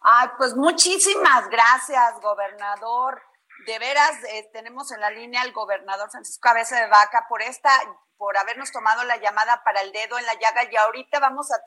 Ay, 0.00 0.28
pues 0.36 0.54
muchísimas 0.54 1.48
gracias, 1.48 2.20
gobernador. 2.20 3.22
De 3.66 3.78
veras, 3.78 4.22
eh, 4.24 4.48
tenemos 4.52 4.90
en 4.92 5.00
la 5.00 5.10
línea 5.10 5.42
al 5.42 5.52
gobernador 5.52 6.10
Francisco 6.10 6.48
Cabeza 6.48 6.80
de 6.80 6.88
Vaca 6.88 7.26
por 7.28 7.40
esta, 7.42 7.70
por 8.16 8.36
habernos 8.36 8.70
tomado 8.72 9.04
la 9.04 9.16
llamada 9.16 9.62
para 9.64 9.80
el 9.80 9.92
dedo 9.92 10.18
en 10.18 10.26
la 10.26 10.34
llaga 10.34 10.70
y 10.70 10.76
ahorita 10.76 11.20
vamos 11.20 11.50
a 11.52 11.62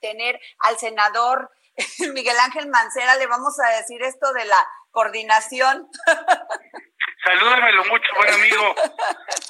tener 0.00 0.40
al 0.60 0.76
senador 0.78 1.50
Miguel 2.14 2.38
Ángel 2.38 2.68
Mancera, 2.68 3.16
le 3.16 3.26
vamos 3.26 3.54
a 3.60 3.76
decir 3.76 4.02
esto 4.02 4.32
de 4.32 4.44
la 4.44 4.66
coordinación. 4.90 5.88
Salúdamelo 7.24 7.84
mucho, 7.84 8.08
buen 8.16 8.34
amigo. 8.34 8.74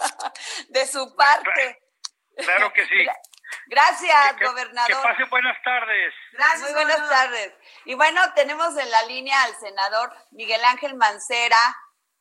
De 0.69 0.87
su 0.87 1.15
parte. 1.15 1.83
Claro 2.37 2.73
que 2.73 2.87
sí. 2.87 3.07
Gracias, 3.67 4.37
gobernador. 4.41 4.89
Que 4.89 5.03
pasen 5.03 5.31
buenas 5.31 5.57
tardes. 5.63 6.15
Gracias, 6.33 6.63
Muy 6.63 6.73
buenas 6.73 7.09
tardes. 7.09 7.53
Y 7.85 7.95
bueno, 7.95 8.21
tenemos 8.35 8.77
en 8.77 8.91
la 8.91 9.03
línea 9.05 9.43
al 9.45 9.55
senador 9.57 10.13
Miguel 10.31 10.65
Ángel 10.65 10.95
Mancera. 10.95 11.59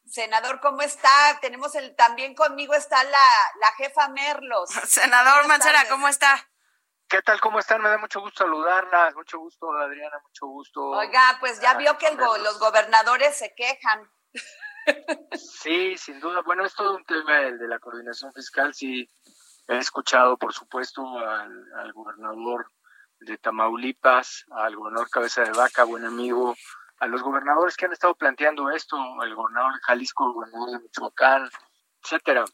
Senador, 0.05 0.59
¿cómo 0.61 0.81
está? 0.81 1.39
Tenemos 1.41 1.73
el, 1.75 1.95
también 1.95 2.35
conmigo 2.35 2.75
está 2.75 3.03
la, 3.03 3.27
la 3.59 3.71
jefa 3.77 4.07
Merlos. 4.09 4.69
Senador 4.87 5.47
Mancera, 5.47 5.85
¿cómo 5.89 6.07
está? 6.07 6.47
¿Qué 7.07 7.21
tal? 7.21 7.39
¿Cómo 7.39 7.59
están? 7.59 7.81
Me 7.81 7.89
da 7.89 7.97
mucho 7.97 8.19
gusto 8.19 8.43
saludarla. 8.43 9.11
Mucho 9.15 9.39
gusto, 9.39 9.71
Adriana. 9.71 10.19
Mucho 10.23 10.47
gusto. 10.47 10.81
Oiga, 10.89 11.37
pues 11.39 11.59
ya 11.61 11.75
vio 11.75 11.97
que 11.97 12.11
los 12.11 12.59
gobernadores 12.59 13.37
se 13.37 13.53
quejan. 13.55 14.09
Sí, 15.33 15.97
sin 15.97 16.19
duda. 16.19 16.41
Bueno, 16.41 16.63
es 16.63 16.75
todo 16.75 16.95
un 16.95 17.03
tema 17.05 17.41
el 17.41 17.57
de 17.57 17.67
la 17.67 17.79
coordinación 17.79 18.31
fiscal. 18.33 18.73
Sí, 18.73 19.09
He 19.67 19.77
escuchado, 19.77 20.37
por 20.37 20.53
supuesto, 20.53 21.01
al, 21.17 21.91
gobernador 21.93 22.71
de 23.19 23.37
Tamaulipas, 23.37 24.45
al 24.51 24.75
gobernador 24.75 25.09
Cabeza 25.09 25.41
de 25.41 25.51
Vaca, 25.51 25.85
buen 25.85 26.05
amigo, 26.05 26.55
a 26.99 27.07
los 27.07 27.23
gobernadores 27.23 27.75
que 27.75 27.85
han 27.85 27.93
estado 27.93 28.13
planteando 28.13 28.69
esto, 28.69 28.95
el 29.23 29.33
gobernador 29.33 29.73
de 29.73 29.79
Jalisco, 29.81 30.27
el 30.27 30.33
gobernador 30.33 30.71
de 30.71 30.79
Michoacán, 30.81 31.49
etcétera. 32.03 32.45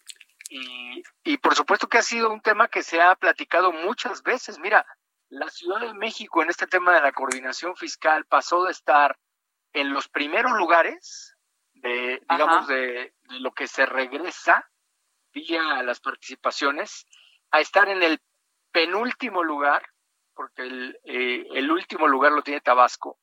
Y, 0.53 1.01
y 1.23 1.37
por 1.37 1.55
supuesto 1.55 1.87
que 1.87 1.97
ha 1.97 2.03
sido 2.03 2.29
un 2.29 2.41
tema 2.41 2.67
que 2.67 2.83
se 2.83 3.01
ha 3.01 3.15
platicado 3.15 3.71
muchas 3.71 4.21
veces. 4.21 4.59
Mira, 4.59 4.85
la 5.29 5.49
Ciudad 5.49 5.79
de 5.79 5.93
México 5.93 6.43
en 6.43 6.49
este 6.49 6.67
tema 6.67 6.93
de 6.93 6.99
la 6.99 7.13
coordinación 7.13 7.77
fiscal 7.77 8.25
pasó 8.25 8.65
de 8.65 8.71
estar 8.71 9.17
en 9.71 9.93
los 9.93 10.09
primeros 10.09 10.51
lugares 10.51 11.37
de, 11.75 12.21
digamos, 12.29 12.67
de, 12.67 13.13
de, 13.29 13.39
lo 13.39 13.53
que 13.53 13.67
se 13.67 13.85
regresa 13.85 14.69
vía 15.33 15.81
las 15.83 16.01
participaciones 16.01 17.05
a 17.51 17.61
estar 17.61 17.87
en 17.87 18.03
el 18.03 18.21
penúltimo 18.73 19.41
lugar, 19.41 19.87
porque 20.33 20.63
el, 20.63 20.99
eh, 21.05 21.45
el 21.53 21.71
último 21.71 22.07
lugar 22.07 22.33
lo 22.33 22.41
tiene 22.41 22.59
Tabasco, 22.59 23.17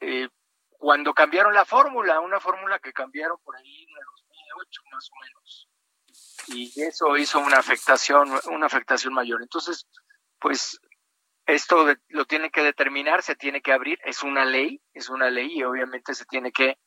eh, 0.00 0.28
cuando 0.70 1.14
cambiaron 1.14 1.54
la 1.54 1.64
fórmula, 1.64 2.20
una 2.20 2.40
fórmula 2.40 2.78
que 2.78 2.92
cambiaron 2.92 3.38
por 3.42 3.56
ahí 3.56 3.82
en 3.84 3.90
el 3.90 4.04
2008 4.04 4.82
más 4.92 5.10
o 5.10 5.14
menos. 5.24 5.68
Y 6.48 6.72
eso 6.82 7.16
hizo 7.16 7.38
una 7.40 7.58
afectación, 7.58 8.30
una 8.50 8.66
afectación 8.66 9.12
mayor. 9.12 9.42
Entonces, 9.42 9.86
pues 10.38 10.80
esto 11.46 11.86
lo 12.08 12.24
tiene 12.24 12.50
que 12.50 12.62
determinar, 12.62 13.22
se 13.22 13.36
tiene 13.36 13.62
que 13.62 13.72
abrir, 13.72 13.98
es 14.04 14.22
una 14.22 14.44
ley, 14.44 14.80
es 14.92 15.08
una 15.08 15.30
ley 15.30 15.58
y 15.58 15.62
obviamente 15.62 16.14
se 16.14 16.24
tiene 16.24 16.52
que 16.52 16.78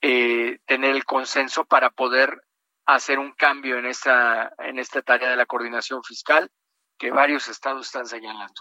eh, 0.00 0.58
tener 0.66 0.94
el 0.94 1.04
consenso 1.04 1.64
para 1.64 1.90
poder 1.90 2.42
hacer 2.86 3.18
un 3.18 3.32
cambio 3.32 3.78
en 3.78 3.86
esta, 3.86 4.52
en 4.58 4.78
esta 4.78 5.02
tarea 5.02 5.30
de 5.30 5.36
la 5.36 5.46
coordinación 5.46 6.02
fiscal 6.02 6.50
que 6.98 7.10
varios 7.10 7.48
estados 7.48 7.86
están 7.86 8.06
señalando. 8.06 8.60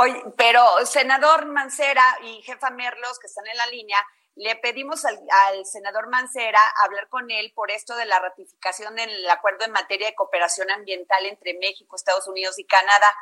Oye, 0.00 0.22
pero 0.36 0.62
senador 0.86 1.46
Mancera 1.46 2.04
y 2.22 2.40
jefa 2.42 2.70
Merlos, 2.70 3.18
que 3.18 3.26
están 3.26 3.48
en 3.48 3.56
la 3.56 3.66
línea, 3.66 3.98
le 4.36 4.54
pedimos 4.54 5.04
al, 5.04 5.66
senador 5.66 6.08
Mancera 6.08 6.60
hablar 6.84 7.08
con 7.08 7.28
él 7.32 7.50
por 7.52 7.72
esto 7.72 7.96
de 7.96 8.06
la 8.06 8.20
ratificación 8.20 8.94
del 8.94 9.28
acuerdo 9.28 9.64
en 9.64 9.72
materia 9.72 10.06
de 10.06 10.14
cooperación 10.14 10.70
ambiental 10.70 11.26
entre 11.26 11.58
México, 11.58 11.96
Estados 11.96 12.28
Unidos 12.28 12.60
y 12.60 12.64
Canadá. 12.64 13.12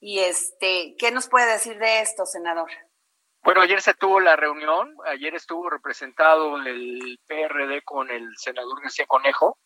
Y 0.00 0.20
este, 0.20 0.94
¿qué 0.98 1.10
nos 1.10 1.28
puede 1.28 1.52
decir 1.52 1.78
de 1.78 2.00
esto, 2.00 2.24
senador? 2.24 2.70
Bueno, 3.42 3.60
ayer 3.60 3.82
se 3.82 3.92
tuvo 3.92 4.18
la 4.18 4.36
reunión, 4.36 4.96
ayer 5.04 5.34
estuvo 5.34 5.68
representado 5.68 6.56
el 6.56 7.20
PRD 7.26 7.82
con 7.82 8.10
el 8.10 8.34
senador 8.38 8.80
García 8.80 9.04
Conejo, 9.06 9.58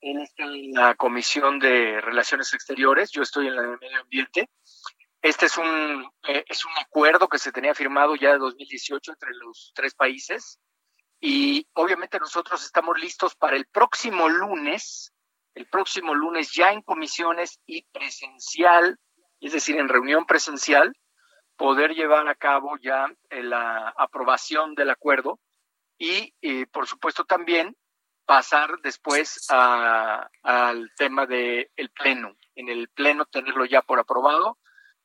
él 0.00 0.22
está 0.22 0.44
en 0.44 0.72
la 0.72 0.94
Comisión 0.94 1.58
de 1.58 2.00
Relaciones 2.00 2.54
Exteriores, 2.54 3.10
yo 3.10 3.22
estoy 3.22 3.48
en 3.48 3.56
la 3.56 3.62
de 3.62 3.76
Medio 3.76 4.00
Ambiente. 4.00 4.48
Este 5.22 5.46
es 5.46 5.58
un, 5.58 6.10
eh, 6.28 6.44
es 6.48 6.64
un 6.64 6.72
acuerdo 6.78 7.28
que 7.28 7.38
se 7.38 7.52
tenía 7.52 7.74
firmado 7.74 8.16
ya 8.16 8.32
de 8.32 8.38
2018 8.38 9.12
entre 9.12 9.34
los 9.34 9.70
tres 9.74 9.94
países 9.94 10.58
y 11.20 11.66
obviamente 11.74 12.18
nosotros 12.18 12.64
estamos 12.64 12.98
listos 12.98 13.34
para 13.34 13.56
el 13.56 13.66
próximo 13.66 14.30
lunes, 14.30 15.12
el 15.54 15.66
próximo 15.68 16.14
lunes 16.14 16.52
ya 16.54 16.72
en 16.72 16.80
comisiones 16.80 17.60
y 17.66 17.82
presencial, 17.92 18.98
es 19.40 19.52
decir, 19.52 19.76
en 19.76 19.90
reunión 19.90 20.24
presencial, 20.24 20.94
poder 21.56 21.94
llevar 21.94 22.26
a 22.26 22.34
cabo 22.34 22.78
ya 22.80 23.06
eh, 23.28 23.42
la 23.42 23.92
aprobación 23.98 24.74
del 24.74 24.88
acuerdo 24.88 25.38
y, 25.98 26.34
eh, 26.40 26.66
por 26.72 26.86
supuesto, 26.86 27.24
también 27.26 27.76
pasar 28.24 28.78
después 28.82 29.46
al 29.50 30.90
tema 30.96 31.26
del 31.26 31.68
el 31.76 31.90
pleno. 31.90 32.34
En 32.54 32.70
el 32.70 32.88
pleno 32.88 33.26
tenerlo 33.26 33.66
ya 33.66 33.82
por 33.82 33.98
aprobado 33.98 34.56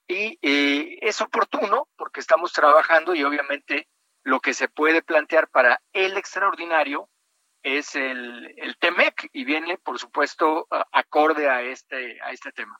y 0.07 0.37
eh, 0.41 0.99
es 1.01 1.21
oportuno 1.21 1.87
porque 1.95 2.19
estamos 2.19 2.53
trabajando 2.53 3.15
y 3.15 3.23
obviamente 3.23 3.87
lo 4.23 4.39
que 4.39 4.53
se 4.53 4.67
puede 4.67 5.01
plantear 5.01 5.49
para 5.49 5.81
el 5.93 6.17
extraordinario 6.17 7.09
es 7.63 7.95
el, 7.95 8.53
el 8.57 8.77
TEMEC 8.77 9.29
y 9.33 9.43
viene, 9.43 9.77
por 9.77 9.99
supuesto, 9.99 10.67
acorde 10.91 11.49
a 11.49 11.61
este, 11.61 12.21
a 12.21 12.31
este 12.31 12.51
tema. 12.51 12.79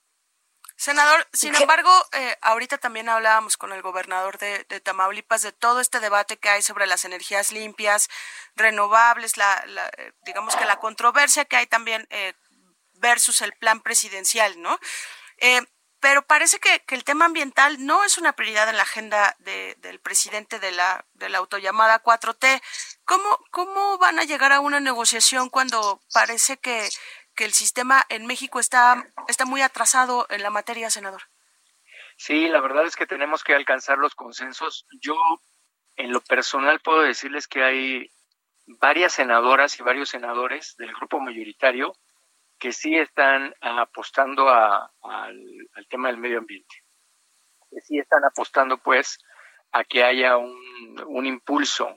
Senador, 0.78 1.26
sin 1.32 1.56
embargo, 1.56 1.90
eh, 2.12 2.38
ahorita 2.42 2.78
también 2.78 3.08
hablábamos 3.08 3.56
con 3.56 3.72
el 3.72 3.82
gobernador 3.82 4.38
de, 4.38 4.66
Tamaulipas 4.82 5.42
de 5.42 5.54
todo 5.54 5.80
este 5.80 6.02
debate 6.02 6.38
que 6.38 6.50
hay 6.50 6.62
sobre 6.62 6.86
las 6.86 7.06
energías 7.06 7.54
limpias, 7.54 8.10
renovables, 8.56 9.38
la, 9.38 9.64
eh, 9.98 10.12
digamos 10.26 10.56
que 10.58 10.66
la 10.66 10.78
controversia 10.80 11.46
que 11.46 11.56
hay 11.56 11.68
también 11.68 12.06
eh, 12.10 12.34
versus 12.96 13.42
el 13.42 13.54
plan 13.54 13.80
presidencial, 13.80 14.62
¿no? 14.62 14.78
Pero 16.06 16.22
parece 16.22 16.60
que, 16.60 16.84
el 16.90 17.04
tema 17.04 17.26
ambiental 17.26 17.84
no 17.84 18.04
es 18.04 18.20
una 18.20 18.34
prioridad 18.34 18.70
en 18.70 18.78
la 18.78 18.84
agenda 18.84 19.36
del 19.40 20.00
presidente 20.00 20.60
de 20.60 20.72
la, 20.72 21.04
de 21.16 21.30
la 21.30 21.40
autollamada 21.40 22.04
4T. 22.04 22.62
¿Cómo, 23.06 23.40
¿Cómo 23.50 23.98
van 23.98 24.20
a 24.20 24.24
llegar 24.24 24.52
a 24.52 24.60
una 24.60 24.80
negociación 24.80 25.50
cuando 25.50 26.04
parece 26.14 26.58
que 26.58 26.88
que 27.36 27.46
el 27.46 27.54
sistema 27.54 28.04
en 28.10 28.28
México 28.28 28.60
está, 28.60 29.04
está 29.28 29.46
muy 29.46 29.62
atrasado 29.64 30.28
en 30.30 30.42
la 30.42 30.52
materia, 30.52 30.90
senador. 30.90 31.24
Sí, 32.18 32.48
la 32.50 32.62
verdad 32.62 32.86
es 32.86 32.96
que 32.96 33.08
tenemos 33.08 33.44
que 33.44 33.56
alcanzar 33.56 33.98
los 33.98 34.14
consensos. 34.14 34.86
Yo, 35.02 35.18
en 35.96 36.14
lo 36.14 36.22
personal, 36.22 36.80
puedo 36.82 37.02
decirles 37.02 37.48
que 37.48 37.64
hay 37.64 38.12
varias 38.68 39.14
senadoras 39.14 39.80
y 39.80 39.84
varios 39.84 40.10
senadores 40.10 40.76
del 40.78 40.94
grupo 40.94 41.20
mayoritario 41.20 41.94
que 42.66 42.74
sí 42.74 42.98
están 42.98 43.54
apostando 43.62 44.50
al, 44.50 45.70
tema 45.88 46.08
del 46.08 46.18
medio 46.18 46.40
ambiente, 46.40 46.84
que 47.70 47.80
sí 47.80 48.00
están 48.00 48.26
apostando 48.26 48.80
pues 48.80 49.20
a 49.72 49.84
que 49.84 50.04
haya 50.04 50.38
un, 50.38 51.00
un 51.06 51.28
impulso 51.28 51.88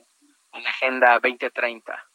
a 0.51 0.59
la 0.59 0.69
Agenda 0.69 1.13
2030 1.13 2.05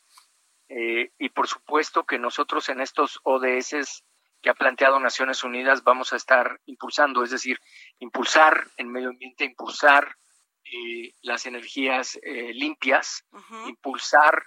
eh, 0.68 1.11
y 1.18 1.28
por 1.30 1.48
supuesto 1.48 2.05
que 2.05 2.16
nosotros 2.16 2.68
en 2.68 2.80
estos 2.80 3.18
ODS 3.24 4.05
que 4.40 4.50
ha 4.50 4.55
planteado 4.55 5.00
Naciones 5.00 5.42
Unidas 5.42 5.82
vamos 5.82 6.12
a 6.12 6.16
estar 6.16 6.61
impulsando, 6.66 7.24
es 7.24 7.30
decir, 7.30 7.59
impulsar 7.98 8.68
el 8.76 8.86
medio 8.86 9.09
ambiente, 9.09 9.46
impulsar 9.46 10.14
eh, 10.62 11.11
las 11.22 11.46
energías 11.46 12.20
eh, 12.22 12.55
limpias, 12.55 13.26
impulsar 13.66 14.44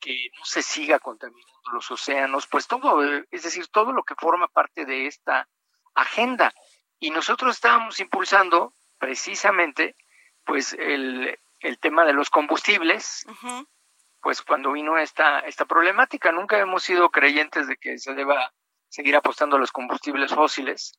que 0.00 0.30
no 0.38 0.46
se 0.46 0.62
siga 0.62 0.98
contaminando 0.98 1.59
los 1.72 1.90
océanos, 1.90 2.46
pues 2.46 2.66
todo, 2.66 3.02
es 3.30 3.42
decir, 3.42 3.66
todo 3.68 3.92
lo 3.92 4.02
que 4.02 4.14
forma 4.14 4.48
parte 4.48 4.84
de 4.84 5.06
esta 5.06 5.48
agenda. 5.94 6.52
Y 6.98 7.10
nosotros 7.10 7.56
estábamos 7.56 7.98
impulsando 8.00 8.74
precisamente 8.98 9.96
pues 10.44 10.74
el, 10.74 11.38
el 11.60 11.78
tema 11.78 12.04
de 12.04 12.12
los 12.12 12.30
combustibles, 12.30 13.26
pues 14.20 14.42
cuando 14.42 14.72
vino 14.72 14.98
esta, 14.98 15.40
esta 15.40 15.64
problemática. 15.64 16.32
Nunca 16.32 16.58
hemos 16.58 16.82
sido 16.82 17.10
creyentes 17.10 17.66
de 17.66 17.76
que 17.76 17.98
se 17.98 18.14
deba 18.14 18.52
seguir 18.88 19.16
apostando 19.16 19.56
a 19.56 19.58
los 19.58 19.72
combustibles 19.72 20.34
fósiles. 20.34 20.98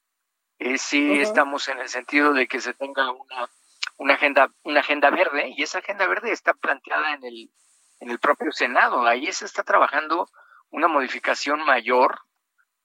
Eh, 0.59 0.77
sí 0.77 1.19
estamos 1.19 1.67
en 1.67 1.79
el 1.79 1.89
sentido 1.89 2.33
de 2.33 2.47
que 2.47 2.61
se 2.61 2.73
tenga 2.73 3.11
una, 3.11 3.49
una, 3.97 4.13
agenda, 4.13 4.51
una 4.63 4.81
agenda 4.81 5.09
verde 5.09 5.53
y 5.55 5.63
esa 5.63 5.79
agenda 5.79 6.07
verde 6.07 6.31
está 6.31 6.53
planteada 6.53 7.13
en 7.13 7.23
el, 7.23 7.51
en 7.99 8.11
el 8.11 8.19
propio 8.19 8.51
Senado. 8.51 9.05
Ahí 9.05 9.31
se 9.33 9.45
está 9.45 9.63
trabajando 9.63 10.29
una 10.71 10.87
modificación 10.87 11.63
mayor, 11.63 12.21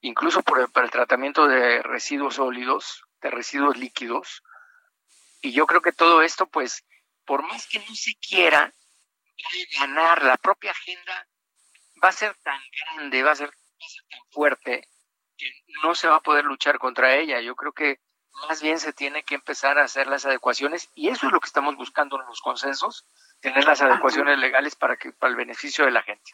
incluso 0.01 0.43
por 0.43 0.71
para 0.71 0.87
el 0.87 0.93
tratamiento 0.93 1.47
de 1.47 1.83
residuos 1.83 2.35
sólidos, 2.35 3.05
de 3.23 3.31
residuos 3.31 3.77
líquidos. 3.77 4.43
Y 5.41 5.53
yo 5.53 5.67
creo 5.67 5.81
que 5.81 5.93
todo 5.93 6.23
esto, 6.23 6.47
pues, 6.47 6.85
por 7.25 7.43
más 7.43 7.67
que 7.67 7.79
no 7.79 7.95
se 7.95 8.15
quiera, 8.17 8.73
ganar 9.79 10.23
la 10.23 10.37
propia 10.37 10.71
agenda 10.71 11.27
va 12.03 12.09
a 12.09 12.13
ser 12.13 12.35
tan 12.43 12.61
grande, 12.81 13.23
va 13.23 13.33
a 13.33 13.37
ser, 13.37 13.51
tan 13.51 14.21
fuerte, 14.31 14.89
que 15.37 15.51
no 15.83 15.95
se 15.95 16.09
va 16.09 16.17
a 16.17 16.23
poder 16.23 16.45
luchar 16.45 16.79
contra 16.79 17.15
ella. 17.17 17.41
Yo 17.41 17.55
creo 17.55 17.73
que 17.73 18.01
más 18.49 18.63
bien 18.63 18.79
se 18.79 18.93
tiene 18.93 19.23
que 19.23 19.35
empezar 19.35 19.79
a 19.79 19.85
hacer 19.85 20.07
las 20.07 20.27
adecuaciones 20.27 20.91
y 20.95 21.09
eso 21.09 21.27
es 21.27 21.33
lo 21.33 21.41
que 21.41 21.47
estamos 21.47 21.77
buscando 21.77 22.21
en 22.21 22.27
los 22.27 22.41
consensos, 22.41 23.07
tener 23.41 23.65
las 23.65 23.81
adecuaciones 23.81 24.39
legales 24.39 24.77
para 24.77 24.97
que 24.97 25.13
para 25.13 25.31
el 25.31 25.37
beneficio 25.37 25.85
de 25.85 25.91
la 25.91 26.03
gente. 26.03 26.33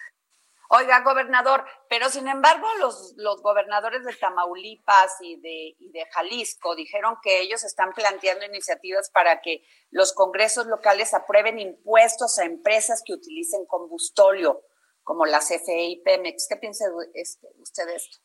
Oiga, 0.68 1.00
gobernador, 1.00 1.64
pero 1.88 2.08
sin 2.08 2.28
embargo 2.28 2.66
los, 2.78 3.14
los 3.16 3.42
gobernadores 3.42 4.04
de 4.04 4.14
Tamaulipas 4.14 5.18
y 5.20 5.38
de, 5.40 5.76
y 5.78 5.90
de 5.92 6.06
Jalisco 6.12 6.74
dijeron 6.74 7.16
que 7.22 7.40
ellos 7.40 7.62
están 7.62 7.92
planteando 7.92 8.46
iniciativas 8.46 9.10
para 9.10 9.42
que 9.42 9.64
los 9.90 10.14
congresos 10.14 10.66
locales 10.66 11.12
aprueben 11.12 11.58
impuestos 11.58 12.38
a 12.38 12.44
empresas 12.44 13.02
que 13.04 13.12
utilicen 13.12 13.66
combustóleo, 13.66 14.62
como 15.02 15.26
la 15.26 15.40
CFE 15.40 15.84
y 15.84 16.02
Pemex. 16.02 16.46
¿Qué 16.48 16.56
piensa 16.56 16.86
este, 17.14 17.48
usted 17.58 17.86
de 17.86 17.96
esto? 17.96 18.18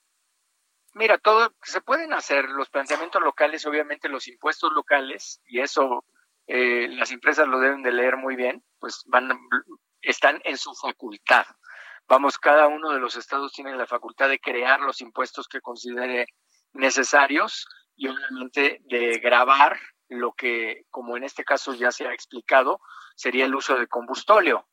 Mira, 0.93 1.17
todo 1.17 1.53
se 1.61 1.81
pueden 1.81 2.13
hacer 2.13 2.45
los 2.45 2.69
planteamientos 2.69 3.21
locales, 3.21 3.65
obviamente 3.65 4.09
los 4.09 4.27
impuestos 4.27 4.71
locales, 4.73 5.41
y 5.45 5.59
eso 5.59 6.05
eh, 6.47 6.87
las 6.89 7.11
empresas 7.11 7.47
lo 7.47 7.59
deben 7.59 7.83
de 7.83 7.91
leer 7.91 8.15
muy 8.15 8.35
bien, 8.35 8.63
pues 8.79 9.03
van 9.07 9.29
están 10.01 10.41
en 10.45 10.57
su 10.57 10.73
facultad 10.73 11.45
vamos, 12.07 12.37
cada 12.37 12.67
uno 12.67 12.91
de 12.91 12.99
los 12.99 13.15
estados 13.15 13.51
tiene 13.51 13.75
la 13.75 13.87
facultad 13.87 14.29
de 14.29 14.39
crear 14.39 14.79
los 14.79 15.01
impuestos 15.01 15.47
que 15.47 15.61
considere 15.61 16.27
necesarios 16.73 17.67
y 17.95 18.07
obviamente 18.07 18.79
de 18.85 19.19
grabar 19.19 19.79
lo 20.09 20.33
que, 20.33 20.85
como 20.89 21.17
en 21.17 21.23
este 21.23 21.43
caso 21.43 21.73
ya 21.73 21.91
se 21.91 22.07
ha 22.07 22.13
explicado, 22.13 22.79
sería 23.15 23.45
el 23.45 23.55
uso 23.55 23.77
de 23.77 23.87
combustóleo, 23.87 24.67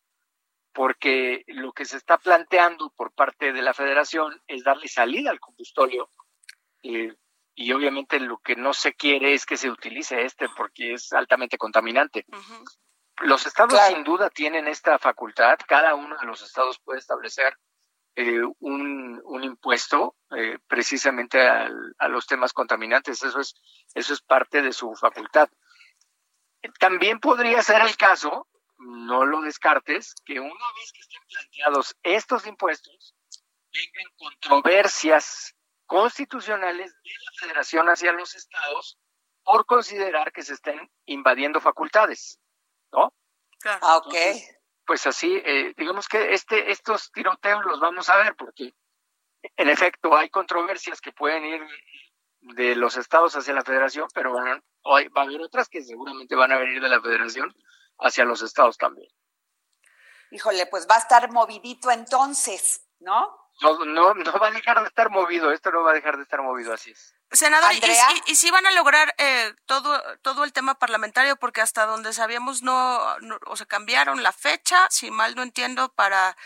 porque 0.73 1.45
lo 1.49 1.73
que 1.73 1.85
se 1.85 1.97
está 1.97 2.19
planteando 2.19 2.93
por 2.97 3.13
parte 3.13 3.53
de 3.53 3.63
la 3.63 3.75
federación 3.75 4.41
es 4.47 4.63
darle 4.63 4.89
salida 4.89 5.31
al 5.31 5.41
combustóleo. 5.41 6.11
Eh, 6.83 7.15
y 7.57 7.73
obviamente 7.73 8.19
lo 8.19 8.39
que 8.39 8.57
no 8.57 8.75
se 8.75 8.95
quiere 8.95 9.33
es 9.33 9.47
que 9.47 9.57
se 9.57 9.71
utilice 9.71 10.25
este 10.25 10.49
porque 10.57 10.95
es 10.95 11.13
altamente 11.13 11.57
contaminante. 11.57 12.27
Los 13.21 13.47
estados 13.47 13.79
sin 13.89 14.03
duda 14.03 14.29
tienen 14.31 14.67
esta 14.67 14.99
facultad, 14.99 15.59
cada 15.67 15.95
uno 15.95 16.17
de 16.19 16.27
los 16.27 16.43
estados 16.43 16.81
puede 16.81 16.99
establecer 16.99 17.57
eh, 18.17 18.43
un, 18.61 19.21
un, 19.25 19.45
impuesto 19.45 20.17
eh, 20.37 20.59
precisamente 20.67 21.41
a 21.41 22.09
los 22.09 22.27
temas 22.27 22.53
contaminantes, 22.53 23.23
eso 23.23 23.41
es, 23.41 23.55
eso 23.95 24.13
es 24.15 24.21
parte 24.21 24.63
de 24.63 24.73
su 24.73 24.95
facultad. 24.95 25.49
También 26.79 27.21
podría 27.21 27.63
ser 27.63 27.83
el 27.83 27.97
caso, 27.97 28.49
no 28.79 29.25
lo 29.25 29.43
descartes, 29.43 30.15
que 30.25 30.41
una 30.41 30.73
vez 30.77 30.93
que 30.93 31.01
estén 31.01 31.23
planteados 31.29 31.97
estos 32.03 32.47
impuestos, 32.47 33.15
vengan 33.73 34.13
controversias 34.17 35.55
constitucionales 35.87 36.93
de 37.03 37.11
la 37.11 37.33
federación 37.39 37.89
hacia 37.89 38.13
los 38.13 38.35
estados 38.35 38.99
por 39.43 39.67
considerar 39.67 40.33
que 40.33 40.43
se 40.43 40.55
estén 40.55 40.91
invadiendo 41.05 41.61
facultades. 41.61 42.41
¿No? 42.95 43.13
Ah, 43.65 43.97
ok. 43.97 44.15
pues 44.87 45.07
así, 45.07 45.41
eh, 45.45 45.73
digamos 45.77 46.07
que 46.07 46.35
este, 46.35 46.71
estos 46.71 47.11
tiroteos 47.13 47.65
los 47.65 47.81
vamos 47.81 48.09
a 48.11 48.17
ver 48.17 48.37
porque 48.37 48.75
en 49.57 49.69
efecto 49.71 50.15
hay 50.17 50.29
controversias 50.29 51.01
que 51.01 51.13
pueden 51.13 51.45
ir 51.45 51.63
de 52.41 52.77
los 52.77 52.97
estados 52.97 53.35
hacia 53.37 53.55
la 53.55 53.65
federación, 53.65 54.07
pero 54.15 54.33
van, 54.33 54.63
hoy 54.83 55.09
va 55.09 55.23
a 55.23 55.25
haber 55.25 55.41
otras 55.41 55.69
que 55.69 55.83
seguramente 55.83 56.35
van 56.35 56.53
a 56.53 56.59
venir 56.59 56.83
de 56.83 56.89
la 56.89 57.01
federación 57.01 57.55
hacia 57.99 58.25
los 58.25 58.43
estados 58.43 58.77
también. 58.77 59.11
Híjole, 60.31 60.67
pues 60.67 60.87
va 60.89 60.97
a 60.97 60.99
estar 60.99 61.31
movidito 61.31 61.91
entonces, 61.91 62.87
¿no? 62.99 63.35
No, 63.63 63.85
no, 63.85 64.15
no 64.15 64.33
va 64.39 64.49
a 64.49 64.51
dejar 64.51 64.81
de 64.81 64.89
estar 64.89 65.11
movido, 65.11 65.53
esto 65.53 65.71
no 65.71 65.83
va 65.83 65.93
a 65.93 65.95
dejar 65.95 66.17
de 66.17 66.25
estar 66.25 66.43
movido, 66.43 66.73
así 66.73 66.91
es. 66.91 67.14
Senador, 67.31 67.73
¿y, 68.27 68.35
si 68.37 68.51
van 68.51 68.67
a 68.67 68.73
lograr 68.73 69.15
eh, 69.19 69.53
todo, 69.67 70.01
todo 70.23 70.45
el 70.45 70.53
tema 70.53 70.79
parlamentario? 70.79 71.37
Porque 71.37 71.61
hasta 71.61 71.85
donde 71.87 72.13
sabíamos 72.13 72.63
no, 72.63 73.01
o 73.47 73.57
se 73.57 73.67
cambiaron 73.67 74.23
la 74.23 74.33
fecha, 74.33 74.87
si 74.91 75.11
mal 75.11 75.35
no 75.35 75.43
entiendo, 75.43 75.93
para 75.95 76.37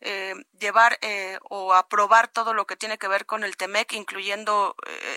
eh, 0.00 0.34
llevar 0.58 0.98
eh, 1.02 1.38
o 1.50 1.74
aprobar 1.74 2.28
todo 2.28 2.54
lo 2.54 2.66
que 2.66 2.76
tiene 2.76 2.96
que 2.96 3.08
ver 3.08 3.26
con 3.26 3.44
el 3.44 3.56
TEMEC, 3.56 3.92
incluyendo 3.92 4.74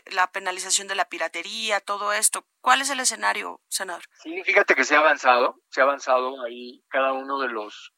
la 0.07 0.31
penalización 0.31 0.87
de 0.87 0.95
la 0.95 1.05
piratería, 1.05 1.79
todo 1.79 2.11
esto. 2.11 2.45
¿Cuál 2.59 2.81
es 2.81 2.89
el 2.89 2.99
escenario, 2.99 3.61
senador? 3.69 4.03
Sí, 4.21 4.43
fíjate 4.43 4.75
que 4.75 4.83
se 4.83 4.95
ha 4.95 4.99
avanzado, 4.99 5.61
se 5.69 5.79
ha 5.79 5.85
avanzado 5.85 6.43
ahí 6.43 6.83
cada 6.89 7.13
uno 7.13 7.39
de 7.39 7.47
los 7.47 7.93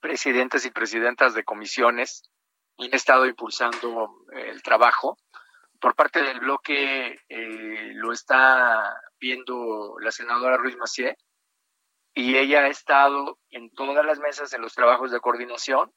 presidentes 0.00 0.64
y 0.64 0.70
presidentas 0.70 1.34
de 1.34 1.44
comisiones 1.44 2.30
han 2.78 2.94
estado 2.94 3.26
impulsando 3.26 4.24
el 4.32 4.62
trabajo 4.62 5.18
por 5.80 5.94
parte 5.94 6.22
del 6.22 6.40
bloque 6.40 7.20
eh, 7.28 7.92
lo 7.94 8.12
está 8.12 9.00
viendo 9.18 9.96
la 10.00 10.12
senadora 10.12 10.56
Ruiz 10.56 10.76
Macié 10.76 11.16
y 12.14 12.36
ella 12.36 12.60
ha 12.60 12.68
estado 12.68 13.38
en 13.50 13.70
todas 13.70 14.04
las 14.04 14.18
mesas 14.18 14.52
en 14.52 14.62
los 14.62 14.74
trabajos 14.74 15.10
de 15.10 15.20
coordinación. 15.20 15.92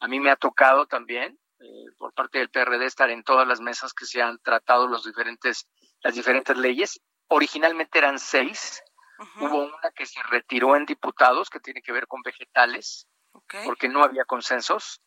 A 0.00 0.08
mí 0.08 0.20
me 0.20 0.30
ha 0.30 0.36
tocado 0.36 0.86
también 0.86 1.38
eh, 1.58 1.86
por 1.98 2.12
parte 2.12 2.38
del 2.38 2.50
PRD 2.50 2.84
estar 2.86 3.10
en 3.10 3.24
todas 3.24 3.46
las 3.46 3.60
mesas 3.60 3.92
que 3.92 4.06
se 4.06 4.22
han 4.22 4.38
tratado 4.38 4.86
los 4.86 5.04
diferentes, 5.04 5.68
las 6.00 6.14
diferentes 6.14 6.56
leyes. 6.56 7.00
Originalmente 7.28 7.98
eran 7.98 8.18
seis. 8.18 8.82
Hubo 9.40 9.64
una 9.64 9.90
que 9.94 10.04
se 10.04 10.22
retiró 10.24 10.76
en 10.76 10.84
diputados 10.84 11.48
que 11.48 11.60
tiene 11.60 11.80
que 11.80 11.92
ver 11.92 12.06
con 12.06 12.20
vegetales 12.22 13.08
porque 13.64 13.88
no 13.88 14.02
había 14.02 14.24
consensos. 14.24 15.02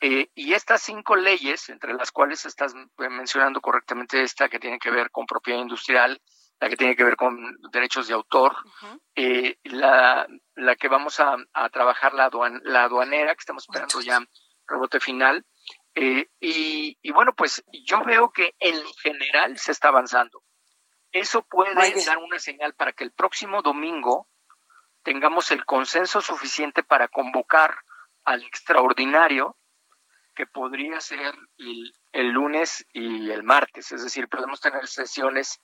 Eh, 0.00 0.30
y 0.34 0.52
estas 0.52 0.82
cinco 0.82 1.16
leyes, 1.16 1.68
entre 1.70 1.92
las 1.92 2.12
cuales 2.12 2.46
estás 2.46 2.74
mencionando 2.96 3.60
correctamente 3.60 4.22
esta 4.22 4.48
que 4.48 4.60
tiene 4.60 4.78
que 4.78 4.90
ver 4.90 5.10
con 5.10 5.26
propiedad 5.26 5.60
industrial, 5.60 6.20
la 6.60 6.68
que 6.68 6.76
tiene 6.76 6.94
que 6.94 7.04
ver 7.04 7.16
con 7.16 7.56
derechos 7.72 8.06
de 8.08 8.14
autor, 8.14 8.56
eh, 9.14 9.58
la, 9.64 10.26
la, 10.54 10.76
que 10.76 10.88
vamos 10.88 11.20
a, 11.20 11.36
trabajar 11.70 12.14
la, 12.14 12.30
la 12.62 12.84
aduanera, 12.84 13.34
que 13.34 13.40
estamos 13.40 13.64
esperando 13.64 14.00
ya 14.00 14.20
rebote 14.66 15.00
final. 15.00 15.44
Eh, 15.94 16.28
y, 16.38 16.96
y, 17.02 17.12
bueno, 17.12 17.32
pues 17.34 17.64
yo 17.84 18.04
veo 18.04 18.30
que 18.30 18.54
en 18.60 18.80
general 19.02 19.58
se 19.58 19.72
está 19.72 19.88
avanzando. 19.88 20.42
Eso 21.10 21.42
puede 21.42 21.74
dar 22.04 22.18
una 22.18 22.38
señal 22.38 22.74
para 22.74 22.92
que 22.92 23.02
el 23.02 23.12
próximo 23.12 23.62
domingo 23.62 24.28
tengamos 25.02 25.50
el 25.50 25.64
consenso 25.64 26.20
suficiente 26.20 26.82
para 26.82 27.08
convocar 27.08 27.74
al 28.24 28.42
extraordinario 28.42 29.56
que 30.38 30.46
podría 30.46 31.00
ser 31.00 31.34
el, 32.12 32.28
lunes 32.28 32.86
y 32.92 33.28
el 33.28 33.42
martes, 33.42 33.90
es 33.90 34.04
decir, 34.04 34.28
podemos 34.28 34.60
tener 34.60 34.86
sesiones 34.86 35.60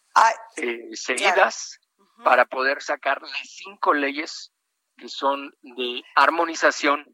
eh, 0.56 0.88
seguidas 0.94 1.78
para 2.24 2.44
poder 2.44 2.82
sacar 2.82 3.22
las 3.22 3.38
cinco 3.44 3.94
leyes 3.94 4.52
que 4.96 5.08
son 5.08 5.54
de 5.62 6.02
armonización 6.16 7.06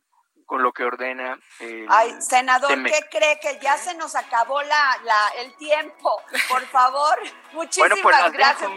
con 0.51 0.65
lo 0.65 0.73
que 0.73 0.83
ordena 0.83 1.39
el 1.61 1.87
Ay, 1.89 2.21
senador, 2.21 2.83
¿qué 2.83 3.07
cree 3.09 3.39
que 3.39 3.61
ya 3.63 3.79
se 3.79 3.95
nos 3.95 4.17
acabó 4.17 4.61
la, 4.63 4.99
la 5.05 5.29
el 5.39 5.55
tiempo? 5.55 6.21
Por 6.49 6.67
favor, 6.67 7.21
muchísimas 7.53 8.03
bueno, 8.03 8.19
pues 8.21 8.33
gracias. 8.33 8.69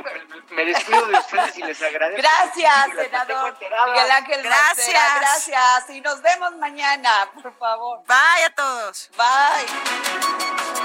me 0.52 0.66
despido 0.66 1.08
de 1.08 1.18
ustedes 1.18 1.58
y 1.58 1.64
les 1.64 1.82
agradezco. 1.82 2.22
Gracias, 2.22 2.90
senador. 2.96 3.58
Miguel 3.60 4.12
Ángel 4.12 4.44
gracias. 4.44 5.20
gracias. 5.20 5.90
Y 5.90 6.02
nos 6.02 6.22
vemos 6.22 6.56
mañana, 6.58 7.28
por 7.42 7.58
favor. 7.58 8.04
Bye 8.06 8.46
a 8.46 8.54
todos. 8.54 9.10
Bye. 9.18 10.83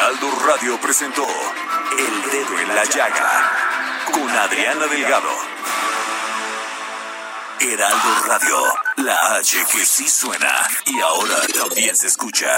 Heraldo 0.00 0.30
Radio 0.46 0.80
presentó 0.80 1.26
El 1.26 2.30
Dedo 2.32 2.58
en 2.58 2.68
la 2.74 2.84
Llaga 2.84 3.52
con 4.10 4.30
Adriana 4.30 4.86
Delgado. 4.86 5.28
Heraldo 7.60 8.08
Radio, 8.26 9.04
la 9.04 9.36
H 9.36 9.58
que 9.70 9.84
sí 9.84 10.08
suena 10.08 10.66
y 10.86 10.98
ahora 11.00 11.36
también 11.54 11.94
se 11.94 12.06
escucha. 12.06 12.48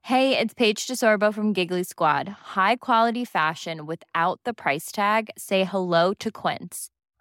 Hey, 0.00 0.38
it's 0.38 0.54
Paige 0.54 0.86
DeSorbo 0.86 1.34
from 1.34 1.52
Giggly 1.52 1.84
Squad. 1.84 2.28
High 2.54 2.76
quality 2.76 3.26
fashion 3.26 3.84
without 3.84 4.40
the 4.44 4.54
price 4.54 4.90
tag. 4.90 5.28
Say 5.36 5.64
hello 5.64 6.14
to 6.14 6.30
Quince. 6.30 6.88